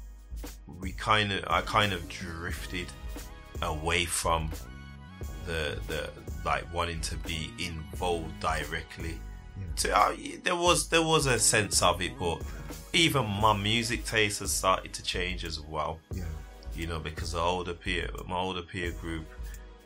we 0.81 0.93
kind 0.93 1.33
of 1.33 1.45
I 1.47 1.61
kind 1.63 1.93
of 1.93 2.09
drifted 2.09 2.87
away 3.63 4.05
from 4.05 4.51
the 5.47 5.79
the 5.89 6.11
like 6.45 6.73
wanting 6.73 7.01
to 7.01 7.17
be 7.19 7.51
involved 7.59 8.39
directly. 8.41 9.19
To, 9.77 9.97
uh, 9.97 10.15
there 10.43 10.57
was 10.57 10.89
there 10.89 11.03
was 11.03 11.27
a 11.27 11.39
sense 11.39 11.83
of 11.83 12.03
it, 12.03 12.19
but 12.19 12.43
even 12.93 13.27
my 13.27 13.57
music 13.57 14.05
taste 14.05 14.41
has 14.41 14.53
started 14.53 14.93
to 14.93 15.03
change 15.03 15.45
as 15.45 15.61
well. 15.61 16.01
Yeah. 16.13 16.25
You 16.77 16.87
know, 16.87 16.99
because 16.99 17.35
older 17.35 17.75
peer, 17.75 18.11
my 18.27 18.37
older 18.37 18.63
peer 18.63 18.91
group 18.93 19.27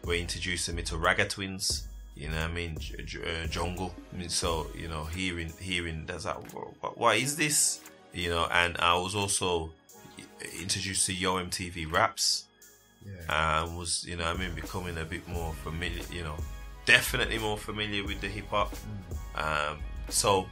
were 0.04 0.14
introducing 0.14 0.76
me 0.76 0.82
to 0.84 0.96
Ragga 0.96 1.28
Twins. 1.28 1.86
You 2.16 2.28
know, 2.28 2.36
what 2.40 2.50
I 2.50 2.52
mean, 2.52 2.78
J- 2.78 3.02
J- 3.04 3.44
uh, 3.44 3.46
jungle. 3.46 3.94
I 4.12 4.16
mean, 4.18 4.28
so 4.28 4.66
you 4.76 4.88
know, 4.88 5.04
hearing 5.04 5.52
hearing 5.60 6.04
that's 6.06 6.24
like, 6.24 6.52
what, 6.52 6.98
what 6.98 7.16
is 7.16 7.36
this? 7.36 7.80
You 8.12 8.30
know, 8.30 8.48
and 8.50 8.76
I 8.78 8.94
was 8.98 9.14
also 9.14 9.70
introduced 10.60 11.06
to 11.06 11.12
Yo 11.14 11.34
MTV 11.36 11.90
Raps 11.92 12.44
Yeah. 13.04 13.62
and 13.64 13.76
was 13.78 14.04
you 14.06 14.16
know 14.16 14.24
I 14.24 14.34
mean 14.34 14.54
becoming 14.54 14.96
a 14.98 15.04
bit 15.04 15.26
more 15.28 15.52
familiar 15.64 16.02
you 16.12 16.22
know 16.22 16.36
definitely 16.86 17.38
more 17.38 17.58
familiar 17.58 18.04
with 18.04 18.20
the 18.20 18.28
hip 18.28 18.48
hop 18.48 18.72
um, 19.34 19.78
so 20.08 20.46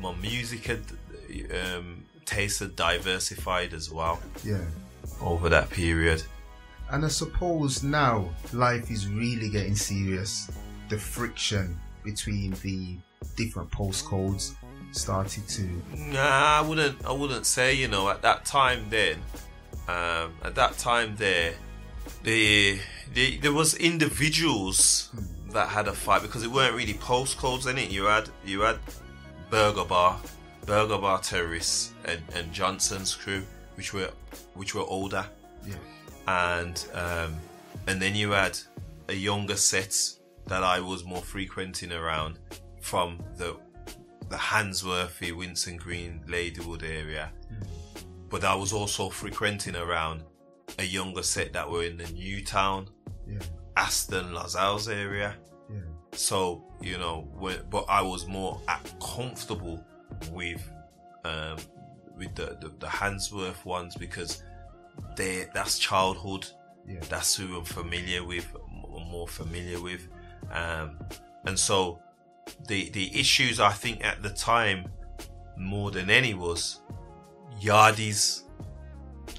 my 0.00 0.14
music 0.14 0.64
had 0.66 0.80
um, 1.60 2.04
taste 2.24 2.60
had 2.60 2.76
diversified 2.76 3.72
as 3.74 3.90
well 3.90 4.20
yeah. 4.44 4.64
Over 5.20 5.48
that 5.48 5.70
period 5.70 6.22
And 6.90 7.04
I 7.04 7.08
suppose 7.08 7.82
now 7.82 8.28
life 8.52 8.90
is 8.90 9.08
really 9.08 9.48
getting 9.48 9.76
serious. 9.76 10.50
The 10.88 10.98
friction 10.98 11.78
between 12.04 12.52
the 12.62 12.96
different 13.36 13.70
postcodes 13.70 14.54
started 14.92 15.46
to. 15.48 15.82
Nah, 15.96 16.58
I 16.58 16.60
wouldn't. 16.62 17.04
I 17.06 17.12
wouldn't 17.12 17.46
say. 17.46 17.74
You 17.74 17.88
know, 17.88 18.08
at 18.08 18.22
that 18.22 18.44
time 18.44 18.86
then, 18.90 19.18
um, 19.88 20.34
at 20.42 20.54
that 20.56 20.78
time 20.78 21.14
there, 21.16 21.54
the, 22.22 22.80
the 23.14 23.38
there 23.38 23.52
was 23.52 23.74
individuals 23.74 25.10
that 25.52 25.68
had 25.68 25.88
a 25.88 25.92
fight 25.92 26.22
because 26.22 26.42
it 26.42 26.50
weren't 26.50 26.74
really 26.74 26.94
postcodes 26.94 27.68
in 27.68 27.78
it. 27.78 27.90
You 27.90 28.04
had 28.04 28.28
you 28.44 28.62
had 28.62 28.78
Burger 29.48 29.84
Bar, 29.84 30.18
Burger 30.66 30.98
Bar 30.98 31.20
terrorists, 31.20 31.92
and, 32.04 32.20
and 32.34 32.52
Johnson's 32.52 33.14
crew, 33.14 33.42
which 33.80 33.94
were 33.94 34.10
which 34.52 34.74
were 34.74 34.82
older, 34.82 35.24
Yeah. 35.66 35.74
and 36.60 36.84
um, 36.92 37.34
and 37.86 37.96
then 38.02 38.14
you 38.14 38.32
had 38.32 38.58
a 39.08 39.14
younger 39.14 39.56
set 39.56 39.96
that 40.48 40.62
I 40.62 40.80
was 40.80 41.02
more 41.02 41.22
frequenting 41.22 41.90
around 41.90 42.38
from 42.82 43.24
the 43.38 43.56
the 44.28 44.36
Hansworthy, 44.36 45.32
Winson 45.32 45.78
Green, 45.78 46.20
Ladywood 46.28 46.82
area. 46.82 47.32
But 48.28 48.44
I 48.44 48.54
was 48.54 48.74
also 48.74 49.08
frequenting 49.08 49.76
around 49.76 50.24
a 50.78 50.84
younger 50.84 51.22
set 51.22 51.54
that 51.54 51.68
were 51.70 51.84
in 51.84 51.96
the 51.96 52.08
Newtown, 52.12 52.86
Yeah. 53.26 53.38
Aston, 53.78 54.34
Lozells 54.34 54.88
area. 54.90 55.36
Yeah. 55.72 55.80
So 56.12 56.62
you 56.82 56.98
know, 56.98 57.16
but 57.70 57.86
I 57.88 58.02
was 58.02 58.26
more 58.26 58.60
at 58.68 58.82
comfortable 59.00 59.82
with 60.32 60.62
um, 61.24 61.56
with 62.20 62.36
the, 62.36 62.56
the 62.60 62.72
the 62.78 62.86
Handsworth 62.86 63.64
ones 63.64 63.96
because 63.96 64.44
they 65.16 65.46
that's 65.52 65.78
childhood. 65.80 66.46
Yeah. 66.86 67.00
That's 67.08 67.34
who 67.36 67.58
I'm 67.58 67.64
familiar 67.64 68.24
with, 68.24 68.46
more 69.10 69.26
familiar 69.28 69.80
with, 69.80 70.06
um, 70.52 70.98
and 71.46 71.58
so 71.58 72.00
the 72.68 72.90
the 72.90 73.18
issues 73.18 73.58
I 73.60 73.72
think 73.72 74.04
at 74.04 74.22
the 74.22 74.30
time 74.30 74.86
more 75.56 75.90
than 75.90 76.10
any 76.10 76.34
was 76.34 76.80
yardies 77.60 78.42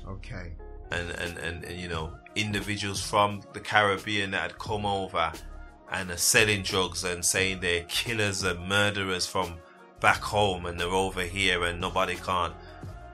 Okay. 0.07 0.53
and, 0.91 1.09
and, 1.11 1.37
and, 1.39 1.63
and 1.63 1.79
you 1.79 1.89
know 1.89 2.13
individuals 2.35 3.01
from 3.01 3.41
the 3.53 3.59
Caribbean 3.59 4.31
that 4.31 4.41
had 4.41 4.57
come 4.59 4.85
over 4.85 5.31
and 5.91 6.11
are 6.11 6.17
selling 6.17 6.61
drugs 6.61 7.03
and 7.03 7.25
saying 7.25 7.59
they're 7.59 7.83
killers 7.83 8.43
and 8.43 8.67
murderers 8.67 9.25
from 9.25 9.55
back 9.99 10.21
home 10.21 10.65
and 10.65 10.79
they're 10.79 10.87
over 10.89 11.21
here 11.23 11.63
and 11.65 11.81
nobody 11.81 12.15
can't 12.15 12.53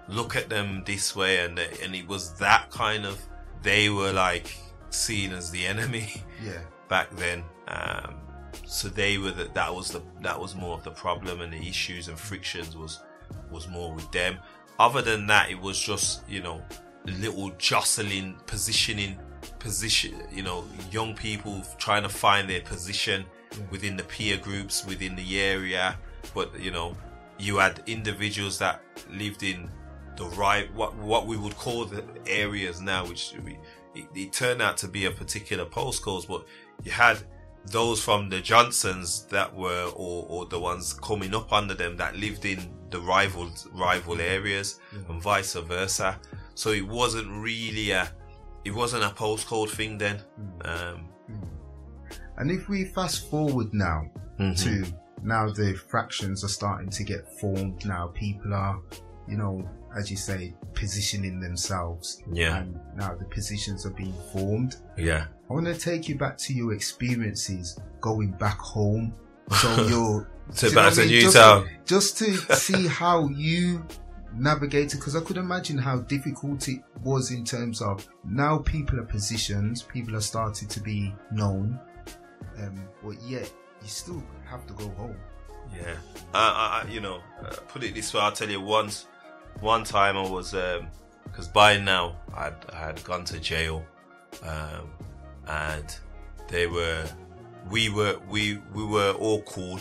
look 0.07 0.35
at 0.35 0.49
them 0.49 0.83
this 0.85 1.15
way 1.15 1.39
and 1.45 1.57
they- 1.57 1.77
and 1.83 1.95
it 1.95 2.07
was 2.07 2.33
that 2.35 2.69
kind 2.71 3.05
of 3.05 3.19
they 3.61 3.89
were 3.89 4.13
like 4.13 4.55
seen 4.89 5.33
as 5.33 5.51
the 5.51 5.65
enemy 5.65 6.23
Yeah. 6.43 6.61
back 6.87 7.09
then. 7.17 7.43
Um, 7.67 8.15
so 8.65 8.87
they 8.89 9.17
were 9.17 9.31
the, 9.31 9.45
that 9.53 9.73
was 9.73 9.89
the 9.89 10.01
that 10.21 10.39
was 10.39 10.55
more 10.55 10.75
of 10.77 10.83
the 10.83 10.91
problem 10.91 11.41
and 11.41 11.51
the 11.51 11.67
issues 11.67 12.07
and 12.07 12.17
frictions 12.17 12.75
was 12.77 13.01
was 13.51 13.67
more 13.67 13.93
with 13.93 14.09
them. 14.11 14.37
Other 14.79 15.01
than 15.01 15.27
that 15.27 15.49
it 15.51 15.59
was 15.59 15.77
just 15.79 16.21
you 16.29 16.41
know 16.41 16.61
little 17.05 17.49
jostling 17.57 18.35
positioning 18.47 19.17
position 19.59 20.21
you 20.31 20.43
know 20.43 20.65
young 20.91 21.13
people 21.15 21.63
trying 21.77 22.03
to 22.03 22.09
find 22.09 22.49
their 22.49 22.61
position 22.61 23.25
within 23.71 23.95
the 23.97 24.03
peer 24.03 24.37
groups 24.37 24.85
within 24.85 25.15
the 25.15 25.41
area. 25.41 25.97
But 26.33 26.57
you 26.59 26.71
know 26.71 26.95
you 27.39 27.57
had 27.57 27.81
individuals 27.87 28.57
that 28.59 28.81
lived 29.11 29.43
in 29.43 29.69
the 30.18 30.26
right 30.26 30.74
what 30.74 30.95
what 30.95 31.28
we 31.28 31.38
would 31.38 31.55
call 31.57 31.86
the 31.86 32.03
areas 32.28 32.82
now 32.82 33.05
which 33.05 33.34
we, 33.45 33.57
it, 33.95 34.05
it 34.15 34.34
turned 34.34 34.61
out 34.61 34.76
to 34.78 34.88
be 34.88 35.05
a 35.05 35.11
particular 35.11 35.65
postcodes 35.65 36.28
but 36.28 36.45
you 36.84 36.91
had 36.91 37.18
those 37.68 38.01
from 38.01 38.30
the 38.30 38.39
Johnsons 38.39 39.26
that 39.26 39.53
were 39.53 39.91
or, 39.95 40.26
or 40.30 40.45
the 40.45 40.59
ones 40.59 40.93
coming 40.93 41.36
up 41.36 41.51
under 41.51 41.74
them 41.74 41.97
that 41.97 42.15
lived 42.15 42.45
in 42.45 42.59
the 42.89 42.99
rival 43.01 43.49
rival 43.74 44.22
areas 44.22 44.80
and 45.09 45.22
vice 45.22 45.53
versa. 45.53 46.18
So 46.55 46.72
it 46.72 46.88
wasn't 46.88 47.30
really 47.30 47.91
a 47.91 48.09
it 48.63 48.74
wasn't 48.74 49.03
a 49.03 49.09
postcode 49.09 49.70
thing 49.70 49.97
then. 49.97 50.22
Um 50.63 51.09
And 52.38 52.51
if 52.51 52.70
we 52.70 52.86
fast 52.86 53.30
forward 53.30 53.74
now 53.74 54.09
Mm-hmm. 54.39 54.53
to 54.63 54.93
now 55.24 55.49
the 55.49 55.74
fractions 55.74 56.43
are 56.43 56.47
starting 56.59 56.89
to 56.91 57.03
get 57.03 57.28
formed 57.39 57.84
now, 57.86 58.07
people 58.13 58.53
are, 58.53 58.80
you 59.28 59.36
know, 59.36 59.68
as 59.97 60.09
you 60.11 60.17
say, 60.17 60.53
positioning 60.73 61.39
themselves. 61.39 62.21
Yeah. 62.31 62.57
And 62.57 62.79
now 62.95 63.15
the 63.15 63.25
positions 63.25 63.85
are 63.85 63.91
being 63.91 64.13
formed. 64.31 64.77
yeah 64.97 65.25
I 65.49 65.53
want 65.53 65.65
to 65.65 65.77
take 65.77 66.07
you 66.09 66.17
back 66.17 66.37
to 66.39 66.53
your 66.53 66.73
experiences 66.73 67.79
going 68.01 68.31
back 68.31 68.59
home. 68.59 69.13
So 69.61 69.87
you're 69.87 70.29
To 70.55 70.59
do 70.61 70.67
you 70.67 70.75
know 70.75 70.81
back 70.81 70.93
to? 70.95 71.05
Newtown. 71.05 71.69
Just, 71.85 72.17
just 72.17 72.47
to 72.49 72.55
see 72.67 72.85
how 72.87 73.27
you 73.29 73.85
navigated, 74.33 74.99
because 74.99 75.15
I 75.15 75.21
could 75.21 75.37
imagine 75.37 75.77
how 75.77 75.99
difficult 75.99 76.67
it 76.67 76.81
was 77.01 77.31
in 77.31 77.45
terms 77.45 77.81
of 77.81 78.05
now 78.25 78.57
people 78.59 78.99
are 78.99 79.05
positioned, 79.05 79.83
people 79.91 80.15
are 80.17 80.21
starting 80.21 80.67
to 80.67 80.81
be 80.81 81.13
known, 81.31 81.79
um, 82.59 82.75
but 83.03 83.15
yet 83.23 83.49
you 83.81 83.87
still 83.87 84.21
have 84.45 84.67
to 84.67 84.73
go 84.73 84.89
home. 84.89 85.15
Yeah, 85.75 85.95
I- 86.33 86.85
you 86.89 86.99
know, 87.01 87.21
uh, 87.41 87.55
put 87.69 87.83
it 87.83 87.93
this 87.95 88.13
way. 88.13 88.19
I'll 88.21 88.31
tell 88.31 88.49
you 88.49 88.59
once. 88.61 89.07
One 89.59 89.83
time 89.83 90.17
I 90.17 90.29
was, 90.29 90.51
because 91.23 91.47
by 91.47 91.77
now 91.77 92.15
I'd, 92.35 92.53
I 92.71 92.77
had 92.77 93.03
gone 93.03 93.25
to 93.25 93.39
jail, 93.39 93.83
um, 94.43 94.89
and 95.47 95.97
they 96.47 96.67
were, 96.67 97.05
we 97.69 97.89
were, 97.89 98.19
we 98.29 98.59
we 98.73 98.85
were 98.85 99.13
all 99.13 99.41
cool. 99.43 99.79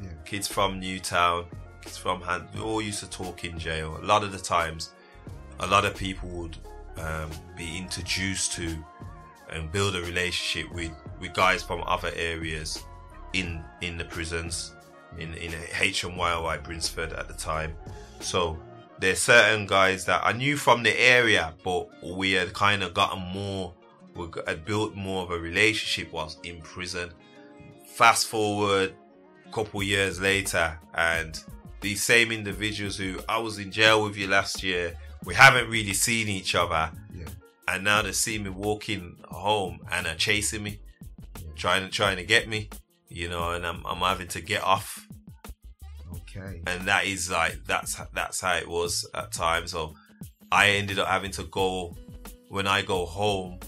Yeah. 0.00 0.08
Kids 0.24 0.46
from 0.46 0.80
Newtown, 0.80 1.46
kids 1.82 1.98
from 1.98 2.20
Han, 2.22 2.48
we 2.54 2.60
all 2.60 2.80
used 2.80 3.00
to 3.00 3.10
talk 3.10 3.44
in 3.44 3.58
jail. 3.58 3.98
A 4.00 4.04
lot 4.04 4.22
of 4.22 4.32
the 4.32 4.38
times, 4.38 4.92
a 5.60 5.66
lot 5.66 5.84
of 5.84 5.96
people 5.96 6.28
would 6.28 6.56
um, 6.96 7.30
be 7.56 7.76
introduced 7.76 8.52
to 8.52 8.76
and 9.50 9.70
build 9.70 9.96
a 9.96 10.02
relationship 10.02 10.72
with 10.72 10.92
with 11.20 11.32
guys 11.34 11.62
from 11.62 11.82
other 11.86 12.10
areas 12.16 12.84
in 13.32 13.62
in 13.80 13.98
the 13.98 14.04
prisons 14.04 14.74
in 15.18 15.34
in 15.34 15.52
HMYOI 15.52 16.62
Brinsford 16.62 17.16
at 17.18 17.28
the 17.28 17.34
time. 17.34 17.74
So 18.20 18.58
there's 18.98 19.20
certain 19.20 19.66
guys 19.66 20.04
that 20.06 20.22
I 20.24 20.32
knew 20.32 20.56
from 20.56 20.82
the 20.82 20.98
area, 21.00 21.52
but 21.64 21.88
we 22.02 22.32
had 22.32 22.52
kind 22.52 22.82
of 22.82 22.94
gotten 22.94 23.20
more, 23.22 23.74
we 24.14 24.26
had 24.46 24.64
built 24.64 24.94
more 24.94 25.22
of 25.24 25.30
a 25.30 25.38
relationship 25.38 26.12
whilst 26.12 26.44
in 26.46 26.60
prison. 26.62 27.10
Fast 27.86 28.26
forward, 28.26 28.94
a 29.46 29.52
couple 29.52 29.82
years 29.82 30.20
later, 30.20 30.78
and 30.94 31.42
these 31.80 32.02
same 32.02 32.32
individuals 32.32 32.96
who 32.96 33.18
I 33.28 33.38
was 33.38 33.58
in 33.58 33.70
jail 33.70 34.02
with 34.02 34.16
you 34.16 34.26
last 34.28 34.62
year, 34.62 34.94
we 35.24 35.34
haven't 35.34 35.68
really 35.70 35.92
seen 35.94 36.28
each 36.28 36.54
other, 36.54 36.90
Yeah. 37.14 37.26
and 37.68 37.84
now 37.84 38.02
they 38.02 38.12
see 38.12 38.38
me 38.38 38.50
walking 38.50 39.16
home 39.28 39.80
and 39.90 40.06
are 40.06 40.14
chasing 40.14 40.62
me, 40.62 40.80
trying 41.56 41.90
trying 41.90 42.16
to 42.16 42.24
get 42.24 42.48
me, 42.48 42.68
you 43.08 43.28
know, 43.28 43.50
and 43.52 43.66
I'm 43.66 43.84
I'm 43.86 43.98
having 43.98 44.28
to 44.28 44.40
get 44.40 44.62
off, 44.62 45.06
Okay. 46.36 46.62
and 46.66 46.86
that 46.86 47.04
is 47.06 47.30
like 47.30 47.64
that's 47.66 48.00
that's 48.12 48.40
how 48.40 48.54
it 48.56 48.68
was 48.68 49.08
at 49.14 49.32
times. 49.32 49.70
So 49.72 49.94
I 50.50 50.70
ended 50.70 50.98
up 50.98 51.08
having 51.08 51.30
to 51.32 51.44
go 51.44 51.96
when 52.48 52.66
I 52.66 52.82
go 52.82 53.06
home. 53.06 53.58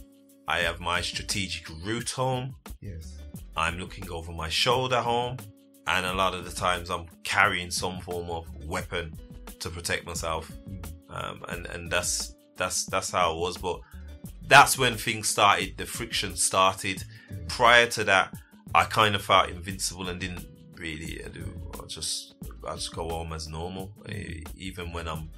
I 0.48 0.60
have 0.60 0.78
my 0.78 1.00
strategic 1.00 1.68
route 1.84 2.10
home. 2.10 2.54
Yes. 2.80 3.18
I'm 3.56 3.78
looking 3.78 4.08
over 4.10 4.32
my 4.32 4.48
shoulder 4.48 5.00
home, 5.00 5.38
and 5.86 6.06
a 6.06 6.12
lot 6.12 6.34
of 6.34 6.44
the 6.44 6.52
times 6.52 6.90
I'm 6.90 7.06
carrying 7.24 7.70
some 7.70 8.00
form 8.00 8.30
of 8.30 8.46
weapon 8.64 9.18
to 9.58 9.70
protect 9.70 10.06
myself, 10.06 10.50
um, 11.10 11.42
and 11.48 11.66
and 11.66 11.90
that's 11.90 12.36
that's 12.56 12.84
that's 12.86 13.10
how 13.10 13.32
it 13.32 13.38
was. 13.38 13.56
But 13.56 13.80
that's 14.46 14.78
when 14.78 14.96
things 14.96 15.28
started. 15.28 15.76
The 15.76 15.86
friction 15.86 16.36
started. 16.36 17.02
Prior 17.48 17.86
to 17.88 18.04
that, 18.04 18.34
I 18.74 18.84
kind 18.84 19.14
of 19.14 19.22
felt 19.22 19.48
invincible 19.50 20.08
and 20.08 20.20
didn't 20.20 20.46
really 20.76 21.24
I 21.24 21.28
do. 21.28 21.52
I 21.82 21.86
just 21.86 22.35
just 22.74 22.94
go 22.94 23.08
home 23.08 23.32
as 23.32 23.48
normal, 23.48 23.92
eh, 24.08 24.40
even 24.56 24.92
when 24.92 25.08
I'm 25.08 25.30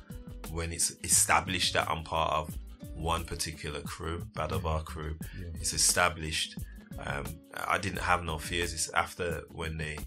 when 0.51 0.73
it's 0.73 0.93
established 1.05 1.75
that 1.75 1.91
I'm 1.91 2.03
part 2.05 2.33
of 2.33 2.57
one 2.95 3.25
particular 3.25 3.81
crew, 3.81 4.25
Burger 4.35 4.59
Bar 4.59 4.83
crew. 4.83 5.17
It's 5.55 5.73
established. 5.73 6.59
Um, 6.99 7.25
I 7.67 7.79
didn't 7.79 8.01
have 8.01 8.25
no 8.25 8.39
fears. 8.39 8.73
It's 8.73 8.89
after 8.91 9.43
when 9.53 9.77
they, 9.77 9.99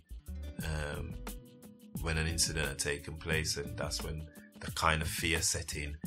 um, 0.64 1.14
when 2.02 2.18
an 2.18 2.28
incident 2.28 2.68
had 2.68 2.80
taken 2.80 3.16
place, 3.16 3.58
and 3.58 3.78
that's 3.78 4.04
when 4.04 4.24
the 4.60 4.72
kind 4.72 5.02
of 5.02 5.08
fear 5.08 5.42
set 5.42 5.76
in 5.76 5.98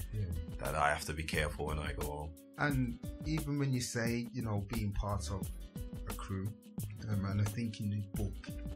that 0.58 0.74
I 0.74 0.90
have 0.90 1.04
to 1.06 1.12
be 1.12 1.22
careful 1.22 1.66
when 1.66 1.78
I 1.78 1.92
go 1.92 2.06
home. 2.06 2.30
And 2.58 2.98
even 3.26 3.58
when 3.58 3.72
you 3.72 3.80
say, 3.80 4.28
you 4.32 4.42
know, 4.42 4.64
being 4.68 4.92
part 4.92 5.30
of 5.30 5.48
a 6.08 6.14
crew, 6.14 6.48
um, 7.08 7.24
and 7.26 7.40
I 7.40 7.44
think 7.44 7.80
in 7.80 7.90
the 7.90 8.22
book, 8.22 8.34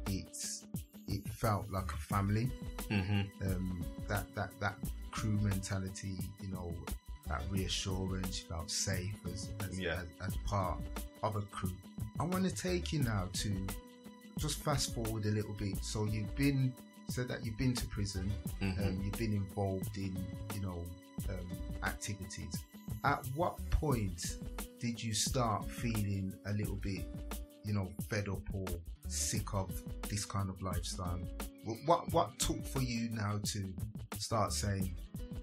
it's 0.09 0.65
it 1.09 1.27
felt 1.29 1.71
like 1.71 1.91
a 1.93 1.97
family. 1.97 2.51
hmm 2.89 3.23
Um, 3.43 3.85
that 4.09 4.27
that 4.35 4.51
that 4.61 4.77
crew 5.11 5.39
mentality, 5.43 6.17
you 6.43 6.49
know, 6.53 6.73
that 7.29 7.43
reassurance, 7.51 8.41
you 8.43 8.49
felt 8.49 8.71
safe 8.71 9.15
as 9.33 9.49
as, 9.61 9.79
Yeah. 9.79 10.01
as, 10.21 10.29
as 10.29 10.37
part 10.47 10.79
of 11.23 11.37
a 11.37 11.43
crew. 11.43 11.73
I 12.21 12.25
want 12.25 12.45
to 12.49 12.55
take 12.55 12.93
you 12.93 13.03
now 13.03 13.29
to 13.35 13.51
just 14.39 14.59
fast 14.63 14.95
forward 14.95 15.25
a 15.27 15.31
little 15.31 15.55
bit. 15.55 15.83
So 15.85 16.05
you've 16.05 16.35
been 16.37 16.73
said 17.09 17.27
that 17.29 17.45
you've 17.45 17.57
been 17.59 17.75
to 17.75 17.87
prison, 17.87 18.31
Mhm. 18.61 18.79
um, 18.87 19.03
you've 19.03 19.19
been 19.19 19.33
involved 19.33 19.97
in, 19.97 20.15
you 20.55 20.61
know, 20.61 20.85
um, 21.31 21.49
activities. 21.83 22.55
At 23.05 23.25
what 23.35 23.55
point 23.71 24.37
did 24.79 25.03
you 25.03 25.15
start 25.15 25.69
feeling 25.71 26.33
a 26.47 26.53
little 26.53 26.77
bit, 26.77 27.05
you 27.69 27.75
know, 27.75 27.89
fed 28.11 28.29
up 28.29 28.43
or 28.53 28.67
sick 29.09 29.53
of 29.55 29.71
this 30.11 30.25
kind 30.25 30.49
of 30.49 30.61
lifestyle? 30.63 31.21
Wh- 31.67 31.81
What 31.89 32.13
what 32.13 32.29
took 32.39 32.65
for 32.67 32.83
you 32.83 33.11
now 33.11 33.35
to 33.53 33.61
start 34.19 34.53
saying, 34.53 34.95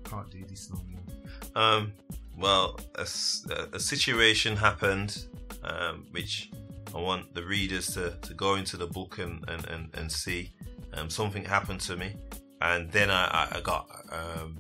can't 0.04 0.30
do 0.32 0.44
this 0.52 0.70
no 0.72 0.82
more? 0.92 1.64
Um, 1.64 1.94
well, 2.38 2.80
a 2.96 3.80
situation 3.80 4.58
happened, 4.58 5.26
um, 5.64 6.06
which 6.12 6.52
I 6.94 7.00
want 7.00 7.34
the 7.34 7.44
readers 7.44 7.88
to, 7.96 8.18
to 8.28 8.34
go 8.34 8.56
into 8.56 8.76
the 8.78 8.88
book 8.88 9.20
and, 9.20 9.44
and, 9.48 9.66
and, 9.68 9.84
and 9.96 10.12
see. 10.12 10.52
Um, 10.94 11.10
something 11.10 11.44
happened 11.46 11.82
to 11.82 11.96
me, 11.98 12.16
and 12.62 12.92
then 12.92 13.10
I, 13.10 13.48
I- 13.52 13.62
got 13.62 13.84
um, 14.12 14.58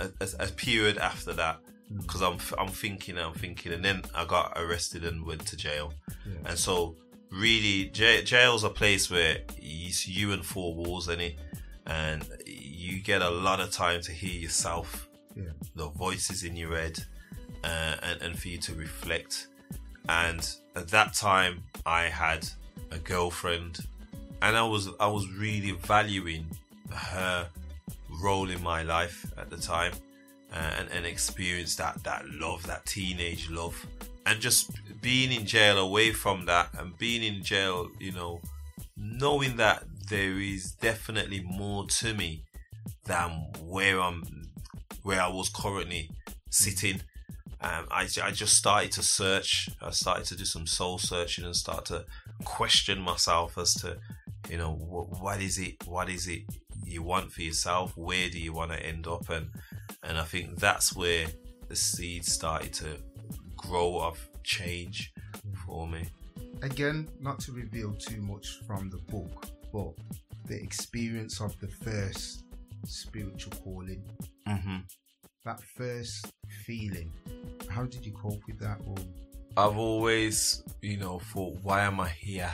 a, 0.00 0.08
a, 0.20 0.28
a 0.40 0.46
period 0.48 0.98
after 0.98 1.32
that 1.34 1.58
because 1.96 2.22
I'm, 2.22 2.34
f- 2.34 2.54
I'm 2.58 2.68
thinking, 2.68 3.16
I'm 3.18 3.34
thinking, 3.34 3.72
and 3.72 3.84
then 3.84 4.02
I 4.14 4.24
got 4.24 4.52
arrested 4.56 5.04
and 5.04 5.24
went 5.24 5.46
to 5.46 5.56
jail. 5.56 5.92
And 6.44 6.58
so, 6.58 6.96
really, 7.30 7.86
j- 7.86 8.22
jail's 8.22 8.64
a 8.64 8.70
place 8.70 9.10
where 9.10 9.38
it's 9.58 10.06
you 10.08 10.32
and 10.32 10.44
four 10.44 10.74
walls 10.74 11.08
in 11.08 11.20
it, 11.20 11.38
and 11.86 12.24
you 12.46 13.00
get 13.00 13.22
a 13.22 13.30
lot 13.30 13.60
of 13.60 13.70
time 13.70 14.00
to 14.02 14.12
hear 14.12 14.32
yourself 14.40 15.08
Yeah. 15.34 15.44
the 15.74 15.88
voices 15.88 16.42
in 16.44 16.56
your 16.56 16.76
head 16.76 16.98
uh, 17.64 17.96
and, 18.02 18.22
and 18.22 18.38
for 18.38 18.48
you 18.48 18.58
to 18.58 18.74
reflect. 18.74 19.48
And 20.08 20.48
at 20.74 20.88
that 20.88 21.14
time, 21.14 21.62
I 21.84 22.04
had 22.04 22.46
a 22.90 22.98
girlfriend, 22.98 23.78
and 24.42 24.56
I 24.56 24.62
was 24.62 24.88
I 25.00 25.06
was 25.08 25.28
really 25.32 25.72
valuing 25.72 26.46
her 26.92 27.48
role 28.22 28.48
in 28.50 28.62
my 28.62 28.82
life 28.82 29.26
at 29.36 29.50
the 29.50 29.56
time, 29.56 29.92
uh, 30.52 30.56
and 30.78 30.88
and 30.90 31.04
experience 31.06 31.74
that 31.76 32.02
that 32.04 32.28
love, 32.30 32.64
that 32.68 32.86
teenage 32.86 33.50
love, 33.50 33.84
and 34.26 34.40
just 34.40 34.70
being 35.06 35.30
in 35.30 35.46
jail 35.46 35.78
away 35.78 36.10
from 36.10 36.46
that, 36.46 36.68
and 36.76 36.98
being 36.98 37.22
in 37.22 37.40
jail, 37.40 37.88
you 38.00 38.10
know, 38.10 38.40
knowing 38.96 39.56
that 39.56 39.84
there 40.08 40.40
is 40.40 40.72
definitely 40.72 41.40
more 41.48 41.86
to 41.86 42.12
me 42.12 42.42
than 43.04 43.30
where 43.60 44.00
I'm 44.00 44.24
where 45.04 45.22
I 45.22 45.28
was 45.28 45.48
currently 45.48 46.10
sitting. 46.50 47.02
Um, 47.60 47.86
I, 47.88 48.08
I 48.20 48.32
just 48.32 48.56
started 48.56 48.90
to 48.92 49.02
search. 49.04 49.70
I 49.80 49.90
started 49.90 50.24
to 50.24 50.36
do 50.36 50.44
some 50.44 50.66
soul 50.66 50.98
searching 50.98 51.44
and 51.44 51.54
start 51.54 51.84
to 51.84 52.04
question 52.42 53.00
myself 53.00 53.58
as 53.58 53.74
to, 53.74 53.98
you 54.50 54.56
know, 54.56 54.72
what, 54.72 55.20
what 55.22 55.40
is 55.40 55.56
it? 55.56 55.86
What 55.86 56.08
is 56.10 56.26
it 56.26 56.42
you 56.84 57.04
want 57.04 57.30
for 57.30 57.42
yourself? 57.42 57.96
Where 57.96 58.28
do 58.28 58.40
you 58.40 58.52
want 58.52 58.72
to 58.72 58.84
end 58.84 59.06
up? 59.06 59.30
And 59.30 59.50
and 60.02 60.18
I 60.18 60.24
think 60.24 60.56
that's 60.56 60.96
where 60.96 61.26
the 61.68 61.76
seed 61.76 62.24
started 62.24 62.72
to 62.72 62.98
grow 63.56 64.00
of 64.00 64.18
change 64.46 65.12
for 65.66 65.86
me. 65.86 66.04
Again, 66.62 67.08
not 67.20 67.40
to 67.40 67.52
reveal 67.52 67.92
too 67.94 68.22
much 68.22 68.60
from 68.66 68.88
the 68.88 68.98
book, 69.12 69.46
but 69.72 69.92
the 70.46 70.62
experience 70.62 71.40
of 71.40 71.58
the 71.60 71.68
first 71.68 72.44
spiritual 72.86 73.52
calling, 73.62 74.02
hmm 74.46 74.78
that 75.44 75.62
first 75.62 76.32
feeling. 76.64 77.12
How 77.68 77.84
did 77.84 78.04
you 78.04 78.12
cope 78.12 78.42
with 78.48 78.58
that? 78.58 78.80
Or 78.84 78.96
I've 79.56 79.78
always, 79.78 80.64
you 80.82 80.96
know, 80.96 81.20
thought, 81.20 81.56
why 81.62 81.82
am 81.82 82.00
I 82.00 82.08
here? 82.08 82.52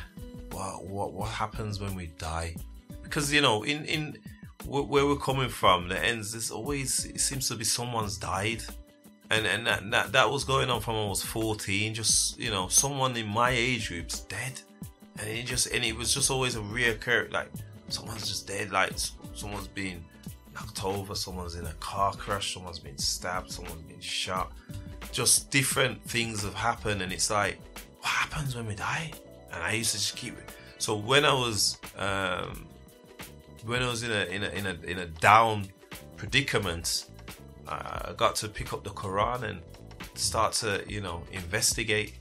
What 0.50 0.84
what 0.86 1.12
what 1.14 1.30
happens 1.30 1.80
when 1.80 1.94
we 1.94 2.06
die? 2.18 2.54
Because 3.02 3.32
you 3.32 3.40
know, 3.40 3.62
in 3.62 3.84
in 3.86 4.18
where 4.66 5.06
we're 5.06 5.16
coming 5.16 5.48
from, 5.48 5.88
the 5.88 5.98
ends. 5.98 6.32
There's 6.32 6.50
always 6.50 7.06
it 7.06 7.20
seems 7.20 7.48
to 7.48 7.56
be 7.56 7.64
someone's 7.64 8.18
died, 8.18 8.62
and 9.32 9.46
and 9.46 9.66
that 9.66 9.90
that, 9.90 10.12
that 10.12 10.30
was 10.30 10.44
going 10.44 10.70
on 10.70 10.80
from 10.80 10.94
I 10.94 11.06
was 11.06 11.22
14. 11.22 11.94
Just 11.94 12.38
you 12.38 12.50
know, 12.50 12.68
someone 12.68 13.16
in 13.16 13.26
my 13.26 13.50
age 13.50 13.88
group's 13.88 14.20
dead, 14.20 14.60
and 15.18 15.28
it 15.28 15.46
just 15.46 15.72
and 15.72 15.84
it 15.84 15.96
was 15.96 16.12
just 16.14 16.30
always 16.30 16.56
a 16.56 16.60
reoccur 16.60 17.32
like 17.32 17.50
someone's 17.88 18.28
just 18.28 18.46
dead, 18.46 18.70
like 18.70 18.92
someone's 19.34 19.68
been 19.68 20.04
knocked 20.54 20.84
over, 20.84 21.14
someone's 21.14 21.54
in 21.54 21.66
a 21.66 21.72
car 21.74 22.12
crash, 22.14 22.54
someone's 22.54 22.78
been 22.78 22.98
stabbed, 22.98 23.50
someone's 23.50 23.82
been 23.82 24.00
shot 24.00 24.52
just 25.12 25.50
different 25.50 26.02
things 26.04 26.42
have 26.42 26.54
happened 26.54 27.02
and 27.02 27.12
it's 27.12 27.30
like 27.30 27.58
what 28.00 28.08
happens 28.08 28.56
when 28.56 28.66
we 28.66 28.74
die 28.74 29.10
and 29.52 29.62
i 29.62 29.72
used 29.72 29.92
to 29.92 29.98
just 29.98 30.16
keep 30.16 30.36
it 30.38 30.50
so 30.78 30.96
when 30.96 31.24
i 31.24 31.32
was 31.32 31.76
um 31.98 32.66
when 33.66 33.82
i 33.82 33.88
was 33.88 34.02
in 34.02 34.10
a 34.10 34.24
in 34.24 34.42
a 34.42 34.48
in 34.48 34.66
a, 34.66 34.86
in 34.86 34.98
a 34.98 35.06
down 35.06 35.68
predicament 36.16 37.06
i 37.72 38.14
got 38.16 38.34
to 38.36 38.48
pick 38.48 38.72
up 38.72 38.84
the 38.84 38.90
quran 38.90 39.42
and 39.42 39.60
start 40.14 40.52
to 40.52 40.84
you 40.88 41.00
know 41.00 41.22
investigate. 41.32 42.14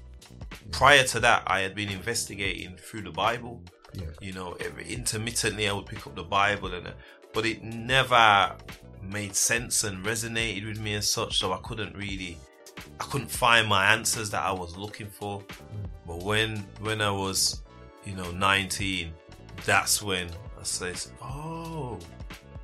Prior 0.71 1.03
to 1.05 1.19
that 1.19 1.43
i 1.47 1.59
had 1.59 1.75
been 1.75 1.89
investigating 1.89 2.75
through 2.77 3.01
the 3.01 3.11
bible. 3.11 3.61
Yeah, 3.93 4.05
you 4.21 4.31
know 4.31 4.55
every, 4.61 4.87
intermittently 4.87 5.67
i 5.67 5.73
would 5.73 5.85
pick 5.85 6.07
up 6.07 6.15
the 6.15 6.23
bible 6.23 6.73
and 6.73 6.87
uh, 6.87 6.91
but 7.33 7.45
it 7.45 7.61
never 7.61 8.55
made 9.03 9.35
sense 9.35 9.83
and 9.83 10.05
resonated 10.05 10.65
with 10.65 10.79
me 10.79 10.93
as 10.93 11.09
such 11.09 11.39
so 11.39 11.51
i 11.51 11.57
couldn't 11.63 11.93
really 11.97 12.37
i 13.01 13.03
couldn't 13.03 13.29
find 13.29 13.67
my 13.67 13.91
answers 13.91 14.29
that 14.29 14.43
i 14.43 14.51
was 14.51 14.77
looking 14.77 15.07
for. 15.07 15.43
But 16.07 16.23
when 16.23 16.57
when 16.79 17.01
i 17.01 17.11
was 17.11 17.63
you 18.05 18.15
know 18.15 18.31
19 18.31 19.11
that's 19.65 20.01
when 20.01 20.27
i 20.59 20.63
says 20.63 21.11
oh 21.21 21.99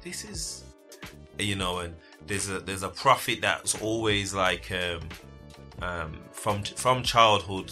this 0.02 0.24
is 0.24 0.64
you 1.38 1.56
know 1.56 1.80
and 1.80 1.94
there's 2.26 2.50
a 2.50 2.60
there's 2.60 2.84
a 2.84 2.90
prophet 2.90 3.40
that's 3.42 3.80
always 3.82 4.34
like 4.34 4.72
um 4.72 5.02
um 5.82 6.20
from 6.32 6.64
from 6.64 7.04
childhood 7.04 7.72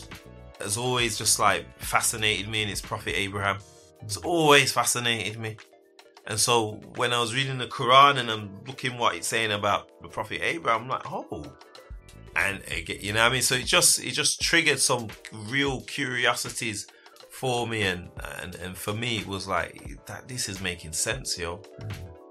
has 0.59 0.77
always 0.77 1.17
just 1.17 1.39
like 1.39 1.65
fascinated 1.79 2.47
me 2.47 2.61
and 2.61 2.71
it's 2.71 2.81
prophet 2.81 3.17
abraham. 3.17 3.57
It's 4.01 4.17
always 4.17 4.71
fascinated 4.71 5.39
me. 5.39 5.57
And 6.27 6.39
so 6.39 6.79
when 6.95 7.13
i 7.13 7.19
was 7.19 7.35
reading 7.35 7.57
the 7.57 7.67
quran 7.67 8.17
and 8.17 8.31
i'm 8.31 8.49
looking 8.65 8.97
what 8.97 9.15
it's 9.15 9.27
saying 9.27 9.51
about 9.51 10.01
the 10.01 10.07
prophet 10.07 10.41
abraham 10.43 10.83
i'm 10.83 10.87
like 10.87 11.11
oh. 11.11 11.45
And 12.37 12.61
again, 12.69 12.97
you 12.99 13.13
know 13.13 13.21
what 13.21 13.29
i 13.29 13.33
mean? 13.33 13.41
So 13.41 13.55
it 13.55 13.65
just 13.65 14.03
it 14.03 14.11
just 14.11 14.41
triggered 14.41 14.79
some 14.79 15.07
real 15.31 15.81
curiosities 15.81 16.85
for 17.29 17.67
me, 17.67 17.83
and, 17.83 18.09
and 18.41 18.55
and 18.55 18.77
for 18.77 18.93
me 18.93 19.19
it 19.19 19.27
was 19.27 19.47
like 19.47 20.05
that. 20.07 20.27
This 20.27 20.49
is 20.49 20.61
making 20.61 20.93
sense, 20.93 21.37
yo, 21.37 21.61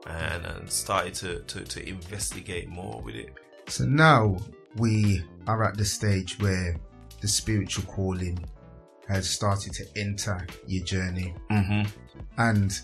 and 0.06 0.44
and 0.46 0.70
started 0.70 1.14
to 1.14 1.40
to 1.40 1.64
to 1.64 1.88
investigate 1.88 2.68
more 2.68 3.00
with 3.02 3.14
it. 3.14 3.32
So 3.68 3.84
now 3.84 4.36
we 4.76 5.22
are 5.46 5.64
at 5.64 5.76
the 5.76 5.84
stage 5.84 6.38
where 6.40 6.76
the 7.20 7.28
spiritual 7.28 7.84
calling 7.84 8.38
has 9.08 9.28
started 9.28 9.72
to 9.74 9.84
enter 9.96 10.46
your 10.66 10.84
journey. 10.84 11.34
Mm-hmm. 11.50 11.88
And 12.38 12.78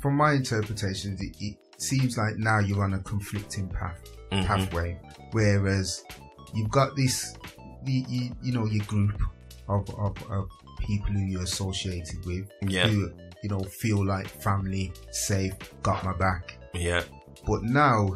from 0.00 0.16
my 0.16 0.32
interpretation, 0.32 1.16
it, 1.20 1.36
it 1.40 1.56
seems 1.76 2.16
like 2.16 2.36
now 2.36 2.58
you're 2.60 2.82
on 2.84 2.94
a 2.94 3.00
conflicting 3.00 3.68
path, 3.68 4.00
Mhm. 4.32 4.46
pathway. 4.46 4.98
Whereas 5.32 6.04
you've 6.54 6.70
got 6.70 6.96
this, 6.96 7.36
you, 7.84 8.04
you, 8.08 8.30
you 8.42 8.52
know, 8.52 8.66
your 8.66 8.84
group 8.86 9.20
of, 9.68 9.88
of, 9.98 10.16
of 10.30 10.48
people 10.78 11.12
who 11.12 11.24
you're 11.26 11.42
associated 11.42 12.24
with, 12.24 12.50
Yeah. 12.62 12.86
who, 12.88 13.12
you 13.42 13.48
know, 13.48 13.60
feel 13.60 14.04
like 14.04 14.28
family, 14.28 14.92
safe, 15.10 15.54
got 15.82 16.04
my 16.04 16.12
back. 16.14 16.56
Yeah. 16.74 17.02
But 17.46 17.62
now 17.62 18.10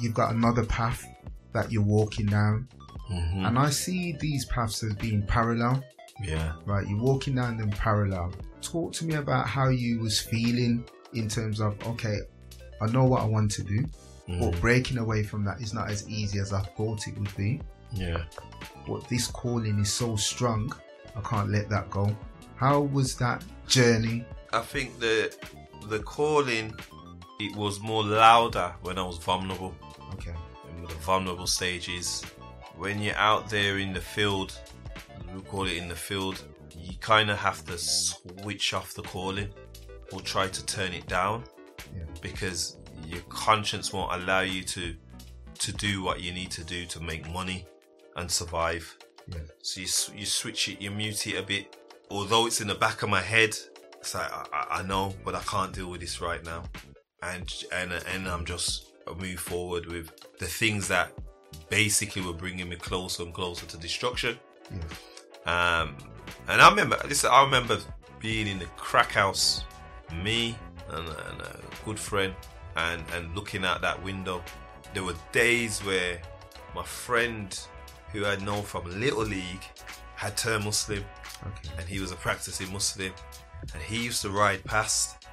you've 0.00 0.14
got 0.14 0.32
another 0.34 0.64
path 0.64 1.04
that 1.52 1.70
you're 1.72 1.82
walking 1.82 2.26
down. 2.26 2.68
Mm-hmm. 3.10 3.44
And 3.44 3.58
I 3.58 3.70
see 3.70 4.12
these 4.12 4.44
paths 4.46 4.82
as 4.82 4.94
being 4.94 5.22
parallel 5.26 5.82
Yeah. 6.22 6.52
right 6.64 6.86
you're 6.88 7.00
walking 7.02 7.34
down 7.34 7.56
them 7.56 7.70
parallel 7.70 8.32
talk 8.60 8.92
to 8.94 9.04
me 9.04 9.14
about 9.14 9.46
how 9.48 9.68
you 9.68 9.98
was 10.00 10.20
feeling 10.20 10.84
in 11.14 11.26
terms 11.28 11.60
of 11.60 11.74
okay 11.86 12.18
i 12.80 12.86
know 12.86 13.04
what 13.04 13.20
i 13.22 13.24
want 13.24 13.50
to 13.52 13.62
do 13.64 13.82
but 14.28 14.52
Mm. 14.52 14.60
breaking 14.60 14.98
away 14.98 15.24
from 15.24 15.42
that 15.44 15.60
is 15.60 15.74
not 15.74 15.90
as 15.90 16.08
easy 16.08 16.38
as 16.38 16.52
i 16.52 16.60
thought 16.76 17.08
it 17.08 17.18
would 17.18 17.34
be 17.36 17.60
Yeah. 17.92 18.22
but 18.86 19.08
this 19.08 19.26
calling 19.26 19.78
is 19.80 19.92
so 19.92 20.14
strong 20.16 20.72
i 21.16 21.20
can't 21.22 21.50
let 21.50 21.68
that 21.70 21.90
go 21.90 22.14
how 22.56 22.80
was 22.80 23.16
that 23.16 23.42
journey 23.66 24.24
I 24.52 24.60
think 24.60 24.98
the 25.00 25.34
the 25.88 26.00
calling 26.00 26.74
it 27.40 27.56
was 27.56 27.80
more 27.80 28.04
louder 28.04 28.72
when 28.82 28.98
I 28.98 29.02
was 29.02 29.18
vulnerable. 29.18 29.74
okay 30.14 30.34
in 30.76 30.82
the 30.82 30.94
vulnerable 30.94 31.46
stages. 31.46 32.22
When 32.76 33.00
you're 33.00 33.16
out 33.16 33.48
there 33.50 33.78
in 33.78 33.92
the 33.92 34.00
field, 34.00 34.58
we 35.34 35.40
call 35.42 35.66
it 35.66 35.76
in 35.76 35.88
the 35.88 35.94
field, 35.94 36.42
you 36.76 36.94
kind 37.00 37.30
of 37.30 37.38
have 37.38 37.64
to 37.66 37.76
switch 37.78 38.72
off 38.74 38.94
the 38.94 39.02
calling 39.02 39.48
or 40.12 40.20
try 40.20 40.48
to 40.48 40.66
turn 40.66 40.92
it 40.92 41.06
down 41.06 41.44
Yeah. 41.96 42.04
because 42.20 42.76
your 43.06 43.20
conscience 43.28 43.92
won't 43.92 44.12
allow 44.12 44.40
you 44.40 44.62
to 44.64 44.94
to 45.58 45.72
do 45.72 46.02
what 46.02 46.20
you 46.20 46.32
need 46.32 46.50
to 46.50 46.64
do 46.64 46.86
to 46.86 47.00
make 47.00 47.28
money 47.30 47.64
and 48.16 48.30
survive. 48.30 48.84
yeah 49.28 49.38
So 49.62 49.80
you, 49.80 49.86
you 50.20 50.26
switch 50.26 50.68
it, 50.68 50.80
you 50.82 50.90
mute 50.90 51.26
it 51.26 51.36
a 51.38 51.42
bit. 51.42 51.76
Although 52.10 52.46
it's 52.46 52.60
in 52.60 52.68
the 52.68 52.74
back 52.74 53.02
of 53.02 53.08
my 53.08 53.20
head, 53.22 53.56
it's 54.02 54.14
like 54.14 54.30
I, 54.52 54.66
I- 54.80 54.82
know, 54.82 55.14
but 55.24 55.34
I 55.34 55.40
can't 55.40 55.72
deal 55.72 55.88
with 55.90 56.00
this 56.00 56.20
right 56.20 56.44
now, 56.44 56.64
and 57.22 57.50
and 57.72 57.92
and 58.12 58.26
I'm 58.28 58.44
just 58.44 58.92
I 59.08 59.14
move 59.14 59.38
forward 59.38 59.86
with 59.86 60.10
the 60.38 60.46
things 60.46 60.88
that 60.88 61.12
basically 61.70 62.22
were 62.22 62.32
bringing 62.32 62.68
me 62.68 62.76
closer 62.76 63.22
and 63.22 63.32
closer 63.32 63.64
to 63.66 63.76
destruction. 63.78 64.38
yeah. 64.70 65.82
Um, 65.82 65.96
and 66.48 66.60
I 66.60 66.68
remember, 66.68 66.98
listen, 67.08 67.30
I 67.32 67.42
remember 67.44 67.78
being 68.20 68.46
in 68.46 68.58
the 68.58 68.66
crack 68.76 69.12
house, 69.12 69.64
me 70.22 70.56
and, 70.90 71.06
and 71.08 71.40
a 71.40 71.60
good 71.84 71.98
friend, 71.98 72.34
and, 72.76 73.02
and 73.14 73.34
looking 73.34 73.64
out 73.64 73.80
that 73.82 74.02
window. 74.04 74.42
There 74.94 75.04
were 75.04 75.14
days 75.32 75.80
where 75.80 76.20
my 76.74 76.82
friend, 76.84 77.58
who 78.12 78.24
I 78.26 78.36
know 78.36 78.62
from 78.62 78.84
Little 79.00 79.24
League, 79.24 79.64
had 80.16 80.36
turned 80.36 80.64
Muslim, 80.64 81.04
okay. 81.46 81.70
And 81.78 81.88
he 81.88 81.98
was 82.00 82.12
a 82.12 82.16
practicing 82.16 82.72
Muslim, 82.72 83.12
and 83.72 83.82
he 83.82 84.04
used 84.04 84.22
to 84.22 84.30
ride 84.30 84.64
past. 84.64 85.26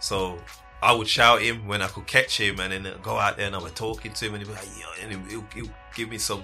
So 0.00 0.38
I 0.82 0.92
would 0.92 1.08
shout 1.08 1.42
him 1.42 1.66
when 1.66 1.82
I 1.82 1.88
could 1.88 2.06
catch 2.06 2.40
him, 2.40 2.60
and 2.60 2.72
then 2.72 2.94
go 3.02 3.18
out 3.18 3.36
there 3.36 3.46
and 3.46 3.56
I 3.56 3.58
would 3.58 3.76
talking 3.76 4.12
to 4.12 4.26
him, 4.26 4.34
and 4.34 4.42
he'd 4.42 4.48
be 4.48 4.54
like, 4.54 4.68
"Yo," 4.78 4.86
and 5.02 5.30
he'll, 5.30 5.46
he'll 5.54 5.74
give 5.94 6.08
me 6.08 6.18
some, 6.18 6.42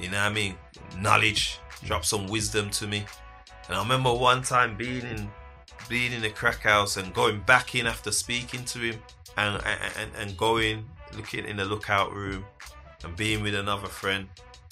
you 0.00 0.10
know 0.10 0.18
what 0.18 0.30
I 0.30 0.32
mean, 0.32 0.56
knowledge, 0.98 1.58
drop 1.84 2.04
some 2.04 2.26
wisdom 2.26 2.70
to 2.70 2.86
me. 2.86 3.04
And 3.68 3.76
I 3.76 3.82
remember 3.82 4.12
one 4.12 4.42
time 4.42 4.76
being 4.76 5.02
in, 5.02 5.30
being 5.88 6.12
in 6.12 6.22
the 6.22 6.30
crack 6.30 6.60
house 6.60 6.96
and 6.96 7.12
going 7.14 7.40
back 7.40 7.74
in 7.74 7.86
after 7.86 8.10
speaking 8.10 8.64
to 8.66 8.78
him, 8.78 9.02
and 9.36 9.62
and, 9.98 10.10
and 10.18 10.36
going 10.36 10.84
looking 11.16 11.44
in 11.44 11.56
the 11.56 11.64
lookout 11.64 12.12
room, 12.12 12.44
and 13.04 13.16
being 13.16 13.42
with 13.42 13.54
another 13.54 13.86
friend, 13.86 14.26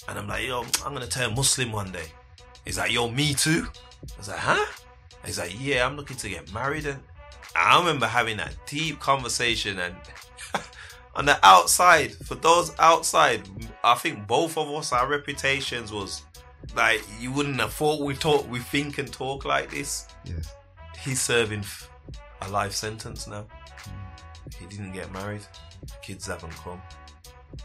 and 0.09 0.19
I'm 0.19 0.27
like, 0.27 0.45
yo, 0.45 0.65
I'm 0.85 0.93
gonna 0.93 1.07
turn 1.07 1.33
Muslim 1.35 1.71
one 1.71 1.91
day. 1.91 2.07
He's 2.65 2.77
like, 2.77 2.91
yo, 2.91 3.07
me 3.09 3.33
too. 3.33 3.67
I 4.03 4.17
was 4.17 4.27
like, 4.27 4.39
huh? 4.39 4.65
He's 5.25 5.39
like, 5.39 5.55
yeah, 5.59 5.85
I'm 5.85 5.95
looking 5.95 6.17
to 6.17 6.29
get 6.29 6.53
married. 6.53 6.85
And 6.85 6.99
I 7.55 7.79
remember 7.79 8.05
having 8.05 8.37
that 8.37 8.55
deep 8.67 8.99
conversation. 8.99 9.79
And 9.79 9.95
on 11.15 11.25
the 11.25 11.39
outside, 11.43 12.13
for 12.13 12.35
those 12.35 12.77
outside, 12.79 13.41
I 13.83 13.95
think 13.95 14.27
both 14.27 14.57
of 14.57 14.69
us, 14.69 14.91
our 14.91 15.07
reputations 15.07 15.91
was 15.91 16.23
like, 16.75 17.01
you 17.19 17.31
wouldn't 17.31 17.59
have 17.59 17.73
thought 17.73 18.01
we 18.01 18.13
talk, 18.15 18.49
we 18.49 18.59
think 18.59 18.97
and 18.97 19.11
talk 19.11 19.45
like 19.45 19.71
this. 19.71 20.07
yes 20.25 20.53
He's 20.99 21.21
serving 21.21 21.63
a 22.41 22.49
life 22.49 22.71
sentence 22.71 23.27
now. 23.27 23.45
He 24.59 24.65
didn't 24.65 24.91
get 24.91 25.11
married. 25.11 25.41
Kids 26.01 26.25
haven't 26.25 26.53
come. 26.53 26.81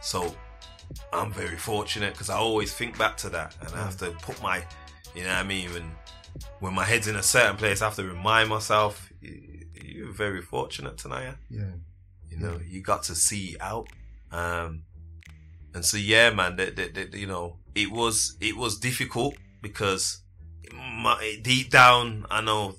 So 0.02 0.34
I'm 1.12 1.32
very 1.32 1.56
fortunate 1.56 2.12
because 2.12 2.30
I 2.30 2.36
always 2.36 2.74
think 2.74 2.98
back 2.98 3.16
to 3.18 3.28
that 3.30 3.56
and 3.60 3.70
I 3.74 3.78
have 3.78 3.96
to 3.98 4.10
put 4.22 4.42
my, 4.42 4.62
you 5.14 5.22
know 5.22 5.28
what 5.28 5.36
I 5.36 5.42
mean? 5.42 5.72
When, 5.72 5.90
when 6.60 6.74
my 6.74 6.84
head's 6.84 7.06
in 7.08 7.16
a 7.16 7.22
certain 7.22 7.56
place, 7.56 7.82
I 7.82 7.86
have 7.86 7.96
to 7.96 8.04
remind 8.04 8.48
myself, 8.48 9.10
"You- 9.20 9.66
you're 9.82 10.12
very 10.12 10.42
fortunate 10.42 10.96
tonight. 10.98 11.36
yeah 11.50 11.72
You 12.28 12.36
know, 12.38 12.60
you 12.66 12.80
got 12.82 13.02
to 13.04 13.14
see 13.14 13.56
out. 13.60 13.88
Um, 14.30 14.84
and 15.74 15.84
so 15.84 15.96
yeah, 15.96 16.30
man, 16.30 16.56
that, 16.56 16.76
that, 16.76 16.94
that, 16.94 17.14
you 17.14 17.26
know, 17.26 17.58
it 17.74 17.90
was 17.90 18.36
it 18.40 18.56
was 18.56 18.78
difficult 18.78 19.34
because 19.62 20.22
my, 20.72 21.38
deep 21.42 21.70
down, 21.70 22.26
I 22.30 22.40
know 22.40 22.76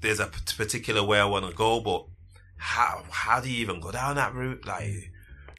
there's 0.00 0.20
a 0.20 0.26
particular 0.56 1.02
way 1.02 1.18
I 1.20 1.24
want 1.24 1.46
to 1.48 1.52
go, 1.54 1.80
but 1.80 2.06
how 2.56 3.04
how 3.10 3.40
do 3.40 3.48
you 3.50 3.58
even 3.60 3.80
go 3.80 3.90
down 3.90 4.16
that 4.16 4.34
route? 4.34 4.64
Like, 4.66 5.10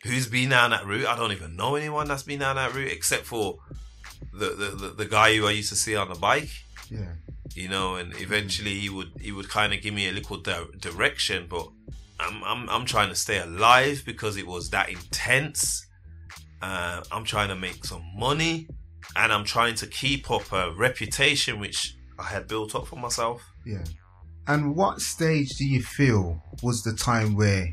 who's 0.03 0.27
been 0.27 0.49
down 0.49 0.71
that 0.71 0.85
route? 0.85 1.05
I 1.07 1.15
don't 1.15 1.31
even 1.31 1.55
know 1.55 1.75
anyone 1.75 2.07
that's 2.07 2.23
been 2.23 2.39
down 2.39 2.55
that 2.55 2.73
route 2.73 2.91
except 2.91 3.25
for 3.25 3.59
the 4.33 4.49
the, 4.49 4.69
the, 4.81 4.87
the 5.01 5.05
guy 5.05 5.35
who 5.35 5.47
I 5.47 5.51
used 5.51 5.69
to 5.69 5.75
see 5.75 5.95
on 5.95 6.09
the 6.09 6.15
bike 6.15 6.49
yeah 6.89 7.13
you 7.55 7.69
know, 7.69 7.95
and 7.95 8.13
eventually 8.19 8.79
he 8.79 8.89
would 8.89 9.11
he 9.19 9.31
would 9.31 9.49
kind 9.49 9.73
of 9.73 9.81
give 9.81 9.93
me 9.93 10.07
a 10.07 10.11
little 10.11 10.37
di- 10.37 10.65
direction, 10.79 11.47
but 11.49 11.67
I'm 12.19 12.43
I'm 12.43 12.69
I'm 12.69 12.85
trying 12.85 13.09
to 13.09 13.15
stay 13.15 13.39
alive 13.39 14.03
because 14.05 14.37
it 14.37 14.47
was 14.47 14.69
that 14.69 14.89
intense. 14.89 15.85
Uh, 16.61 17.03
I'm 17.11 17.25
trying 17.25 17.49
to 17.49 17.55
make 17.55 17.83
some 17.85 18.03
money, 18.15 18.67
and 19.15 19.33
I'm 19.33 19.43
trying 19.43 19.75
to 19.75 19.87
keep 19.87 20.31
up 20.31 20.51
a 20.51 20.71
reputation 20.71 21.59
which 21.59 21.95
I 22.17 22.23
had 22.23 22.47
built 22.47 22.75
up 22.75 22.87
for 22.87 22.95
myself. 22.95 23.41
Yeah. 23.65 23.83
And 24.47 24.75
what 24.75 24.99
stage 24.99 25.49
do 25.57 25.65
you 25.65 25.81
feel 25.81 26.41
was 26.61 26.83
the 26.83 26.93
time 26.93 27.35
where 27.35 27.65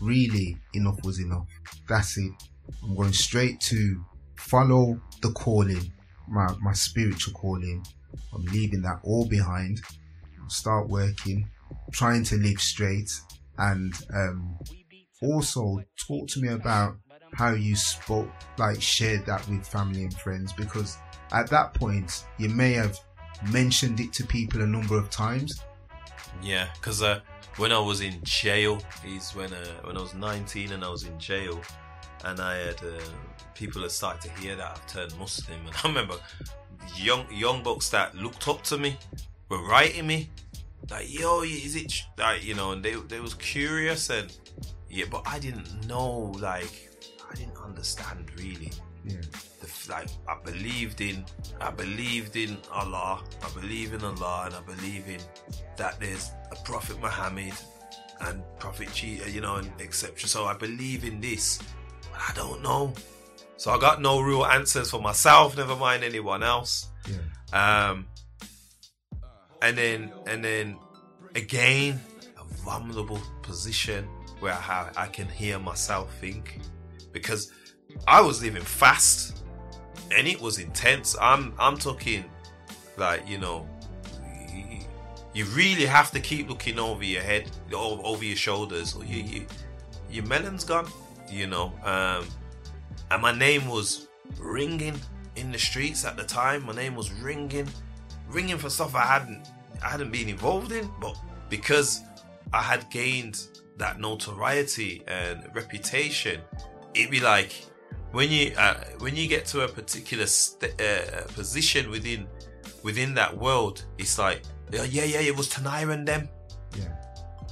really 0.00 0.56
enough 0.74 1.02
was 1.04 1.20
enough? 1.20 1.46
That's 1.88 2.16
it. 2.16 2.32
I'm 2.82 2.96
going 2.96 3.12
straight 3.12 3.60
to 3.60 4.04
follow 4.36 5.00
the 5.22 5.32
calling, 5.32 5.92
my, 6.28 6.54
my 6.60 6.72
spiritual 6.72 7.34
calling. 7.34 7.84
I'm 8.34 8.44
leaving 8.46 8.82
that 8.82 9.00
all 9.02 9.26
behind. 9.26 9.80
Start 10.48 10.88
working, 10.88 11.48
trying 11.92 12.22
to 12.24 12.36
live 12.36 12.60
straight, 12.60 13.10
and 13.58 13.92
um, 14.14 14.58
also 15.22 15.82
talk 16.06 16.28
to 16.28 16.40
me 16.40 16.48
about 16.48 16.96
how 17.34 17.52
you 17.52 17.74
spoke, 17.74 18.30
like 18.58 18.80
shared 18.80 19.26
that 19.26 19.46
with 19.48 19.66
family 19.66 20.02
and 20.02 20.14
friends, 20.14 20.52
because 20.52 20.98
at 21.32 21.50
that 21.50 21.74
point 21.74 22.24
you 22.38 22.48
may 22.48 22.72
have 22.72 22.96
mentioned 23.50 24.00
it 24.00 24.12
to 24.14 24.24
people 24.26 24.62
a 24.62 24.66
number 24.66 24.96
of 24.96 25.10
times. 25.10 25.62
Yeah, 26.42 26.68
because 26.74 27.02
uh, 27.02 27.20
when 27.56 27.72
I 27.72 27.78
was 27.78 28.00
in 28.00 28.20
jail, 28.22 28.80
is 29.04 29.34
when 29.34 29.52
uh, 29.52 29.66
when 29.84 29.96
I 29.96 30.00
was 30.00 30.14
19 30.14 30.72
and 30.72 30.84
I 30.84 30.88
was 30.88 31.04
in 31.04 31.18
jail, 31.18 31.60
and 32.24 32.40
I 32.40 32.56
had 32.56 32.82
uh, 32.82 33.00
people 33.54 33.82
had 33.82 33.90
started 33.90 34.22
to 34.30 34.40
hear 34.40 34.56
that 34.56 34.70
I've 34.70 34.86
turned 34.86 35.16
Muslim, 35.18 35.58
and 35.66 35.74
I 35.84 35.88
remember 35.88 36.16
young 36.94 37.26
young 37.32 37.62
bucks 37.62 37.88
that 37.90 38.14
looked 38.14 38.46
up 38.48 38.62
to 38.64 38.78
me 38.78 38.96
were 39.48 39.62
writing 39.66 40.06
me 40.06 40.30
like, 40.90 41.12
"Yo, 41.12 41.42
is 41.42 41.76
it 41.76 41.92
like 42.18 42.44
you 42.44 42.54
know?" 42.54 42.72
And 42.72 42.82
they 42.82 42.94
they 42.94 43.20
was 43.20 43.34
curious 43.34 44.10
and 44.10 44.32
yeah, 44.88 45.06
but 45.10 45.22
I 45.26 45.38
didn't 45.38 45.86
know 45.86 46.32
like 46.40 46.90
I 47.30 47.34
didn't 47.34 47.58
understand 47.62 48.30
really 48.38 48.70
Yeah. 49.04 49.20
the, 49.60 49.68
like 49.88 50.08
I 50.28 50.36
believed 50.44 51.00
in 51.00 51.24
I 51.60 51.70
believed 51.70 52.36
in 52.36 52.58
Allah 52.72 53.22
I 53.42 53.48
believe 53.60 53.92
in 53.94 54.02
Allah 54.04 54.44
and 54.46 54.54
I 54.54 54.60
believe 54.62 55.04
in 55.08 55.20
that 55.76 56.00
there's 56.00 56.30
a 56.50 56.56
Prophet 56.64 56.98
Muhammad 57.00 57.54
and 58.22 58.42
Prophet 58.58 58.88
Jesus 58.92 59.32
you 59.34 59.40
know 59.40 59.56
and 59.56 59.70
etc 59.80 60.26
so 60.26 60.44
I 60.46 60.54
believe 60.54 61.04
in 61.04 61.20
this 61.20 61.58
but 62.10 62.20
I 62.30 62.32
don't 62.34 62.62
know 62.62 62.92
so 63.56 63.70
I 63.70 63.78
got 63.78 64.00
no 64.02 64.20
real 64.20 64.44
answers 64.44 64.90
for 64.90 65.00
myself 65.00 65.56
never 65.56 65.76
mind 65.76 66.04
anyone 66.04 66.42
else 66.42 66.88
Yeah. 67.08 67.90
um 67.90 68.06
and 69.62 69.76
then 69.76 70.12
and 70.26 70.44
then 70.44 70.78
again 71.34 72.00
a 72.38 72.44
vulnerable 72.64 73.20
position 73.42 74.06
where 74.40 74.52
I, 74.54 74.90
I 74.96 75.06
can 75.06 75.28
hear 75.28 75.58
myself 75.58 76.14
think 76.20 76.60
because 77.12 77.52
I 78.06 78.20
was 78.20 78.42
living 78.42 78.62
fast 78.62 79.42
and 80.14 80.28
it 80.28 80.40
was 80.40 80.58
intense. 80.58 81.16
I'm 81.20 81.54
I'm 81.58 81.78
talking 81.78 82.24
like 82.98 83.26
you 83.26 83.38
know 83.38 83.66
you, 85.34 85.44
really 85.46 85.86
have 85.86 86.10
to 86.12 86.20
keep 86.20 86.48
looking 86.48 86.78
over 86.78 87.04
your 87.04 87.22
head 87.22 87.50
over 87.72 88.24
your 88.24 88.36
shoulders 88.36 88.94
or 88.94 89.04
you, 89.04 89.22
you 89.22 89.46
your 90.10 90.24
melon's 90.24 90.64
gone 90.64 90.88
you 91.30 91.46
know 91.46 91.72
um 91.84 92.26
and 93.10 93.22
my 93.22 93.32
name 93.32 93.68
was 93.68 94.08
ringing 94.38 94.98
in 95.36 95.52
the 95.52 95.58
streets 95.58 96.04
at 96.04 96.16
the 96.16 96.24
time 96.24 96.64
my 96.66 96.74
name 96.74 96.94
was 96.94 97.12
ringing 97.12 97.68
ringing 98.28 98.58
for 98.58 98.70
stuff 98.70 98.94
I 98.94 99.02
hadn't 99.02 99.48
I 99.82 99.88
hadn't 99.88 100.10
been 100.10 100.28
involved 100.28 100.72
in 100.72 100.90
but 101.00 101.16
because 101.48 102.02
I 102.52 102.62
had 102.62 102.88
gained 102.90 103.46
that 103.76 104.00
notoriety 104.00 105.02
and 105.06 105.48
reputation 105.54 106.40
it'd 106.94 107.10
be 107.10 107.20
like 107.20 107.52
when 108.12 108.30
you 108.30 108.52
uh, 108.56 108.74
when 108.98 109.14
you 109.14 109.28
get 109.28 109.44
to 109.46 109.62
a 109.62 109.68
particular 109.68 110.26
st- 110.26 110.80
uh, 110.80 111.22
position 111.34 111.90
within 111.90 112.26
within 112.82 113.14
that 113.14 113.36
world, 113.36 113.84
it's 113.98 114.18
like 114.18 114.42
yeah, 114.72 114.84
yeah, 114.84 115.04
yeah, 115.04 115.20
it 115.20 115.36
was 115.36 115.48
Tanaya 115.48 115.90
and 115.92 116.06
them. 116.08 116.28
Yeah. 116.76 116.88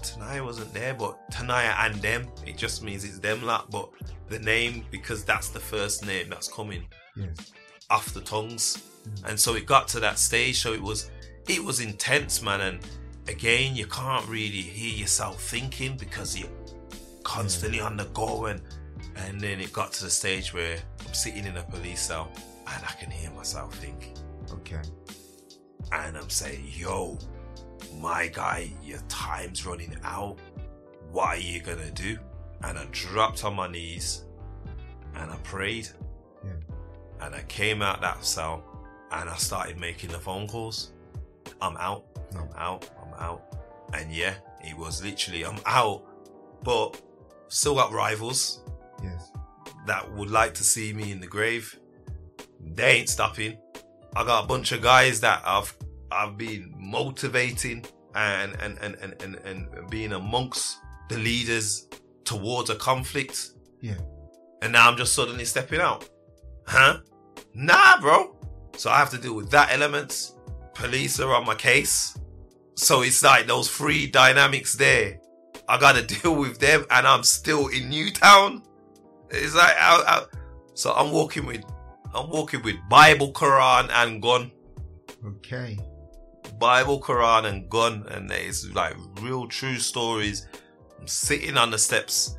Tanaya 0.04 0.44
wasn't 0.44 0.72
there, 0.74 0.94
but 0.94 1.18
Tanaya 1.30 1.74
and 1.80 1.94
them. 1.96 2.28
It 2.46 2.56
just 2.56 2.82
means 2.82 3.04
it's 3.04 3.18
them 3.18 3.42
lot. 3.42 3.70
But 3.70 3.88
the 4.28 4.38
name, 4.38 4.84
because 4.90 5.24
that's 5.24 5.48
the 5.50 5.60
first 5.60 6.04
name 6.06 6.28
that's 6.28 6.48
coming 6.48 6.84
Yes. 7.16 7.36
off 7.90 8.12
the 8.14 8.20
tongues, 8.20 8.78
mm. 9.08 9.28
and 9.28 9.38
so 9.38 9.54
it 9.54 9.66
got 9.66 9.88
to 9.88 10.00
that 10.00 10.18
stage. 10.18 10.60
So 10.60 10.72
it 10.72 10.82
was 10.82 11.10
it 11.48 11.62
was 11.62 11.80
intense, 11.80 12.42
man. 12.42 12.60
And 12.60 12.78
again, 13.28 13.74
you 13.76 13.86
can't 13.86 14.26
really 14.28 14.62
hear 14.62 14.94
yourself 14.96 15.42
thinking 15.42 15.96
because 15.96 16.36
you're 16.38 16.48
constantly 17.22 17.80
on 17.80 17.96
the 17.96 18.04
go 18.06 18.46
and 18.46 18.60
and 19.16 19.40
then 19.40 19.60
it 19.60 19.72
got 19.72 19.92
to 19.94 20.04
the 20.04 20.10
stage 20.10 20.52
where 20.52 20.76
I'm 21.06 21.14
sitting 21.14 21.44
in 21.46 21.56
a 21.56 21.62
police 21.62 22.00
cell 22.00 22.30
and 22.66 22.84
I 22.84 22.92
can 23.00 23.10
hear 23.10 23.30
myself 23.30 23.74
think 23.76 24.12
Okay. 24.52 24.80
and 25.92 26.16
I'm 26.16 26.28
saying, 26.30 26.64
yo, 26.66 27.18
my 28.00 28.28
guy, 28.28 28.70
your 28.82 29.00
time's 29.08 29.64
running 29.66 29.96
out. 30.02 30.38
What 31.10 31.28
are 31.28 31.36
you 31.36 31.60
gonna 31.60 31.90
do? 31.90 32.18
And 32.62 32.78
I 32.78 32.86
dropped 32.90 33.44
on 33.44 33.54
my 33.54 33.68
knees 33.68 34.24
and 35.14 35.30
I 35.30 35.36
prayed. 35.38 35.88
Yeah. 36.44 36.50
And 37.20 37.34
I 37.34 37.42
came 37.42 37.82
out 37.82 38.00
that 38.00 38.24
cell 38.24 38.64
and 39.12 39.28
I 39.28 39.36
started 39.36 39.78
making 39.78 40.10
the 40.10 40.18
phone 40.18 40.48
calls. 40.48 40.92
I'm 41.60 41.76
out, 41.76 42.04
I'm 42.36 42.48
out, 42.56 42.90
I'm 43.00 43.14
out. 43.20 43.42
And 43.92 44.10
yeah, 44.12 44.34
it 44.62 44.76
was 44.76 45.02
literally, 45.04 45.44
I'm 45.44 45.60
out, 45.66 46.02
but 46.62 47.00
still 47.48 47.74
got 47.74 47.92
rivals 47.92 48.60
Yes. 49.02 49.30
that 49.86 50.10
would 50.14 50.30
like 50.30 50.54
to 50.54 50.64
see 50.64 50.92
me 50.92 51.12
in 51.12 51.20
the 51.20 51.26
grave. 51.26 51.78
They 52.60 52.96
ain't 52.96 53.08
stopping. 53.08 53.58
I 54.16 54.24
got 54.24 54.44
a 54.44 54.46
bunch 54.46 54.72
of 54.72 54.80
guys 54.80 55.20
that 55.20 55.42
I've 55.44 55.76
I've 56.14 56.38
been 56.38 56.74
motivating 56.78 57.84
and 58.14 58.54
and 58.60 58.78
and 58.78 58.94
and, 59.00 59.22
and, 59.22 59.36
and 59.44 59.90
being 59.90 60.12
amongst 60.12 60.78
the 61.08 61.18
leaders 61.18 61.88
towards 62.24 62.70
a 62.70 62.76
conflict. 62.76 63.50
Yeah. 63.80 63.98
And 64.62 64.72
now 64.72 64.90
I'm 64.90 64.96
just 64.96 65.14
suddenly 65.14 65.44
stepping 65.44 65.80
out. 65.80 66.08
Huh? 66.66 66.98
Nah, 67.54 68.00
bro. 68.00 68.36
So 68.76 68.90
I 68.90 68.96
have 68.96 69.10
to 69.10 69.18
deal 69.18 69.34
with 69.34 69.50
that 69.50 69.72
element. 69.72 70.32
Police 70.74 71.20
are 71.20 71.34
on 71.34 71.44
my 71.44 71.54
case. 71.54 72.16
So 72.76 73.02
it's 73.02 73.22
like 73.22 73.46
those 73.46 73.68
three 73.68 74.06
dynamics 74.06 74.74
there. 74.74 75.20
I 75.68 75.78
gotta 75.78 76.02
deal 76.22 76.36
with 76.36 76.58
them 76.58 76.84
and 76.90 77.06
I'm 77.06 77.24
still 77.24 77.68
in 77.68 77.90
Newtown. 77.90 78.62
It's 79.30 79.54
like 79.54 79.74
I, 79.78 80.02
I, 80.06 80.24
so 80.74 80.92
I'm 80.92 81.12
walking 81.12 81.46
with 81.46 81.64
I'm 82.14 82.30
walking 82.30 82.62
with 82.62 82.76
Bible, 82.88 83.32
Quran, 83.32 83.90
and 83.90 84.22
gun. 84.22 84.52
Okay. 85.26 85.76
Bible, 86.64 86.98
Quran, 86.98 87.44
and 87.44 87.68
gun, 87.68 88.06
and 88.08 88.32
it's 88.32 88.64
like 88.72 88.96
real 89.20 89.46
true 89.46 89.78
stories. 89.78 90.48
I'm 90.98 91.06
sitting 91.06 91.58
on 91.58 91.70
the 91.70 91.76
steps 91.76 92.38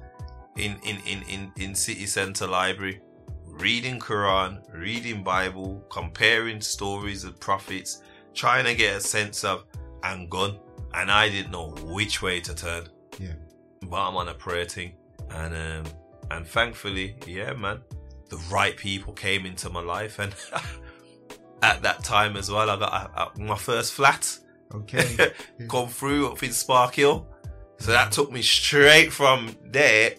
in 0.57 0.79
in 0.83 0.97
in 1.05 1.21
in, 1.29 1.51
in 1.57 1.75
city 1.75 2.07
center 2.07 2.47
library, 2.47 3.01
reading 3.45 3.99
Quran, 3.99 4.63
reading 4.73 5.23
Bible, 5.23 5.85
comparing 5.91 6.59
stories 6.59 7.23
of 7.23 7.39
prophets, 7.39 8.01
trying 8.33 8.65
to 8.65 8.73
get 8.73 8.97
a 8.97 8.99
sense 8.99 9.43
of 9.43 9.65
and 10.03 10.27
gun, 10.27 10.57
and 10.95 11.11
I 11.11 11.29
didn't 11.29 11.51
know 11.51 11.75
which 11.83 12.23
way 12.23 12.39
to 12.39 12.55
turn. 12.55 12.89
Yeah. 13.19 13.35
but 13.83 14.07
I'm 14.07 14.17
on 14.17 14.29
a 14.29 14.33
prayer 14.33 14.65
thing, 14.65 14.93
and 15.29 15.53
um, 15.53 15.93
and 16.31 16.47
thankfully, 16.47 17.15
yeah, 17.27 17.53
man, 17.53 17.79
the 18.29 18.37
right 18.51 18.75
people 18.75 19.13
came 19.13 19.45
into 19.45 19.69
my 19.69 19.81
life, 19.81 20.17
and 20.17 20.33
at 21.65 21.81
that 21.83 22.03
time 22.03 22.37
as 22.37 22.49
well, 22.49 22.69
I 22.69 22.77
got 22.77 23.37
my 23.39 23.57
first 23.57 23.93
flat 23.93 24.37
Okay. 24.73 25.31
come 25.69 25.87
through 25.87 26.31
up 26.31 26.41
in 26.43 26.49
Sparkhill, 26.49 27.25
so 27.79 27.91
that 27.91 28.11
took 28.11 28.31
me 28.31 28.41
straight 28.41 29.11
from 29.13 29.55
there 29.63 30.15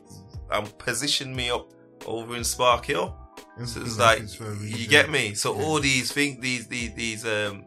and 0.51 0.79
positioned 0.79 1.35
me 1.35 1.51
up 1.51 1.71
over 2.07 2.37
in 2.37 2.43
Sparkhill. 2.43 3.15
So 3.65 3.81
it's 3.81 3.99
like 3.99 4.19
happens 4.19 4.35
for 4.35 4.53
a 4.53 4.57
you 4.57 4.87
get 4.87 5.11
me. 5.11 5.35
So 5.35 5.55
Yeah. 5.59 5.65
all 5.65 5.81
these 5.81 6.13
things, 6.13 6.41
these 6.41 6.67
these 6.69 6.95
these 6.95 7.25
um 7.27 7.65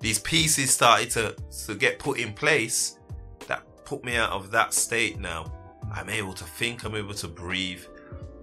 these 0.00 0.18
pieces 0.18 0.70
started 0.72 1.10
to 1.10 1.36
to 1.66 1.74
get 1.74 1.98
put 1.98 2.18
in 2.18 2.32
place 2.32 2.98
that 3.48 3.62
put 3.84 4.02
me 4.04 4.16
out 4.16 4.30
of 4.30 4.50
that 4.52 4.72
state. 4.72 5.18
Now 5.20 5.52
I'm 5.92 6.08
able 6.08 6.32
to 6.34 6.44
think. 6.44 6.84
I'm 6.84 6.94
able 6.96 7.14
to 7.14 7.28
breathe, 7.28 7.84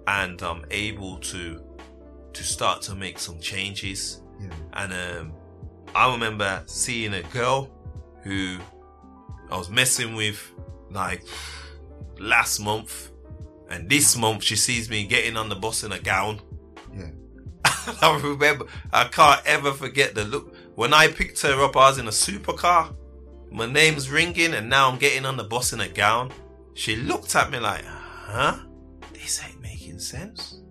and 0.07 0.41
I'm 0.41 0.63
able 0.71 1.17
to 1.31 1.61
to 2.33 2.43
start 2.43 2.81
to 2.83 2.95
make 2.95 3.17
some 3.19 3.39
changes. 3.39 4.21
Yeah. 4.39 4.49
And 4.73 4.93
um, 4.93 5.33
I 5.95 6.11
remember 6.11 6.63
seeing 6.65 7.13
a 7.13 7.23
girl 7.23 7.69
who 8.23 8.57
I 9.49 9.57
was 9.57 9.69
messing 9.69 10.15
with 10.15 10.51
like 10.91 11.23
last 12.19 12.59
month, 12.59 13.11
and 13.69 13.89
this 13.89 14.15
month 14.17 14.43
she 14.43 14.55
sees 14.55 14.89
me 14.89 15.05
getting 15.05 15.37
on 15.37 15.49
the 15.49 15.55
bus 15.55 15.83
in 15.83 15.91
a 15.91 15.99
gown. 15.99 16.41
Yeah. 16.95 17.09
I 18.01 18.19
remember, 18.23 18.65
I 18.91 19.05
can't 19.05 19.41
ever 19.45 19.73
forget 19.73 20.15
the 20.15 20.23
look. 20.23 20.55
When 20.75 20.93
I 20.93 21.07
picked 21.07 21.41
her 21.41 21.63
up, 21.63 21.75
I 21.75 21.89
was 21.89 21.97
in 21.97 22.07
a 22.07 22.11
supercar. 22.11 22.95
My 23.51 23.65
name's 23.65 24.09
ringing, 24.09 24.53
and 24.53 24.69
now 24.69 24.89
I'm 24.89 24.99
getting 24.99 25.25
on 25.25 25.37
the 25.37 25.43
bus 25.43 25.73
in 25.73 25.81
a 25.81 25.87
gown. 25.87 26.31
She 26.75 26.95
looked 26.95 27.35
at 27.35 27.51
me 27.51 27.59
like, 27.59 27.83
huh? 27.83 28.59
This 29.11 29.41
ain't 29.43 29.59
making 29.61 29.99
sense. 29.99 30.61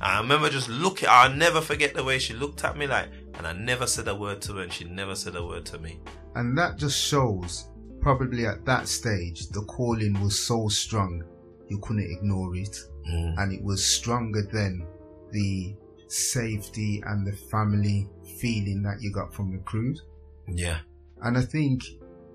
I 0.00 0.20
remember 0.20 0.50
just 0.50 0.68
looking, 0.68 1.08
I'll 1.10 1.32
never 1.32 1.60
forget 1.60 1.94
the 1.94 2.04
way 2.04 2.18
she 2.18 2.34
looked 2.34 2.64
at 2.64 2.76
me 2.76 2.86
like, 2.86 3.08
and 3.34 3.46
I 3.46 3.52
never 3.52 3.86
said 3.86 4.08
a 4.08 4.14
word 4.14 4.42
to 4.42 4.54
her, 4.54 4.62
and 4.62 4.72
she 4.72 4.84
never 4.84 5.14
said 5.14 5.36
a 5.36 5.44
word 5.44 5.64
to 5.66 5.78
me. 5.78 6.00
And 6.34 6.56
that 6.58 6.76
just 6.76 6.98
shows 6.98 7.68
probably 8.00 8.46
at 8.46 8.64
that 8.64 8.88
stage 8.88 9.48
the 9.48 9.62
calling 9.62 10.20
was 10.20 10.38
so 10.38 10.68
strong 10.68 11.24
you 11.68 11.78
couldn't 11.78 12.10
ignore 12.10 12.54
it. 12.56 12.76
Mm. 13.08 13.38
And 13.38 13.52
it 13.52 13.62
was 13.62 13.84
stronger 13.84 14.42
than 14.42 14.86
the 15.32 15.74
safety 16.08 17.02
and 17.06 17.26
the 17.26 17.32
family 17.32 18.08
feeling 18.38 18.82
that 18.82 19.00
you 19.00 19.12
got 19.12 19.34
from 19.34 19.52
the 19.52 19.58
crews. 19.58 20.02
Yeah. 20.48 20.78
And 21.22 21.36
I 21.38 21.42
think 21.42 21.82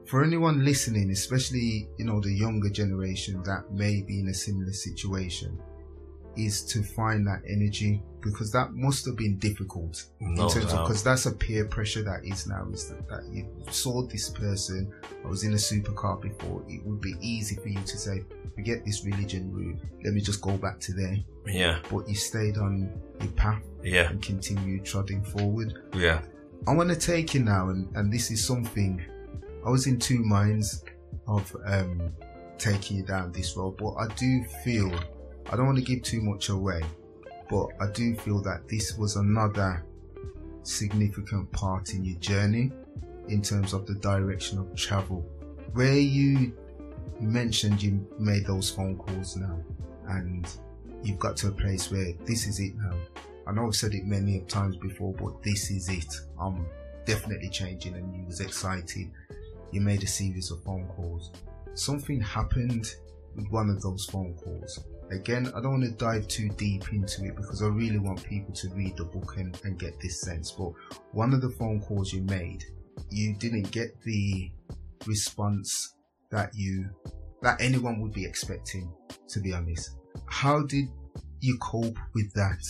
for 0.05 0.23
anyone 0.23 0.65
listening, 0.65 1.11
especially, 1.11 1.87
you 1.97 2.05
know, 2.05 2.19
the 2.19 2.33
younger 2.33 2.69
generation 2.69 3.41
that 3.43 3.71
may 3.71 4.01
be 4.01 4.19
in 4.19 4.27
a 4.27 4.33
similar 4.33 4.73
situation, 4.73 5.57
is 6.37 6.63
to 6.65 6.81
find 6.83 7.25
that 7.27 7.41
energy 7.47 8.01
because 8.21 8.51
that 8.51 8.71
must 8.73 9.05
have 9.05 9.15
been 9.15 9.37
difficult 9.39 10.05
No 10.19 10.43
in 10.43 10.49
terms 10.49 10.65
of 10.65 10.71
doubt. 10.71 10.87
because 10.87 11.03
that's 11.03 11.25
a 11.25 11.31
peer 11.31 11.65
pressure 11.65 12.03
that 12.03 12.23
is 12.23 12.47
now 12.47 12.67
is 12.71 12.89
that, 12.89 13.07
that 13.09 13.23
you 13.31 13.47
saw 13.71 14.03
this 14.03 14.29
person 14.29 14.91
I 15.23 15.27
was 15.27 15.43
in 15.43 15.53
a 15.53 15.55
supercar 15.57 16.21
before 16.21 16.63
it 16.67 16.85
would 16.85 17.01
be 17.01 17.15
easy 17.21 17.55
for 17.55 17.67
you 17.67 17.79
to 17.81 17.97
say 17.97 18.23
forget 18.55 18.85
this 18.85 19.03
religion 19.05 19.51
route 19.51 19.79
let 20.03 20.13
me 20.13 20.21
just 20.21 20.41
go 20.41 20.55
back 20.57 20.79
to 20.81 20.93
there 20.93 21.17
Yeah. 21.47 21.79
but 21.91 22.07
you 22.07 22.15
stayed 22.15 22.57
on 22.57 22.91
your 23.19 23.31
path 23.31 23.63
Yeah. 23.83 24.09
and 24.09 24.21
continued 24.21 24.85
trotting 24.85 25.23
forward 25.23 25.73
Yeah. 25.95 26.21
I 26.67 26.75
want 26.75 26.89
to 26.91 26.95
take 26.95 27.33
you 27.33 27.41
now, 27.43 27.69
and, 27.69 27.89
and 27.95 28.13
this 28.13 28.29
is 28.29 28.45
something 28.45 29.03
I 29.65 29.69
was 29.71 29.87
in 29.87 29.97
two 29.97 30.19
minds 30.23 30.83
of 31.27 31.55
um, 31.65 32.13
taking 32.59 32.97
you 32.97 33.03
down 33.03 33.31
this 33.31 33.57
road, 33.57 33.77
but 33.77 33.93
I 33.95 34.05
do 34.13 34.43
feel 34.63 34.93
I 35.49 35.55
don't 35.55 35.65
want 35.65 35.77
to 35.77 35.83
give 35.83 36.03
too 36.03 36.21
much 36.21 36.49
away, 36.49 36.81
but 37.49 37.67
I 37.79 37.87
do 37.91 38.15
feel 38.15 38.41
that 38.43 38.67
this 38.67 38.97
was 38.97 39.15
another 39.15 39.83
significant 40.63 41.51
part 41.51 41.93
in 41.93 42.05
your 42.05 42.19
journey 42.19 42.71
in 43.27 43.41
terms 43.41 43.73
of 43.73 43.85
the 43.85 43.95
direction 43.95 44.59
of 44.59 44.75
travel. 44.75 45.25
Where 45.73 45.97
you 45.97 46.53
mentioned 47.19 47.81
you 47.81 48.05
made 48.19 48.45
those 48.45 48.69
phone 48.69 48.97
calls 48.97 49.35
now, 49.35 49.59
and 50.07 50.47
you've 51.03 51.19
got 51.19 51.37
to 51.37 51.47
a 51.47 51.51
place 51.51 51.91
where 51.91 52.13
this 52.25 52.47
is 52.47 52.59
it 52.59 52.75
now. 52.75 52.95
I 53.47 53.51
know 53.53 53.67
I've 53.67 53.75
said 53.75 53.93
it 53.93 54.05
many 54.05 54.41
times 54.41 54.75
before, 54.77 55.13
but 55.13 55.41
this 55.43 55.71
is 55.71 55.89
it. 55.89 56.13
I'm 56.39 56.65
definitely 57.05 57.49
changing 57.49 57.95
and 57.95 58.15
you 58.15 58.25
was 58.25 58.39
excited. 58.39 59.11
You 59.71 59.81
made 59.81 60.03
a 60.03 60.07
series 60.07 60.51
of 60.51 60.63
phone 60.63 60.87
calls. 60.87 61.31
Something 61.73 62.21
happened 62.21 62.93
with 63.35 63.47
one 63.49 63.69
of 63.69 63.81
those 63.81 64.05
phone 64.05 64.35
calls. 64.35 64.79
Again, 65.11 65.51
I 65.55 65.61
don't 65.61 65.79
want 65.79 65.83
to 65.83 65.91
dive 65.91 66.27
too 66.27 66.49
deep 66.49 66.93
into 66.93 67.25
it 67.25 67.35
because 67.35 67.61
I 67.61 67.67
really 67.67 67.99
want 67.99 68.23
people 68.23 68.53
to 68.53 68.69
read 68.69 68.95
the 68.95 69.03
book 69.03 69.35
and, 69.37 69.59
and 69.63 69.77
get 69.77 69.99
this 69.99 70.21
sense. 70.21 70.51
But 70.51 70.71
one 71.11 71.33
of 71.33 71.41
the 71.41 71.49
phone 71.49 71.81
calls 71.81 72.13
you 72.13 72.21
made, 72.23 72.63
you 73.09 73.35
didn't 73.35 73.71
get 73.71 74.01
the 74.03 74.51
response 75.05 75.95
that 76.29 76.51
you 76.55 76.89
that 77.41 77.59
anyone 77.59 77.99
would 77.99 78.13
be 78.13 78.23
expecting, 78.23 78.93
to 79.27 79.39
be 79.39 79.51
honest. 79.51 79.97
How 80.27 80.61
did 80.61 80.85
you 81.41 81.57
cope 81.57 81.97
with 82.13 82.31
that? 82.33 82.63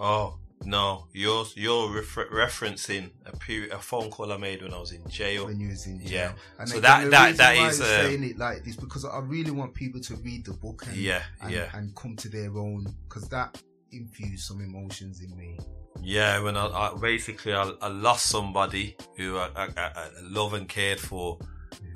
Oh 0.00 0.38
no, 0.64 1.06
you're 1.12 1.44
you're 1.54 1.90
refer- 1.90 2.28
referencing 2.30 3.10
a 3.26 3.36
period, 3.36 3.72
a 3.72 3.78
phone 3.78 4.10
call 4.10 4.32
I 4.32 4.36
made 4.36 4.62
when 4.62 4.72
I 4.74 4.78
was 4.78 4.92
in 4.92 5.06
jail. 5.08 5.46
when 5.46 5.60
you 5.60 5.68
was 5.68 5.86
in 5.86 6.00
jail. 6.00 6.10
Yeah. 6.10 6.32
And 6.58 6.68
So 6.68 6.78
again, 6.78 6.82
that- 6.82 7.04
the 7.04 7.10
that- 7.10 7.36
that 7.36 7.56
why 7.56 7.68
is, 7.68 7.80
I'm 7.80 7.86
uh, 7.86 7.88
saying 8.02 8.24
it 8.24 8.38
like 8.38 8.64
this 8.64 8.76
because 8.76 9.04
I 9.04 9.18
really 9.20 9.50
want 9.50 9.74
people 9.74 10.00
to 10.00 10.14
read 10.16 10.44
the 10.46 10.52
book 10.52 10.84
and 10.86 10.96
Yeah, 10.96 11.22
and, 11.42 11.50
yeah. 11.52 11.70
and 11.74 11.94
come 11.94 12.16
to 12.16 12.28
their 12.28 12.56
own 12.56 12.86
because 13.08 13.28
that 13.28 13.60
infused 13.92 14.44
some 14.46 14.60
emotions 14.60 15.20
in 15.20 15.36
me. 15.36 15.58
Yeah, 16.02 16.40
when 16.40 16.56
I, 16.56 16.66
I 16.66 16.94
basically 17.00 17.54
I, 17.54 17.70
I 17.80 17.88
lost 17.88 18.26
somebody 18.26 18.96
who 19.16 19.38
I, 19.38 19.48
I, 19.56 19.68
I 19.76 20.08
love 20.22 20.52
and 20.54 20.68
cared 20.68 20.98
for, 21.00 21.38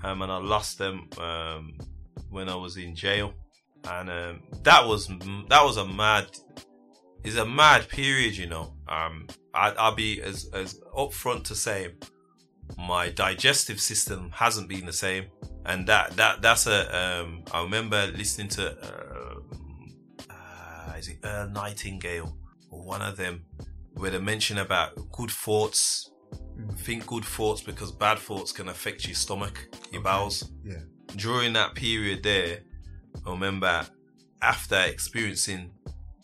um, 0.05 0.23
and 0.23 0.31
I 0.31 0.39
lost 0.39 0.79
them 0.79 1.09
um, 1.19 1.77
when 2.31 2.49
I 2.49 2.55
was 2.55 2.77
in 2.77 2.95
jail, 2.95 3.35
and 3.85 4.09
um, 4.09 4.43
that 4.63 4.87
was 4.87 5.09
that 5.09 5.63
was 5.65 5.77
a 5.77 5.85
mad, 5.87 6.27
is 7.25 7.37
a 7.37 7.45
mad 7.45 7.89
period, 7.89 8.37
you 8.37 8.47
know. 8.47 8.75
Um, 8.89 9.27
I, 9.55 9.71
I'll 9.73 9.95
be 9.95 10.23
as 10.23 10.51
as 10.53 10.81
upfront 10.97 11.45
to 11.45 11.55
say, 11.55 11.95
my 12.77 13.11
digestive 13.11 13.81
system 13.81 14.31
hasn't 14.35 14.69
been 14.69 14.87
the 14.87 14.93
same, 14.93 15.27
and 15.67 15.87
that 15.87 16.17
that 16.17 16.43
that's 16.43 16.67
a 16.67 17.21
um, 17.21 17.45
I 17.53 17.63
remember 17.63 18.07
listening 18.17 18.49
to 18.49 18.77
uh, 18.83 20.33
uh, 20.33 20.93
is 20.97 21.09
it 21.09 21.19
Earl 21.25 21.51
Nightingale 21.51 22.37
or 22.71 22.83
one 22.85 23.03
of 23.03 23.17
them 23.17 23.45
where 23.95 24.11
they 24.11 24.19
mention 24.19 24.59
about 24.59 25.11
good 25.13 25.31
thoughts. 25.31 26.11
Think 26.79 27.07
good 27.07 27.25
thoughts 27.25 27.63
because 27.63 27.93
bad 27.93 28.19
thoughts 28.19 28.53
can 28.53 28.69
affect 28.69 29.07
your 29.07 29.15
stomach, 29.15 29.69
your 29.93 30.03
bowels. 30.03 30.51
Yeah. 30.65 30.81
During 31.17 31.53
that 31.55 31.75
period 31.75 32.23
there, 32.23 32.61
I 33.27 33.31
remember 33.31 33.87
after 34.43 34.77
experiencing 34.77 35.71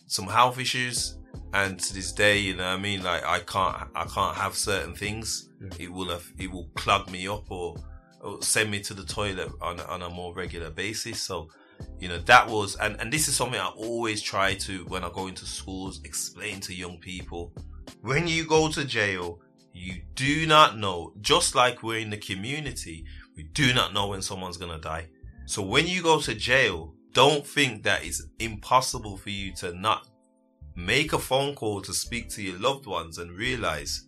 some 0.06 0.26
health 0.26 0.58
issues, 0.58 1.18
and 1.52 1.78
to 1.78 1.94
this 1.94 2.12
day, 2.12 2.38
you 2.38 2.56
know, 2.56 2.64
I 2.64 2.76
mean, 2.76 3.02
like 3.02 3.24
I 3.24 3.40
can't, 3.40 3.88
I 3.94 4.04
can't 4.04 4.36
have 4.36 4.54
certain 4.56 4.94
things. 4.94 5.50
It 5.78 5.90
will 5.92 6.08
have, 6.08 6.30
it 6.38 6.50
will 6.50 6.68
clog 6.74 7.10
me 7.10 7.28
up 7.28 7.50
or, 7.50 7.76
or 8.20 8.42
send 8.42 8.70
me 8.70 8.80
to 8.80 8.94
the 8.94 9.04
toilet 9.04 9.50
on 9.60 9.80
on 9.80 10.02
a 10.02 10.10
more 10.10 10.34
regular 10.34 10.70
basis. 10.70 11.22
So, 11.22 11.48
you 11.98 12.08
know, 12.08 12.18
that 12.18 12.48
was, 12.48 12.76
and 12.76 13.00
and 13.00 13.12
this 13.12 13.28
is 13.28 13.36
something 13.36 13.60
I 13.60 13.68
always 13.76 14.20
try 14.20 14.54
to 14.54 14.84
when 14.86 15.04
I 15.04 15.10
go 15.10 15.26
into 15.26 15.46
schools 15.46 16.00
explain 16.04 16.60
to 16.60 16.74
young 16.74 16.98
people. 16.98 17.52
When 18.00 18.26
you 18.26 18.46
go 18.46 18.68
to 18.70 18.84
jail, 18.84 19.40
you 19.72 20.02
do 20.14 20.46
not 20.46 20.78
know. 20.78 21.12
Just 21.20 21.54
like 21.54 21.82
we're 21.82 21.98
in 21.98 22.10
the 22.10 22.16
community, 22.16 23.04
we 23.36 23.44
do 23.44 23.74
not 23.74 23.92
know 23.92 24.08
when 24.08 24.22
someone's 24.22 24.56
gonna 24.56 24.80
die. 24.80 25.08
So 25.46 25.62
when 25.62 25.86
you 25.86 26.02
go 26.02 26.20
to 26.20 26.34
jail, 26.34 26.94
don't 27.14 27.46
think 27.46 27.84
that 27.84 28.04
it's 28.04 28.26
impossible 28.38 29.16
for 29.16 29.30
you 29.30 29.54
to 29.54 29.72
not 29.72 30.08
make 30.76 31.12
a 31.12 31.18
phone 31.18 31.54
call 31.54 31.80
to 31.80 31.94
speak 31.94 32.28
to 32.28 32.42
your 32.42 32.58
loved 32.58 32.86
ones 32.86 33.18
and 33.18 33.30
realize 33.30 34.06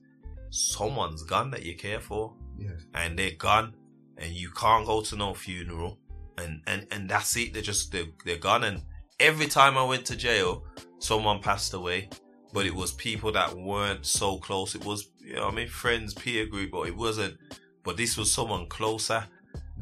someone's 0.51 1.23
gone 1.23 1.51
that 1.53 1.65
you 1.65 1.77
care 1.77 2.01
for. 2.01 2.35
Yes. 2.59 2.87
and 2.95 3.19
they're 3.19 3.33
gone 3.33 3.75
and 4.17 4.33
you 4.33 4.51
can't 4.51 4.87
go 4.87 5.03
to 5.03 5.17
no 5.17 5.35
funeral. 5.35 5.99
And 6.39 6.63
and 6.67 6.87
and 6.91 7.09
that's 7.09 7.37
it. 7.37 7.53
They're 7.53 7.63
just 7.63 7.93
they're, 7.93 8.07
they're 8.25 8.39
gone. 8.39 8.65
And 8.65 8.83
every 9.21 9.47
time 9.47 9.79
i 9.79 9.83
went 9.83 10.05
to 10.07 10.17
jail 10.17 10.65
someone 10.99 11.41
passed 11.41 11.75
away. 11.75 12.09
But 12.53 12.67
it 12.67 12.75
was 12.75 12.93
people 12.93 13.33
that 13.33 13.55
weren't 13.55 14.07
so 14.07 14.39
close. 14.39 14.75
It 14.75 14.85
was 14.85 15.11
you 15.21 15.35
know 15.37 15.49
i 15.49 15.51
mean 15.51 15.69
friends 15.69 16.15
peer 16.15 16.47
group 16.47 16.73
but 16.73 16.89
it 16.89 16.97
wasn't. 16.97 17.37
But 17.85 17.97
this 17.97 18.17
was 18.17 18.33
someone 18.33 18.67
closer 18.69 19.25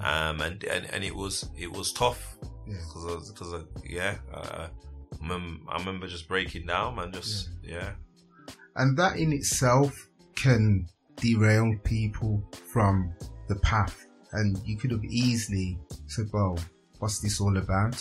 um 0.00 0.40
and 0.40 0.64
and, 0.64 0.86
and 0.92 1.04
it 1.04 1.14
was 1.14 1.48
it 1.56 1.70
was 1.70 1.92
tough 1.92 2.36
Yeah. 2.66 2.74
because 2.86 3.30
because 3.30 3.64
yeah 3.84 4.16
uh, 4.32 4.68
I 4.68 5.26
remember, 5.26 5.70
I 5.70 5.78
remember 5.78 6.06
just 6.06 6.28
breaking 6.28 6.66
down 6.66 6.96
man 6.96 7.12
just 7.12 7.50
yeah 7.62 7.92
And 8.76 8.96
that 8.98 9.16
in 9.18 9.32
itself 9.32 10.08
can 10.34 10.88
derail 11.16 11.74
people 11.84 12.42
from 12.72 13.14
the 13.48 13.54
path. 13.56 14.06
And 14.32 14.58
you 14.66 14.76
could 14.76 14.90
have 14.90 15.04
easily 15.04 15.78
said, 16.08 16.26
well, 16.32 16.58
what's 16.98 17.20
this 17.20 17.40
all 17.40 17.56
about? 17.56 17.96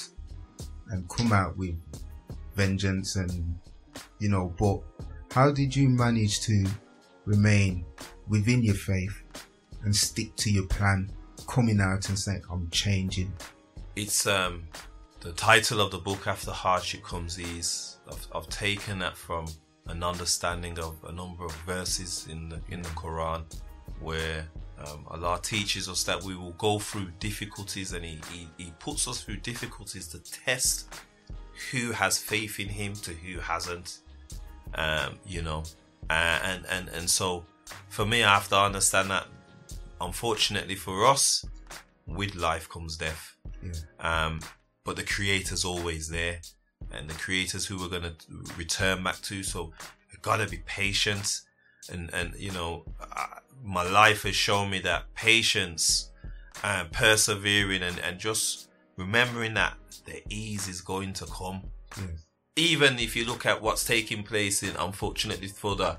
And 0.89 1.08
come 1.10 1.32
out 1.32 1.56
with 1.56 1.76
vengeance 2.56 3.16
and, 3.18 3.56
you 4.20 4.30
know, 4.30 4.52
but 4.58 4.80
how 5.32 5.52
did 5.52 5.76
you 5.76 5.89
manage 5.89 6.41
to 6.48 6.66
remain 7.26 7.86
within 8.28 8.64
your 8.64 8.76
faith 8.76 9.16
and 9.84 9.96
stick 9.96 10.36
to 10.38 10.50
your 10.52 10.66
plan, 10.66 11.08
coming 11.54 11.80
out 11.80 12.10
and 12.10 12.18
saying, 12.18 12.41
I'm 12.51 12.70
changing? 12.72 13.32
it's 13.95 14.26
um 14.26 14.64
the 15.22 15.32
title 15.34 15.80
of 15.80 15.91
the 15.91 15.97
book 15.97 16.28
after 16.28 16.51
hardship 16.51 17.04
comes 17.04 17.39
ease 17.39 17.97
I've, 18.10 18.28
I've 18.34 18.49
taken 18.49 18.99
that 18.99 19.16
from 19.16 19.45
an 19.88 20.04
understanding 20.04 20.80
of 20.80 20.95
a 21.08 21.12
number 21.12 21.45
of 21.45 21.54
verses 21.68 22.28
in 22.30 22.49
the 22.49 22.60
in 22.70 22.82
the 22.82 22.89
quran 22.89 23.43
where 23.99 24.47
um, 24.80 25.06
allah 25.10 25.39
teaches 25.41 25.88
us 25.88 26.04
that 26.06 26.24
we 26.24 26.36
will 26.36 26.54
go 26.54 26.80
through 26.80 27.10
difficulties 27.20 27.93
and 27.93 28.04
he, 28.04 28.20
he, 28.32 28.47
he 28.58 28.74
puts 28.80 29.08
us 29.08 29.22
through 29.22 29.38
difficulties 29.38 30.08
to 30.08 30.20
test 30.20 30.88
who 31.72 31.91
has 31.91 32.18
faith 32.18 32.60
in 32.60 32.68
him 32.68 32.93
to 32.93 33.12
who 33.12 33.39
hasn't 33.39 33.99
um, 34.76 35.20
you 35.26 35.41
know 35.41 35.64
uh, 36.10 36.39
and 36.43 36.66
and 36.70 36.89
and 36.89 37.10
so 37.10 37.45
for 37.89 38.06
me 38.06 38.24
i 38.24 38.34
have 38.34 38.49
to 38.49 38.58
understand 38.58 39.12
that 39.12 39.28
unfortunately 40.04 40.76
for 40.76 41.06
us 41.06 41.45
with 42.06 42.36
life 42.36 42.68
comes 42.70 42.97
death 42.97 43.36
Yeah. 43.62 43.72
um, 43.99 44.39
but 44.86 44.95
the 44.97 45.04
creator's 45.04 45.64
always 45.64 46.10
there, 46.10 46.41
and 46.91 47.10
the 47.10 47.14
creators 47.26 47.66
who 47.68 47.78
we're 47.80 47.88
gonna 47.97 48.16
return 48.58 49.01
back 49.04 49.22
to. 49.30 49.41
So 49.43 49.72
you 50.12 50.18
gotta 50.22 50.45
be 50.47 50.58
patient, 50.66 51.28
and 51.89 52.14
and 52.14 52.36
you 52.38 52.51
know, 52.51 52.84
uh, 52.99 53.39
my 53.64 53.84
life 53.84 54.24
has 54.24 54.36
shown 54.36 54.70
me 54.70 54.80
that 54.80 55.14
patience, 55.16 56.12
and 56.64 56.91
persevering, 56.91 57.82
and 57.82 57.97
and 57.99 58.20
just 58.20 58.68
remembering 58.97 59.54
that 59.54 59.76
the 60.06 60.22
ease 60.30 60.68
is 60.68 60.82
going 60.82 61.14
to 61.14 61.26
come. 61.28 61.62
Yes. 61.97 62.26
Even 62.58 62.99
if 62.99 63.16
you 63.16 63.24
look 63.26 63.45
at 63.45 63.62
what's 63.62 63.86
taking 63.86 64.24
place 64.24 64.62
in, 64.64 64.76
unfortunately 64.76 65.47
for 65.47 65.76
the 65.78 65.97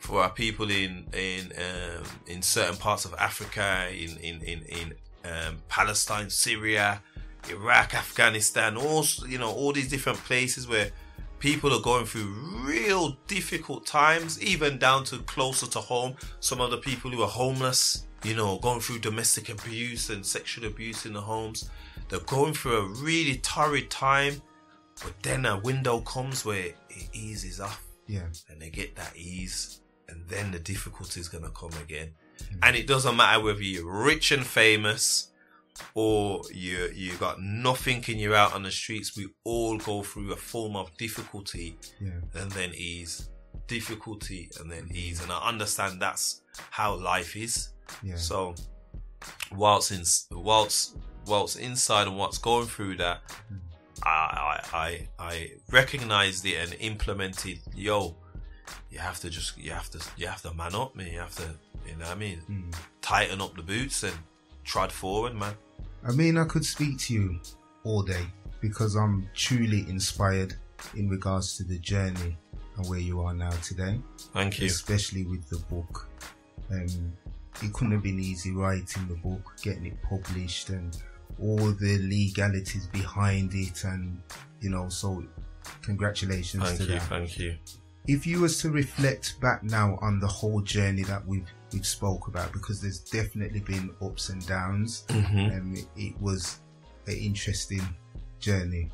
for 0.00 0.22
our 0.22 0.30
people 0.30 0.70
in 0.70 1.06
in 1.14 1.52
um, 1.56 2.02
in 2.26 2.42
certain 2.42 2.76
parts 2.76 3.04
of 3.04 3.14
Africa, 3.14 3.88
in 3.92 4.16
in 4.18 4.40
in, 4.42 4.62
in 4.62 4.94
um, 5.24 5.58
Palestine, 5.68 6.28
Syria, 6.30 7.02
Iraq, 7.48 7.94
Afghanistan, 7.94 8.76
all 8.76 9.04
you 9.28 9.38
know, 9.38 9.50
all 9.52 9.72
these 9.72 9.88
different 9.88 10.18
places 10.24 10.66
where 10.66 10.90
people 11.38 11.72
are 11.72 11.80
going 11.82 12.04
through 12.06 12.30
real 12.64 13.16
difficult 13.26 13.86
times, 13.86 14.42
even 14.42 14.78
down 14.78 15.04
to 15.04 15.18
closer 15.20 15.66
to 15.66 15.78
home. 15.78 16.14
Some 16.40 16.60
of 16.60 16.70
the 16.70 16.76
people 16.78 17.10
who 17.10 17.22
are 17.22 17.28
homeless, 17.28 18.06
you 18.24 18.34
know, 18.34 18.58
going 18.58 18.80
through 18.80 18.98
domestic 18.98 19.48
abuse 19.48 20.10
and 20.10 20.24
sexual 20.24 20.66
abuse 20.66 21.06
in 21.06 21.12
the 21.14 21.20
homes, 21.22 21.70
they're 22.08 22.20
going 22.20 22.52
through 22.54 22.76
a 22.76 22.86
really 23.02 23.36
torrid 23.38 23.90
time. 23.90 24.42
But 25.02 25.14
then 25.22 25.46
a 25.46 25.58
window 25.58 26.00
comes 26.00 26.44
where 26.44 26.66
it 26.90 27.08
eases 27.14 27.58
off 27.58 27.82
Yeah. 28.06 28.26
and 28.50 28.60
they 28.60 28.68
get 28.68 28.94
that 28.96 29.16
ease, 29.16 29.79
and 30.10 30.28
then 30.28 30.50
the 30.52 30.58
difficulty 30.58 31.20
is 31.20 31.28
gonna 31.28 31.50
come 31.50 31.72
again. 31.82 32.12
Mm-hmm. 32.42 32.58
And 32.62 32.76
it 32.76 32.86
doesn't 32.86 33.16
matter 33.16 33.42
whether 33.42 33.62
you're 33.62 33.90
rich 34.04 34.32
and 34.32 34.44
famous 34.44 35.28
or 35.94 36.42
you 36.52 36.90
you 36.94 37.12
got 37.16 37.40
nothing 37.40 38.04
and 38.08 38.20
you're 38.20 38.34
out 38.34 38.54
on 38.54 38.62
the 38.62 38.70
streets. 38.70 39.16
We 39.16 39.28
all 39.44 39.78
go 39.78 40.02
through 40.02 40.32
a 40.32 40.36
form 40.36 40.76
of 40.76 40.94
difficulty 40.98 41.76
Yeah. 42.00 42.20
and 42.34 42.50
then 42.52 42.72
ease, 42.74 43.30
difficulty 43.66 44.50
and 44.58 44.70
then 44.70 44.88
ease. 44.92 45.22
And 45.22 45.32
I 45.32 45.38
understand 45.48 46.00
that's 46.00 46.42
how 46.70 46.94
life 46.94 47.36
is. 47.36 47.70
Yeah. 48.02 48.16
So 48.16 48.54
whilst 49.52 49.90
in 49.92 50.02
whilst 50.36 50.96
whilst 51.26 51.58
inside 51.58 52.06
and 52.08 52.16
what's 52.16 52.38
going 52.38 52.66
through 52.66 52.96
that, 52.98 53.20
mm. 53.52 53.58
I 54.02 54.08
I 54.10 54.60
I, 54.72 55.08
I 55.18 55.50
recognized 55.70 56.44
it 56.46 56.56
and 56.56 56.74
implemented. 56.80 57.58
Yo, 57.74 58.16
you 58.90 58.98
have 58.98 59.20
to 59.20 59.30
just 59.30 59.56
you 59.58 59.70
have 59.70 59.90
to 59.90 60.00
you 60.16 60.26
have 60.26 60.42
to 60.42 60.52
man 60.54 60.74
up, 60.74 60.94
man. 60.96 61.12
You 61.12 61.20
have 61.20 61.34
to 61.36 61.48
you 61.86 61.96
know 61.96 62.04
what 62.04 62.12
I 62.12 62.14
mean, 62.14 62.70
tighten 63.00 63.40
up 63.40 63.56
the 63.56 63.62
boots 63.62 64.02
and 64.02 64.14
trod 64.64 64.92
forward, 64.92 65.34
man. 65.34 65.54
I 66.06 66.12
mean, 66.12 66.38
I 66.38 66.44
could 66.44 66.64
speak 66.64 66.98
to 67.00 67.14
you 67.14 67.40
all 67.84 68.02
day 68.02 68.26
because 68.60 68.94
I'm 68.94 69.28
truly 69.34 69.80
inspired 69.88 70.54
in 70.96 71.08
regards 71.08 71.56
to 71.58 71.64
the 71.64 71.78
journey 71.78 72.36
and 72.76 72.88
where 72.88 72.98
you 72.98 73.20
are 73.20 73.34
now 73.34 73.50
today, 73.62 74.00
Thank 74.32 74.60
you. 74.60 74.66
especially 74.66 75.24
with 75.24 75.48
the 75.48 75.58
book. 75.72 76.08
Um, 76.70 77.12
it 77.62 77.72
couldn't 77.72 77.92
have 77.92 78.02
been 78.02 78.20
easy 78.20 78.52
writing 78.52 79.08
the 79.08 79.16
book, 79.16 79.56
getting 79.62 79.86
it 79.86 80.00
published, 80.02 80.70
and 80.70 80.96
all 81.40 81.56
the 81.72 81.98
legalities 81.98 82.86
behind 82.86 83.52
it, 83.54 83.84
and 83.84 84.22
you 84.60 84.70
know. 84.70 84.88
So, 84.88 85.24
congratulations 85.82 86.62
Thank 86.62 86.76
to 86.78 86.84
you, 86.84 86.90
that. 86.90 87.02
thank 87.02 87.38
you. 87.38 87.56
If 88.06 88.26
you 88.26 88.40
was 88.40 88.60
to 88.62 88.70
reflect 88.70 89.40
back 89.40 89.62
now 89.62 89.98
on 90.00 90.18
the 90.20 90.26
whole 90.26 90.60
journey 90.60 91.02
that 91.04 91.26
we've 91.26 91.48
we've 91.72 91.86
spoke 91.86 92.26
about, 92.28 92.52
because 92.52 92.80
there's 92.80 93.00
definitely 93.00 93.60
been 93.60 93.90
ups 94.02 94.30
and 94.30 94.44
downs, 94.46 95.04
and 95.52 95.76
it, 95.78 95.86
it 95.96 96.20
was 96.20 96.60
an 97.06 97.14
interesting 97.16 97.82
journey. 98.40 98.90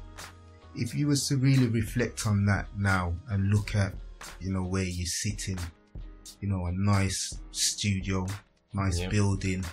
If 0.74 0.94
you 0.94 1.06
was 1.06 1.26
to 1.28 1.36
really 1.36 1.68
reflect 1.68 2.26
on 2.26 2.44
that 2.46 2.66
now 2.76 3.14
and 3.30 3.48
look 3.50 3.74
at, 3.74 3.94
you 4.40 4.52
know, 4.52 4.62
where 4.62 4.82
you're 4.82 5.06
sitting, 5.06 5.58
you 6.40 6.48
know, 6.48 6.66
a 6.66 6.72
nice 6.72 7.38
studio, 7.50 8.26
nice 8.74 9.00
building. 9.06 9.64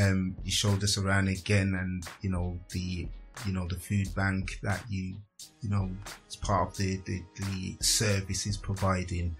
Um, 0.00 0.36
you 0.44 0.52
showed 0.52 0.84
us 0.84 0.98
around 0.98 1.28
again, 1.28 1.74
and 1.74 2.04
you 2.20 2.30
know 2.30 2.60
the, 2.70 3.08
you 3.44 3.52
know, 3.52 3.66
the 3.66 3.76
food 3.76 4.14
bank 4.14 4.60
that 4.62 4.82
you, 4.88 5.16
you 5.60 5.70
know, 5.70 5.90
it's 6.24 6.36
part 6.36 6.70
of 6.70 6.76
the 6.76 6.98
the, 7.04 7.22
the 7.36 7.76
services 7.80 8.56
providing 8.56 9.36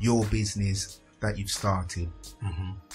your 0.00 0.24
business 0.26 1.00
that 1.20 1.38
you've 1.38 1.50
started. 1.50 2.10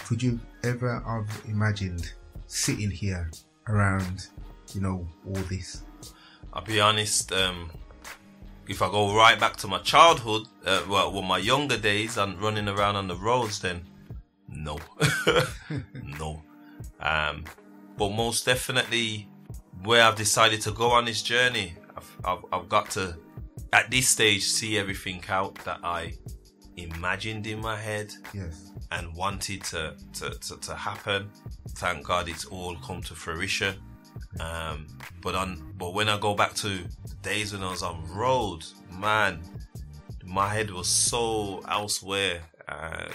Could 0.06 0.22
you 0.22 0.39
ever 0.64 0.99
have 1.06 1.43
imagined 1.47 2.14
sitting 2.47 2.91
here 2.91 3.30
around, 3.68 4.28
you 4.74 4.82
know, 4.82 5.08
all 5.26 5.41
this? 5.49 5.84
I'll 6.54 6.64
be 6.64 6.80
honest. 6.80 7.32
Um, 7.32 7.72
if 8.68 8.82
I 8.82 8.89
go 8.89 9.16
right 9.16 9.39
back 9.39 9.58
to 9.58 9.68
my 9.68 9.80
childhood, 9.80 10.47
uh, 10.66 10.84
well, 10.88 11.12
well, 11.12 11.22
my 11.22 11.38
younger 11.39 11.78
days 11.78 12.18
and 12.18 12.41
running 12.41 12.68
around 12.68 12.95
on 12.95 13.08
the 13.08 13.16
roads, 13.16 13.60
then 13.60 13.82
no, 14.47 14.80
no. 16.20 16.41
Um, 16.99 17.45
but 17.97 18.10
most 18.10 18.45
definitely, 18.45 19.28
where 19.84 20.04
I've 20.04 20.16
decided 20.16 20.62
to 20.62 20.72
go 20.72 20.91
on 20.91 21.06
this 21.06 21.22
journey, 21.22 21.76
I've, 22.02 22.26
I've, 22.26 22.45
I've 22.54 22.70
got 22.70 22.89
to, 22.91 23.16
at 23.74 23.89
this 23.91 24.10
stage, 24.10 24.43
see 24.43 24.78
everything 24.78 25.24
out 25.30 25.56
that 25.66 25.80
I 25.84 26.14
imagined 26.78 27.47
in 27.47 27.60
my 27.62 27.76
head 27.76 28.14
Yes. 28.34 28.72
and 28.91 29.14
wanted 29.16 29.64
to, 29.66 29.95
to, 30.14 30.30
to, 30.32 30.58
to 30.58 30.76
happen. 30.76 31.30
Thank 31.76 32.06
God 32.06 32.28
it's 32.30 32.45
all 32.45 32.76
come 32.78 33.02
to 33.04 33.16
fruition. 33.16 33.76
Um, 34.39 34.88
but 35.22 35.36
on 35.36 35.74
but 35.78 35.93
when 35.93 36.08
I 36.10 36.18
go 36.20 36.34
back 36.36 36.54
to 36.56 36.80
days 37.22 37.54
when 37.54 37.64
I 37.64 37.70
was 37.72 37.84
on 37.84 38.04
road, 38.14 38.64
man, 38.91 39.41
my 40.26 40.47
head 40.47 40.70
was 40.72 40.88
so 40.88 41.62
elsewhere. 41.70 42.41
And 42.68 43.14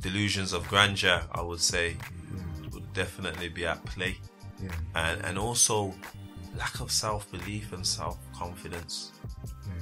delusions 0.00 0.52
of 0.52 0.66
grandeur, 0.68 1.22
I 1.32 1.40
would 1.42 1.60
say, 1.60 1.96
would 2.72 2.92
definitely 2.92 3.48
be 3.48 3.66
at 3.66 3.84
play. 3.84 4.18
Yeah. 4.62 4.70
And 4.94 5.24
and 5.24 5.38
also 5.38 5.94
lack 6.56 6.80
of 6.80 6.90
self 6.90 7.30
belief 7.30 7.72
and 7.72 7.86
self 7.86 8.18
confidence. 8.34 9.12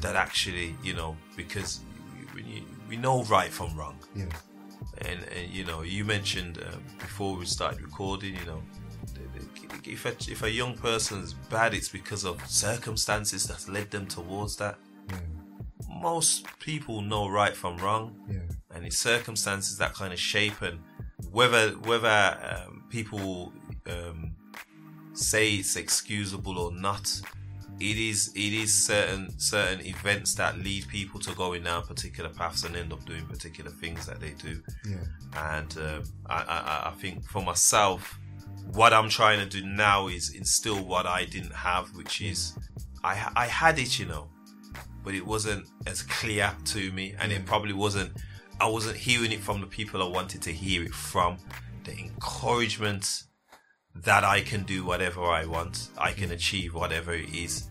That 0.00 0.16
actually, 0.16 0.74
you 0.82 0.94
know, 0.94 1.16
because 1.36 1.80
we, 2.34 2.42
we, 2.42 2.64
we 2.88 2.96
know 2.96 3.22
right 3.24 3.50
from 3.50 3.76
wrong 3.76 3.98
Yeah. 4.14 4.26
and, 4.98 5.20
and 5.36 5.50
you 5.50 5.64
know 5.64 5.82
you 5.82 6.04
mentioned 6.04 6.58
um, 6.66 6.82
before 6.98 7.36
we 7.36 7.44
started 7.44 7.80
recording 7.82 8.34
you 8.36 8.44
know 8.46 8.62
if 9.84 10.04
a, 10.06 10.10
if 10.30 10.42
a 10.42 10.50
young 10.50 10.76
person's 10.76 11.34
bad 11.50 11.74
it's 11.74 11.88
because 11.88 12.24
of 12.24 12.44
circumstances 12.46 13.44
that's 13.44 13.68
led 13.68 13.90
them 13.90 14.06
towards 14.06 14.56
that 14.56 14.76
Yeah. 15.10 15.16
most 15.88 16.46
people 16.58 17.00
know 17.02 17.28
right 17.28 17.54
from 17.56 17.76
wrong 17.78 18.14
Yeah. 18.28 18.40
and 18.74 18.84
it's 18.86 18.98
circumstances 18.98 19.76
that 19.78 19.94
kind 19.94 20.12
of 20.12 20.18
shape 20.18 20.60
and 20.62 20.78
whether 21.30 21.70
whether 21.90 22.38
um, 22.66 22.84
people 22.88 23.52
um, 23.86 24.29
say 25.20 25.54
it's 25.54 25.76
excusable 25.76 26.58
or 26.58 26.72
not 26.72 27.20
it 27.80 27.96
is 27.96 28.28
it 28.34 28.52
is 28.52 28.72
certain 28.74 29.30
certain 29.38 29.84
events 29.86 30.34
that 30.34 30.58
lead 30.58 30.86
people 30.88 31.18
to 31.20 31.34
go 31.34 31.54
in 31.54 31.62
down 31.62 31.82
particular 31.86 32.28
paths 32.30 32.64
and 32.64 32.76
end 32.76 32.92
up 32.92 33.02
doing 33.06 33.24
particular 33.26 33.70
things 33.70 34.04
that 34.06 34.20
they 34.20 34.30
do 34.42 34.60
Yeah. 34.84 34.98
and 35.54 35.78
um, 35.78 36.02
I, 36.26 36.42
I, 36.42 36.88
I 36.90 36.92
think 37.00 37.24
for 37.24 37.42
myself, 37.42 38.18
what 38.74 38.92
I'm 38.92 39.08
trying 39.08 39.38
to 39.40 39.46
do 39.60 39.64
now 39.66 40.08
is 40.08 40.34
instill 40.34 40.84
what 40.84 41.06
I 41.06 41.24
didn't 41.24 41.54
have, 41.54 41.88
which 41.96 42.20
is 42.20 42.54
I 43.02 43.14
I 43.34 43.46
had 43.46 43.78
it, 43.78 43.98
you 43.98 44.06
know, 44.06 44.28
but 45.02 45.14
it 45.14 45.24
wasn't 45.26 45.64
as 45.86 46.02
clear 46.02 46.52
to 46.66 46.92
me, 46.92 47.14
and 47.18 47.32
it 47.32 47.46
probably 47.46 47.72
wasn't. 47.72 48.10
I 48.60 48.68
wasn't 48.68 48.96
hearing 48.98 49.32
it 49.32 49.40
from 49.40 49.60
the 49.62 49.66
people 49.66 50.02
I 50.02 50.08
wanted 50.08 50.42
to 50.42 50.52
hear 50.52 50.82
it 50.84 50.92
from. 50.94 51.38
The 51.84 51.92
encouragement 51.98 53.24
that 53.94 54.24
I 54.24 54.40
can 54.40 54.62
do 54.62 54.84
whatever 54.84 55.22
I 55.24 55.44
want, 55.46 55.88
I 55.98 56.12
can 56.12 56.30
achieve 56.32 56.74
whatever 56.74 57.12
it 57.12 57.34
is. 57.34 57.68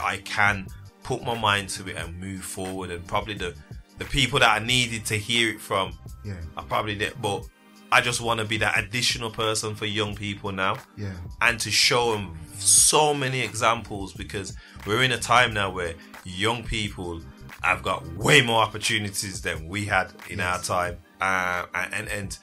I 0.00 0.18
can 0.18 0.66
put 1.02 1.22
my 1.24 1.38
mind 1.38 1.68
to 1.70 1.88
it 1.88 1.96
and 1.96 2.18
move 2.20 2.42
forward, 2.42 2.90
and 2.90 3.06
probably 3.06 3.34
the 3.34 3.54
the 3.98 4.04
people 4.06 4.38
that 4.40 4.50
I 4.60 4.64
needed 4.64 5.04
to 5.06 5.16
hear 5.16 5.50
it 5.50 5.60
from 5.60 5.96
Yeah. 6.24 6.34
I 6.56 6.62
probably 6.62 6.94
did, 6.96 7.14
but 7.20 7.44
I 7.92 8.00
just 8.00 8.20
want 8.20 8.40
to 8.40 8.46
be 8.46 8.56
that 8.58 8.78
additional 8.78 9.30
person 9.30 9.74
for 9.74 9.84
young 9.86 10.14
people 10.16 10.50
now 10.50 10.78
Yeah. 10.96 11.12
and 11.42 11.60
to 11.60 11.70
show 11.70 12.12
them 12.12 12.36
so 12.58 13.12
many 13.14 13.40
examples 13.40 14.12
because 14.14 14.56
we're 14.86 15.02
in 15.02 15.12
a 15.12 15.18
time 15.18 15.52
now 15.52 15.70
where 15.70 15.94
young 16.24 16.64
people 16.64 17.20
have 17.60 17.82
got 17.82 18.04
way 18.16 18.40
more 18.40 18.62
opportunities 18.62 19.42
than 19.42 19.68
we 19.68 19.84
had 19.84 20.10
in 20.30 20.40
our 20.40 20.58
time. 20.60 20.96
Uh, 21.20 21.66
and, 21.74 22.08
and 22.08 22.38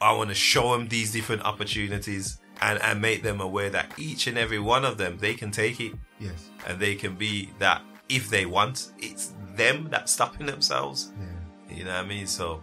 I 0.00 0.12
want 0.12 0.28
to 0.30 0.34
show 0.34 0.72
them 0.72 0.88
these 0.88 1.12
different 1.12 1.42
opportunities 1.42 2.39
and, 2.60 2.80
and 2.82 3.00
make 3.00 3.22
them 3.22 3.40
aware 3.40 3.70
that 3.70 3.92
each 3.98 4.26
and 4.26 4.36
every 4.38 4.58
one 4.58 4.84
of 4.84 4.98
them, 4.98 5.18
they 5.18 5.34
can 5.34 5.50
take 5.50 5.80
it 5.80 5.92
Yes. 6.18 6.50
and 6.66 6.78
they 6.78 6.94
can 6.94 7.14
be 7.16 7.50
that 7.58 7.82
if 8.08 8.28
they 8.28 8.46
want. 8.46 8.92
It's 8.98 9.32
them 9.56 9.88
that's 9.90 10.12
stopping 10.12 10.46
themselves. 10.46 11.12
Yeah. 11.18 11.76
You 11.76 11.84
know 11.84 11.94
what 11.96 12.04
I 12.04 12.08
mean? 12.08 12.26
So, 12.26 12.62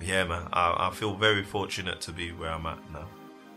yeah, 0.00 0.24
man, 0.24 0.48
I, 0.52 0.88
I 0.88 0.90
feel 0.94 1.14
very 1.14 1.42
fortunate 1.42 2.00
to 2.02 2.12
be 2.12 2.32
where 2.32 2.50
I'm 2.50 2.66
at 2.66 2.78
now. 2.92 3.06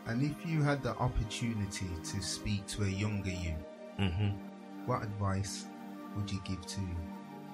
And 0.07 0.23
if 0.23 0.49
you 0.49 0.63
had 0.63 0.81
the 0.81 0.95
opportunity 0.97 1.87
to 2.03 2.21
speak 2.21 2.65
to 2.67 2.83
a 2.83 2.87
younger 2.87 3.29
you, 3.31 3.55
hmm 3.97 4.29
what 4.85 5.03
advice 5.03 5.65
would 6.15 6.31
you 6.31 6.39
give 6.43 6.65
to 6.65 6.81
you? 6.81 6.95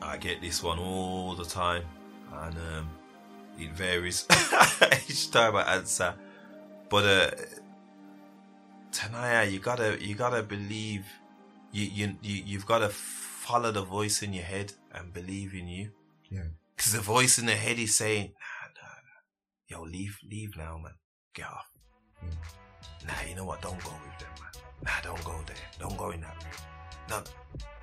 I 0.02 0.16
get 0.18 0.40
this 0.42 0.62
one 0.64 0.80
all 0.80 1.36
the 1.36 1.44
time, 1.44 1.84
and 2.32 2.56
um, 2.56 2.90
it 3.60 3.72
varies 3.72 4.26
each 5.10 5.32
time 5.32 5.56
I 5.56 5.64
answer. 5.76 6.14
But 6.90 7.04
uh, 7.06 7.32
Tanayah, 8.96 9.52
you 9.52 9.60
gotta 9.60 9.98
you 10.02 10.16
gotta 10.16 10.42
believe. 10.42 11.06
You 11.72 11.84
you, 11.84 12.16
you 12.22 12.44
you've 12.46 12.66
gotta 12.66 12.90
follow 12.90 13.72
the 13.72 13.84
voice 13.84 14.24
in 14.24 14.34
your 14.34 14.46
head 14.46 14.72
and 14.94 15.14
believe 15.14 15.54
in 15.54 15.68
you. 15.68 15.92
Yeah. 16.32 16.50
Because 16.76 16.94
the 16.94 17.02
voice 17.02 17.38
in 17.38 17.46
the 17.46 17.56
head 17.56 17.78
is 17.78 17.96
saying, 17.96 18.34
nah, 18.34 18.68
nah, 18.82 18.96
nah. 19.08 19.84
Yo, 19.84 19.84
leave, 19.84 20.18
leave 20.30 20.56
now, 20.58 20.78
man. 20.82 20.94
Get 21.34 21.46
off. 21.46 21.70
Nah, 23.06 23.14
you 23.30 23.36
know 23.36 23.46
what? 23.46 23.62
Don't 23.62 23.82
go 23.84 23.92
with 23.92 24.20
them, 24.20 24.30
man. 24.40 24.64
Nah, 24.86 25.02
don't 25.04 25.24
go 25.24 25.40
there. 25.46 25.56
Don't 25.80 25.98
go 25.98 26.12
in 26.12 26.22
that 26.22 26.36
room. 26.44 26.54
No. 27.10 27.24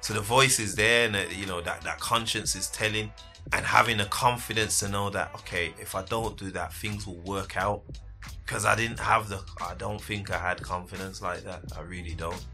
So 0.01 0.15
the 0.15 0.21
voice 0.21 0.59
is 0.59 0.75
there, 0.75 1.07
and 1.07 1.17
uh, 1.17 1.25
you 1.31 1.47
know 1.47 1.61
that 1.61 1.83
that 1.83 2.01
conscience 2.01 2.57
is 2.57 2.69
telling, 2.69 3.13
and 3.53 3.65
having 3.65 3.99
the 3.99 4.07
confidence 4.07 4.81
to 4.81 4.89
know 4.89 5.11
that 5.11 5.31
okay, 5.37 5.75
if 5.79 5.95
I 5.95 6.03
don't 6.03 6.37
do 6.37 6.51
that, 6.53 6.73
things 6.73 7.07
will 7.07 7.21
work 7.21 7.57
out. 7.57 7.83
Because 8.45 8.65
I 8.65 8.75
didn't 8.75 8.99
have 8.99 9.29
the, 9.29 9.41
I 9.61 9.75
don't 9.75 10.01
think 10.01 10.31
I 10.31 10.39
had 10.39 10.61
confidence 10.63 11.23
like 11.23 11.43
that. 11.45 11.63
I 11.77 11.83
really 11.83 12.15
don't. 12.15 12.45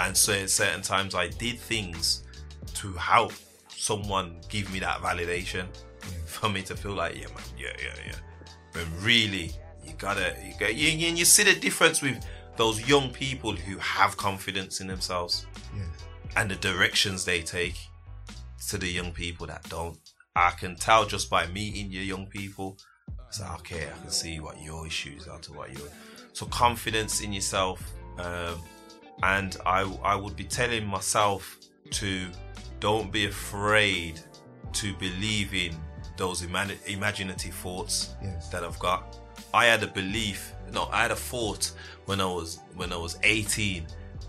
And 0.00 0.16
so 0.16 0.32
at 0.32 0.50
certain 0.50 0.82
times 0.82 1.14
I 1.14 1.28
did 1.28 1.58
things 1.58 2.24
to 2.74 2.92
help 2.92 3.32
someone 3.68 4.36
give 4.48 4.72
me 4.72 4.78
that 4.80 5.00
validation 5.00 5.66
for 6.26 6.48
me 6.48 6.62
to 6.62 6.76
feel 6.76 6.92
like, 6.92 7.16
yeah, 7.16 7.26
man, 7.28 7.44
yeah, 7.58 7.72
yeah, 7.78 7.94
yeah. 8.06 8.16
When 8.72 8.86
really, 9.02 9.52
you 9.84 9.92
gotta, 9.98 10.36
you 10.44 10.54
got, 10.58 10.74
you, 10.74 10.88
you, 10.88 11.14
you 11.14 11.24
see 11.24 11.44
the 11.44 11.58
difference 11.58 12.00
with 12.02 12.24
those 12.56 12.86
young 12.88 13.10
people 13.10 13.52
who 13.52 13.76
have 13.78 14.16
confidence 14.16 14.80
in 14.80 14.86
themselves 14.86 15.46
and 16.36 16.50
the 16.50 16.56
directions 16.56 17.24
they 17.24 17.42
take 17.42 17.76
to 18.68 18.78
the 18.78 18.88
young 18.88 19.12
people 19.12 19.46
that 19.46 19.68
don't. 19.68 19.98
I 20.34 20.50
can 20.50 20.76
tell 20.76 21.04
just 21.04 21.28
by 21.28 21.46
meeting 21.48 21.90
your 21.90 22.04
young 22.04 22.26
people. 22.26 22.78
It's 23.32 23.40
like, 23.40 23.60
okay, 23.60 23.86
I 23.86 23.98
can 23.98 24.10
see 24.10 24.40
what 24.40 24.62
your 24.62 24.86
issues 24.86 25.26
are 25.26 25.38
to 25.38 25.54
what 25.54 25.72
your. 25.72 25.88
So 26.34 26.44
confidence 26.44 27.22
in 27.22 27.32
yourself, 27.32 27.82
um, 28.18 28.60
and 29.22 29.56
I 29.64 29.90
I 30.04 30.16
would 30.16 30.36
be 30.36 30.44
telling 30.44 30.84
myself 30.86 31.58
to 31.92 32.28
don't 32.78 33.10
be 33.10 33.24
afraid 33.24 34.20
to 34.74 34.92
believe 34.96 35.54
in 35.54 35.74
those 36.18 36.44
imani- 36.44 36.76
imaginative 36.86 37.54
thoughts 37.54 38.14
Yes. 38.22 38.50
that 38.50 38.64
I've 38.64 38.78
got. 38.78 39.16
I 39.54 39.64
had 39.64 39.82
a 39.82 39.86
belief, 39.86 40.52
no, 40.70 40.90
I 40.92 41.00
had 41.00 41.10
a 41.10 41.16
thought 41.16 41.72
when 42.04 42.20
I 42.20 42.26
was 42.26 42.58
when 42.76 42.92
I 42.92 42.98
was 42.98 43.16
18. 43.22 43.86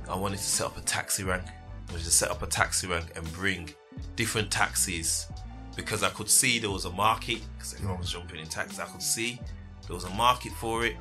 I 0.07 0.15
wanted 0.15 0.37
to 0.37 0.43
set 0.43 0.67
up 0.67 0.77
a 0.77 0.81
taxi 0.81 1.25
rank. 1.25 1.43
I 1.45 1.91
wanted 1.91 2.05
to 2.05 2.11
set 2.11 2.31
up 2.31 2.41
a 2.41 2.47
taxi 2.47 2.87
rank 2.87 3.07
and 3.17 3.29
bring 3.33 3.69
different 4.15 4.49
taxis 4.49 5.27
because 5.75 6.03
I 6.03 6.09
could 6.09 6.29
see 6.29 6.59
there 6.59 6.69
was 6.69 6.85
a 6.85 6.91
market. 6.91 7.41
Because 7.57 7.73
everyone 7.75 7.99
was 7.99 8.11
jumping 8.11 8.39
in 8.39 8.47
taxis, 8.47 8.79
I 8.79 8.85
could 8.85 9.01
see 9.01 9.39
there 9.87 9.95
was 9.95 10.05
a 10.05 10.09
market 10.11 10.51
for 10.53 10.85
it. 10.85 10.95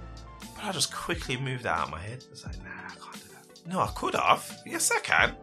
But 0.55 0.65
I 0.65 0.73
just 0.73 0.93
quickly 0.93 1.36
moved 1.36 1.65
that 1.65 1.78
out 1.78 1.85
of 1.86 1.90
my 1.90 2.01
head. 2.01 2.24
I 2.27 2.31
was 2.31 2.44
like, 2.44 2.59
nah, 2.62 2.70
I 2.86 2.90
can't 2.90 3.15
do 3.15 3.28
that. 3.32 3.66
No, 3.73 3.81
I 3.81 3.89
could 3.94 4.15
have. 4.15 4.61
Yes, 4.66 4.90
I 4.90 5.01
can. 5.01 5.35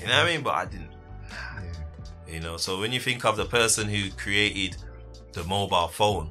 You 0.00 0.06
know 0.06 0.18
what 0.18 0.26
I 0.26 0.32
mean? 0.32 0.42
But 0.42 0.54
I 0.54 0.64
didn't. 0.66 0.92
Yeah. 1.28 2.34
You 2.34 2.40
know, 2.40 2.56
so 2.56 2.80
when 2.80 2.92
you 2.92 3.00
think 3.00 3.24
of 3.24 3.36
the 3.36 3.44
person 3.44 3.88
who 3.88 4.10
created 4.10 4.76
the 5.32 5.44
mobile 5.44 5.88
phone, 5.88 6.30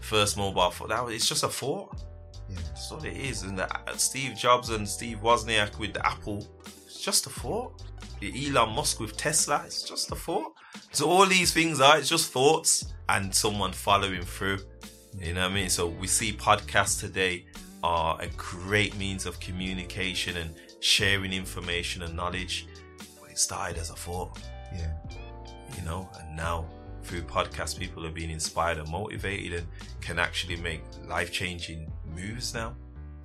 first 0.00 0.36
mobile 0.36 0.70
phone, 0.70 0.88
that 0.88 1.04
was, 1.04 1.14
it's 1.14 1.28
just 1.28 1.42
a 1.44 1.48
thought. 1.48 2.02
Yeah. 2.48 2.56
That's 2.68 2.90
what 2.90 3.04
it 3.04 3.16
is. 3.16 3.42
And 3.42 3.58
the, 3.58 3.72
uh, 3.72 3.96
Steve 3.96 4.36
Jobs 4.36 4.70
and 4.70 4.88
Steve 4.88 5.18
Wozniak 5.22 5.78
with 5.78 5.96
Apple, 5.98 6.46
it's 6.86 7.00
just 7.00 7.26
a 7.26 7.30
thought. 7.30 7.82
Elon 8.22 8.74
Musk 8.74 9.00
with 9.00 9.16
Tesla, 9.16 9.62
it's 9.64 9.82
just 9.82 10.10
a 10.12 10.14
thought. 10.14 10.52
So 10.92 11.08
all 11.08 11.26
these 11.26 11.52
things 11.52 11.80
are, 11.80 11.98
it's 11.98 12.08
just 12.08 12.32
thoughts 12.32 12.92
and 13.08 13.34
someone 13.34 13.72
following 13.72 14.22
through. 14.22 14.58
You 15.20 15.34
know 15.34 15.42
what 15.42 15.50
I 15.52 15.54
mean? 15.54 15.68
So 15.68 15.86
we 15.88 16.06
see 16.06 16.32
podcasts 16.32 17.00
today 17.00 17.46
are 17.82 18.20
a 18.20 18.28
great 18.36 18.96
means 18.96 19.26
of 19.26 19.38
communication 19.40 20.36
and 20.36 20.54
sharing 20.80 21.32
information 21.32 22.02
and 22.02 22.14
knowledge. 22.14 22.66
But 23.20 23.30
it 23.30 23.38
started 23.38 23.78
as 23.78 23.90
a 23.90 23.94
thought 23.94 24.38
Yeah. 24.72 24.92
you 25.76 25.82
know 25.84 26.08
and 26.18 26.36
now 26.36 26.66
through 27.02 27.22
podcasts 27.22 27.78
people 27.78 28.06
are 28.06 28.10
being 28.10 28.30
inspired 28.30 28.78
and 28.78 28.88
motivated 28.90 29.52
and 29.60 29.66
can 30.00 30.18
actually 30.18 30.56
make 30.56 30.82
life-changing 31.08 31.90
moves 32.14 32.54
now 32.54 32.74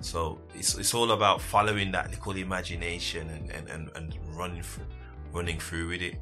so 0.00 0.38
it's, 0.54 0.76
it's 0.76 0.94
all 0.94 1.12
about 1.12 1.40
following 1.40 1.90
that 1.92 2.10
little 2.10 2.36
imagination 2.36 3.28
and, 3.30 3.50
and, 3.50 3.68
and, 3.68 3.90
and 3.96 4.14
running 4.36 4.62
through 4.62 4.86
running 5.32 5.58
through 5.58 5.88
with 5.88 6.02
it 6.02 6.16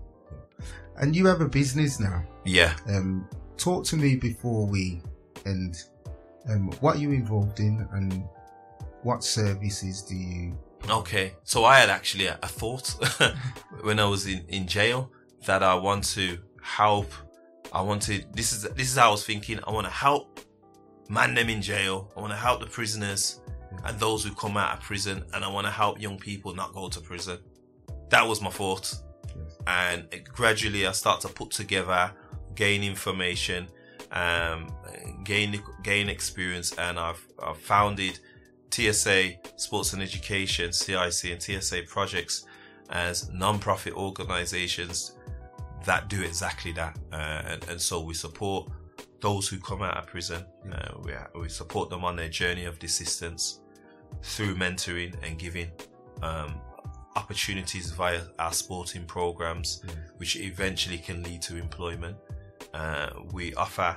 And 0.96 1.14
you 1.14 1.26
have 1.26 1.40
a 1.40 1.48
business 1.48 2.00
now. 2.00 2.22
yeah 2.44 2.74
Um, 2.88 3.28
talk 3.56 3.84
to 3.86 3.96
me 3.96 4.16
before 4.16 4.66
we 4.66 5.02
end. 5.46 5.76
Um, 6.48 6.70
what 6.80 6.96
are 6.96 6.98
you 6.98 7.12
involved 7.12 7.60
in, 7.60 7.86
and 7.92 8.24
what 9.02 9.24
services 9.24 10.02
do 10.02 10.14
you? 10.14 10.58
Okay, 10.88 11.32
so 11.44 11.64
I 11.64 11.78
had 11.78 11.88
actually 11.88 12.26
a, 12.26 12.38
a 12.42 12.46
thought 12.46 12.88
when 13.82 13.98
I 13.98 14.04
was 14.04 14.26
in, 14.26 14.44
in 14.48 14.66
jail 14.66 15.10
that 15.46 15.62
I 15.62 15.74
want 15.74 16.04
to 16.14 16.38
help. 16.62 17.12
I 17.72 17.80
wanted 17.80 18.32
this 18.32 18.52
is 18.52 18.62
this 18.62 18.90
is 18.90 18.96
how 18.96 19.08
I 19.08 19.10
was 19.10 19.24
thinking. 19.24 19.58
I 19.66 19.70
want 19.70 19.86
to 19.86 19.92
help 19.92 20.40
man 21.08 21.34
them 21.34 21.48
in 21.48 21.62
jail. 21.62 22.12
I 22.16 22.20
want 22.20 22.32
to 22.32 22.38
help 22.38 22.60
the 22.60 22.66
prisoners 22.66 23.40
and 23.84 23.98
those 23.98 24.24
who 24.24 24.34
come 24.34 24.56
out 24.56 24.78
of 24.78 24.84
prison, 24.84 25.24
and 25.32 25.44
I 25.44 25.48
want 25.48 25.66
to 25.66 25.70
help 25.70 26.00
young 26.00 26.18
people 26.18 26.54
not 26.54 26.72
go 26.72 26.88
to 26.88 27.00
prison. 27.00 27.38
That 28.10 28.26
was 28.26 28.40
my 28.40 28.50
thought. 28.50 28.94
And 29.66 30.06
gradually 30.24 30.86
I 30.86 30.92
start 30.92 31.20
to 31.22 31.28
put 31.28 31.50
together, 31.50 32.12
gain 32.54 32.82
information, 32.82 33.68
um, 34.12 34.72
gain 35.24 35.62
gain 35.82 36.08
experience, 36.08 36.72
and 36.78 36.98
I've, 36.98 37.26
I've 37.42 37.58
founded 37.58 38.18
TSA 38.70 39.34
Sports 39.56 39.92
and 39.92 40.02
Education, 40.02 40.72
CIC, 40.72 41.24
and 41.32 41.42
TSA 41.42 41.82
projects 41.86 42.46
as 42.90 43.30
non-profit 43.30 43.94
organizations 43.94 45.16
that 45.84 46.08
do 46.08 46.22
exactly 46.22 46.72
that. 46.72 46.98
Uh, 47.12 47.42
and, 47.46 47.68
and 47.68 47.80
so 47.80 48.00
we 48.00 48.14
support 48.14 48.68
those 49.20 49.48
who 49.48 49.58
come 49.58 49.82
out 49.82 49.96
of 49.96 50.06
prison. 50.06 50.44
Uh, 50.70 50.92
we, 51.02 51.12
we 51.40 51.48
support 51.48 51.88
them 51.90 52.04
on 52.04 52.16
their 52.16 52.28
journey 52.28 52.64
of 52.64 52.78
desistance 52.78 53.60
through 54.22 54.54
mentoring 54.54 55.14
and 55.22 55.38
giving 55.38 55.70
um, 56.22 56.60
opportunities 57.16 57.90
via 57.90 58.22
our 58.38 58.52
sporting 58.52 59.04
programs, 59.04 59.82
which 60.16 60.36
eventually 60.36 60.98
can 60.98 61.22
lead 61.22 61.42
to 61.42 61.56
employment. 61.56 62.16
Uh, 62.72 63.10
we 63.32 63.54
offer 63.54 63.94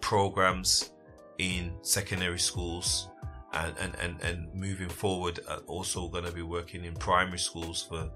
programs 0.00 0.92
in 1.38 1.72
secondary 1.82 2.38
schools 2.38 3.08
and, 3.54 3.74
and, 3.80 3.94
and, 4.00 4.20
and 4.22 4.54
moving 4.54 4.88
forward 4.88 5.40
uh, 5.48 5.58
also 5.66 6.08
going 6.08 6.24
to 6.24 6.32
be 6.32 6.42
working 6.42 6.84
in 6.84 6.94
primary 6.94 7.38
schools 7.38 7.82
for 7.82 8.08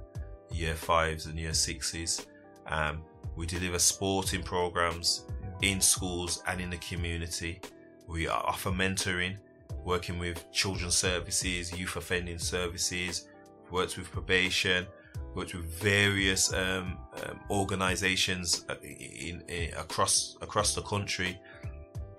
year 0.51 0.75
fives 0.75 1.27
and 1.27 1.39
year 1.39 1.55
sixes. 1.55 2.27
Um, 2.69 3.03
we 3.37 3.47
deliver 3.47 3.79
sporting 3.79 4.43
programs 4.43 5.27
in 5.63 5.81
schools 5.81 6.43
and 6.47 6.61
in 6.61 6.71
the 6.71 6.79
community. 6.79 7.61
We 8.07 8.29
offer 8.29 8.71
mentoring 8.71 9.37
working 9.85 10.19
with 10.19 10.51
children's 10.53 10.97
services 10.97 11.77
youth 11.77 11.97
offending 11.97 12.39
services 12.39 13.29
worked 13.71 13.97
with 13.99 14.11
probation 14.11 14.87
worked 15.35 15.55
with 15.55 15.65
various 15.65 16.53
um, 16.53 16.99
um, 17.25 17.41
organizations 17.51 18.65
uh, 18.69 18.75
in, 18.83 19.43
in 19.49 19.73
across 19.75 20.37
across 20.41 20.75
the 20.75 20.83
country 20.83 21.39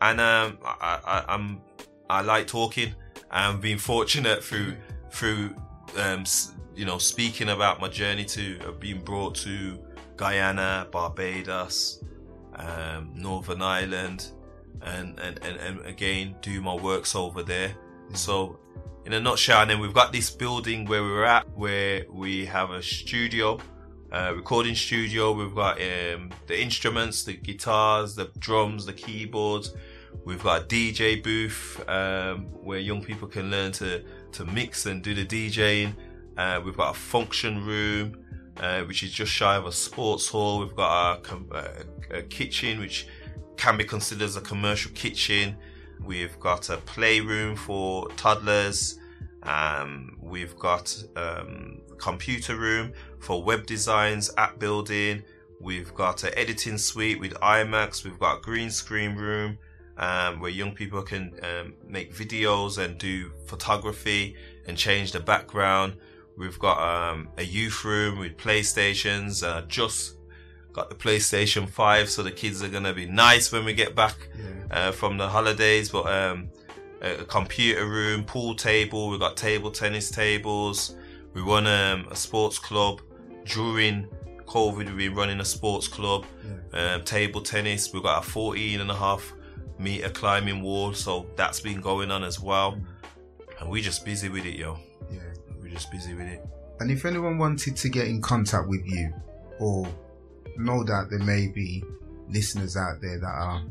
and 0.02 0.20
um, 0.22 0.58
I, 0.64 1.00
I, 1.06 1.34
I'm 1.34 1.62
I 2.10 2.22
like 2.22 2.48
talking. 2.48 2.94
Being 3.60 3.78
fortunate 3.78 4.44
through 4.44 4.76
through 5.12 5.56
um, 5.98 6.24
you 6.76 6.86
know 6.86 6.98
speaking 6.98 7.50
about 7.50 7.82
my 7.82 7.90
journey 7.90 8.26
to 8.26 8.60
uh, 8.66 8.72
being 8.72 9.02
brought 9.02 9.36
to 9.36 9.80
Guyana, 10.16 10.88
Barbados, 10.92 12.04
um, 12.56 13.12
Northern 13.16 13.62
Ireland, 13.62 14.32
and, 14.82 15.20
and 15.20 15.40
and 15.44 15.58
and 15.58 15.86
again 15.86 16.36
do 16.42 16.62
my 16.62 16.76
works 16.76 17.16
over 17.16 17.44
there. 17.44 17.76
So 18.14 18.60
in 19.08 19.14
a 19.14 19.22
nutshell, 19.22 19.62
and 19.62 19.70
then 19.70 19.80
we've 19.80 19.94
got 19.94 20.12
this 20.12 20.30
building 20.30 20.84
where 20.84 21.02
we're 21.02 21.24
at, 21.24 21.50
where 21.52 22.04
we 22.12 22.46
have 22.46 22.72
a 22.72 22.84
studio. 22.84 23.58
Recording 24.12 24.76
studio. 24.76 25.32
We've 25.32 25.56
got 25.56 25.80
um, 25.82 26.30
the 26.46 26.62
instruments, 26.62 27.24
the 27.24 27.38
guitars, 27.38 28.16
the 28.16 28.30
drums, 28.38 28.86
the 28.86 28.92
keyboards. 28.92 29.74
We've 30.26 30.44
got 30.44 30.64
a 30.64 30.66
DJ 30.66 31.24
booth 31.24 31.82
um, 31.88 32.48
where 32.62 32.80
young 32.80 33.02
people 33.02 33.30
can 33.30 33.50
learn 33.50 33.72
to 33.74 34.04
to 34.34 34.44
mix 34.44 34.86
and 34.88 35.02
do 35.02 35.14
the 35.14 35.26
DJing. 35.26 35.94
Uh, 36.38 36.60
we've 36.66 36.76
got 36.76 36.94
a 36.94 37.00
function 37.00 37.66
room, 37.66 38.18
uh, 38.58 38.82
which 38.82 39.04
is 39.04 39.12
just 39.14 39.32
shy 39.32 39.56
of 39.56 39.66
a 39.66 39.72
sports 39.72 40.28
hall. 40.28 40.60
We've 40.60 40.76
got 40.76 41.32
a, 41.32 41.38
a, 41.56 42.18
a 42.18 42.22
kitchen, 42.24 42.82
which 42.82 43.08
can 43.56 43.78
be 43.78 43.86
considered 43.86 44.26
as 44.26 44.36
a 44.36 44.42
commercial 44.42 44.92
kitchen. 44.92 45.56
We've 46.04 46.40
got 46.40 46.70
a 46.70 46.78
playroom 46.78 47.56
for 47.56 48.10
toddlers. 48.12 49.00
Um, 49.44 50.18
we've 50.22 50.58
got 50.58 50.96
um, 51.16 51.82
computer 51.98 52.56
room 52.56 52.94
for 53.20 53.44
web 53.44 53.66
designs, 53.66 54.32
app 54.38 54.60
building. 54.60 55.24
We've 55.60 55.94
got 55.94 56.24
an 56.24 56.32
editing 56.36 56.78
suite 56.78 57.20
with 57.20 57.34
iMacs. 57.36 58.04
We've 58.04 58.20
got 58.20 58.42
green 58.42 58.70
screen 58.70 59.16
room 59.16 59.58
um, 59.98 60.40
where 60.40 60.52
young 60.52 60.74
people 60.74 61.02
can 61.02 61.34
um, 61.42 61.74
make 61.86 62.14
videos 62.14 62.78
and 62.78 62.98
do 62.98 63.32
photography 63.48 64.36
and 64.68 64.78
change 64.78 65.12
the 65.12 65.20
background. 65.20 65.96
We've 66.38 66.60
got 66.60 66.78
um, 66.78 67.30
a 67.38 67.44
youth 67.44 67.84
room 67.84 68.20
with 68.20 68.38
PlayStations. 68.38 69.44
Uh, 69.46 69.64
just 69.64 70.17
got 70.78 70.90
the 70.90 70.96
PlayStation 70.96 71.68
5, 71.68 72.10
so 72.10 72.22
the 72.22 72.32
kids 72.32 72.62
are 72.62 72.70
gonna 72.70 72.94
be 72.94 73.08
nice 73.08 73.52
when 73.52 73.66
we 73.66 73.74
get 73.74 73.96
back 73.96 74.16
uh, 74.70 74.92
from 74.92 75.18
the 75.18 75.28
holidays. 75.28 75.90
But 75.90 76.06
um, 76.06 76.50
a 77.02 77.16
a 77.16 77.26
computer 77.26 77.88
room, 77.88 78.24
pool 78.24 78.56
table. 78.56 79.10
We've 79.10 79.20
got 79.20 79.36
table 79.36 79.72
tennis 79.72 80.12
tables. 80.12 80.96
We 81.34 81.42
run 81.42 81.66
um, 81.66 82.08
a 82.12 82.16
sports 82.16 82.60
club. 82.60 83.02
During 83.46 84.08
COVID, 84.46 84.88
we've 84.88 84.98
been 84.98 85.16
running 85.16 85.40
a 85.40 85.46
sports 85.46 85.88
club, 85.88 86.26
um, 86.74 87.04
table 87.04 87.42
tennis. 87.42 87.92
We've 87.92 88.04
got 88.04 88.24
a 88.24 88.28
14 88.28 88.82
and 88.82 88.92
a 88.92 88.96
half 88.96 89.34
meter 89.80 90.10
climbing 90.10 90.62
wall, 90.62 90.94
so 90.94 91.26
that's 91.36 91.60
been 91.60 91.82
going 91.82 92.12
on 92.12 92.24
as 92.24 92.40
well. 92.40 92.78
And 93.60 93.70
we're 93.70 93.84
just 93.84 94.06
busy 94.06 94.30
with 94.30 94.46
it, 94.46 94.56
yo. 94.56 94.78
Yeah. 95.10 95.20
We're 95.60 95.70
just 95.70 95.92
busy 95.92 96.14
with 96.14 96.28
it. 96.28 96.46
And 96.80 96.92
if 96.92 97.06
anyone 97.06 97.38
wanted 97.38 97.76
to 97.78 97.90
get 97.90 98.08
in 98.08 98.22
contact 98.22 98.68
with 98.68 98.86
you, 98.86 99.14
or 99.60 99.88
know 100.58 100.84
that 100.84 101.08
there 101.10 101.20
may 101.20 101.48
be 101.48 101.84
listeners 102.30 102.76
out 102.76 103.00
there 103.02 103.20
that 103.20 103.26
are 103.26 103.64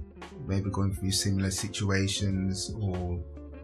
maybe 0.47 0.71
going 0.71 0.93
through 0.95 1.11
similar 1.11 1.51
situations, 1.51 2.75
or 2.81 3.19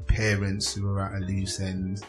parents 0.07 0.75
who 0.75 0.89
are 0.89 1.01
at 1.01 1.23
a 1.23 1.25
loose 1.25 1.61
end, 1.61 2.03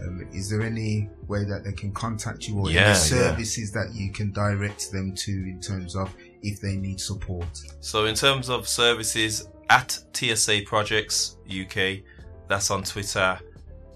um, 0.00 0.26
is 0.32 0.50
there 0.50 0.62
any 0.62 1.08
way 1.28 1.44
that 1.44 1.62
they 1.64 1.72
can 1.72 1.92
contact 1.92 2.48
you, 2.48 2.58
or 2.58 2.70
Yeah, 2.70 2.80
any 2.80 2.88
yeah. 2.88 2.94
services 2.94 3.70
that 3.72 3.94
you 3.94 4.10
can 4.12 4.32
direct 4.32 4.90
them 4.92 5.14
to 5.14 5.30
in 5.30 5.60
terms 5.60 5.94
of 5.96 6.12
if 6.42 6.60
they 6.60 6.76
need 6.76 7.00
support? 7.00 7.46
So 7.80 8.06
in 8.06 8.14
terms 8.14 8.48
of 8.50 8.68
services 8.68 9.48
at 9.70 9.98
TSA 10.12 10.62
Projects 10.66 11.36
UK, 11.48 12.00
that's 12.48 12.70
on 12.70 12.82
Twitter, 12.82 13.38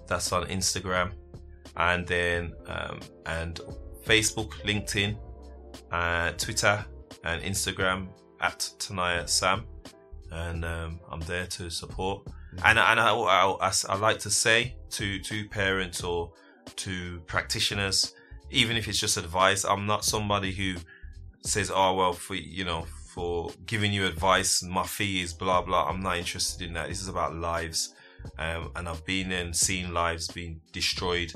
that's 0.07 0.33
on 0.33 0.47
Instagram, 0.47 1.13
and 1.77 2.07
then 2.07 2.55
um, 2.67 3.01
and 3.27 3.61
Facebook, 4.07 4.51
LinkedIn, 4.65 5.17
uh, 5.91 6.33
Twitter, 6.33 6.85
and 7.25 7.43
Instagram 7.43 8.09
at 8.41 8.59
Tanayah 8.79 9.29
Sam, 9.29 9.65
and 10.31 10.65
um, 10.65 11.01
I'm 11.11 11.21
there 11.21 11.47
to 11.47 11.71
support. 11.71 12.27
And 12.65 12.79
and 12.79 13.01
I, 13.01 13.15
I, 13.15 13.57
I, 13.61 13.73
I 13.89 13.97
like 13.97 14.19
to 14.21 14.31
say 14.31 14.77
to 14.91 15.19
to 15.21 15.49
parents 15.49 16.03
or 16.03 16.33
to 16.77 17.21
practitioners, 17.27 18.15
even 18.51 18.77
if 18.77 18.89
it's 18.89 18.99
just 18.99 19.17
advice, 19.17 19.65
I'm 19.65 19.87
not 19.87 20.05
somebody 20.05 20.53
who 20.53 20.77
says, 21.43 21.71
"Oh 21.75 21.95
well, 21.95 22.13
for 22.13 22.35
you 22.35 22.65
know, 22.65 22.87
for 23.19 23.51
giving 23.67 23.93
you 23.93 24.07
advice. 24.07 24.63
My 24.63 24.85
fee 24.85 25.23
is 25.23 25.33
blah 25.33 25.63
blah. 25.63 25.89
I'm 25.89 26.03
not 26.03 26.19
interested 26.19 26.67
in 26.67 26.75
that. 26.75 26.89
This 26.89 27.03
is 27.03 27.09
about 27.09 27.35
lives, 27.35 27.95
um, 28.39 28.71
and 28.77 28.89
I've 28.89 29.05
been 29.05 29.33
in 29.33 29.53
seen 29.53 29.93
lives 29.93 30.29
being 30.29 30.61
destroyed 30.73 31.33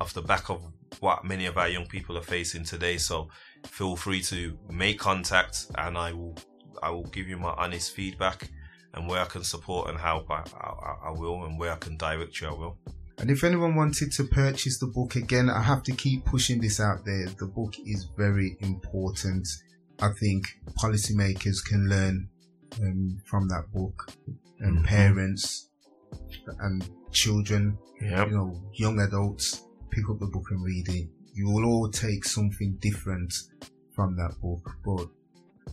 off 0.00 0.12
the 0.12 0.22
back 0.22 0.50
of 0.50 0.62
what 1.00 1.24
many 1.24 1.46
of 1.46 1.56
our 1.58 1.68
young 1.68 1.86
people 1.86 2.16
are 2.18 2.22
facing 2.22 2.64
today. 2.64 2.96
So 2.98 3.28
feel 3.66 3.96
free 3.96 4.22
to 4.22 4.58
make 4.70 4.98
contact, 4.98 5.66
and 5.76 5.96
I 5.98 6.12
will 6.12 6.36
I 6.82 6.90
will 6.90 7.04
give 7.06 7.28
you 7.28 7.36
my 7.38 7.50
honest 7.56 7.92
feedback 7.94 8.48
and 8.94 9.08
where 9.08 9.20
I 9.20 9.26
can 9.26 9.44
support 9.44 9.90
and 9.90 9.98
help. 9.98 10.30
I, 10.30 10.42
I, 10.60 11.08
I 11.08 11.10
will, 11.10 11.44
and 11.44 11.58
where 11.58 11.72
I 11.72 11.76
can 11.76 11.96
direct 11.96 12.40
you, 12.40 12.48
I 12.48 12.52
will. 12.52 12.78
And 13.18 13.30
if 13.30 13.42
anyone 13.42 13.74
wanted 13.74 14.12
to 14.12 14.24
purchase 14.24 14.78
the 14.78 14.86
book 14.86 15.16
again, 15.16 15.50
I 15.50 15.60
have 15.60 15.82
to 15.84 15.92
keep 15.92 16.24
pushing 16.24 16.60
this 16.60 16.78
out 16.80 17.04
there. 17.04 17.26
The 17.26 17.46
book 17.46 17.74
is 17.84 18.08
very 18.16 18.56
important. 18.60 19.46
I 20.00 20.10
think 20.20 20.46
policymakers 20.80 21.64
can 21.64 21.88
learn 21.88 22.28
um, 22.80 23.18
from 23.24 23.48
that 23.48 23.64
book, 23.72 24.12
and 24.60 24.76
Mm-hmm. 24.78 24.84
parents 24.86 25.68
and 26.60 26.88
children, 27.12 27.76
Yep. 28.00 28.28
you 28.28 28.36
know, 28.36 28.62
young 28.74 29.00
adults 29.00 29.64
pick 29.90 30.08
up 30.10 30.18
the 30.18 30.26
book 30.26 30.46
and 30.50 30.64
read 30.64 30.88
it. 30.88 31.08
You 31.34 31.50
will 31.50 31.64
all 31.64 31.88
take 31.90 32.24
something 32.24 32.76
different 32.80 33.32
from 33.92 34.16
that 34.16 34.40
book. 34.40 34.76
But 34.84 35.08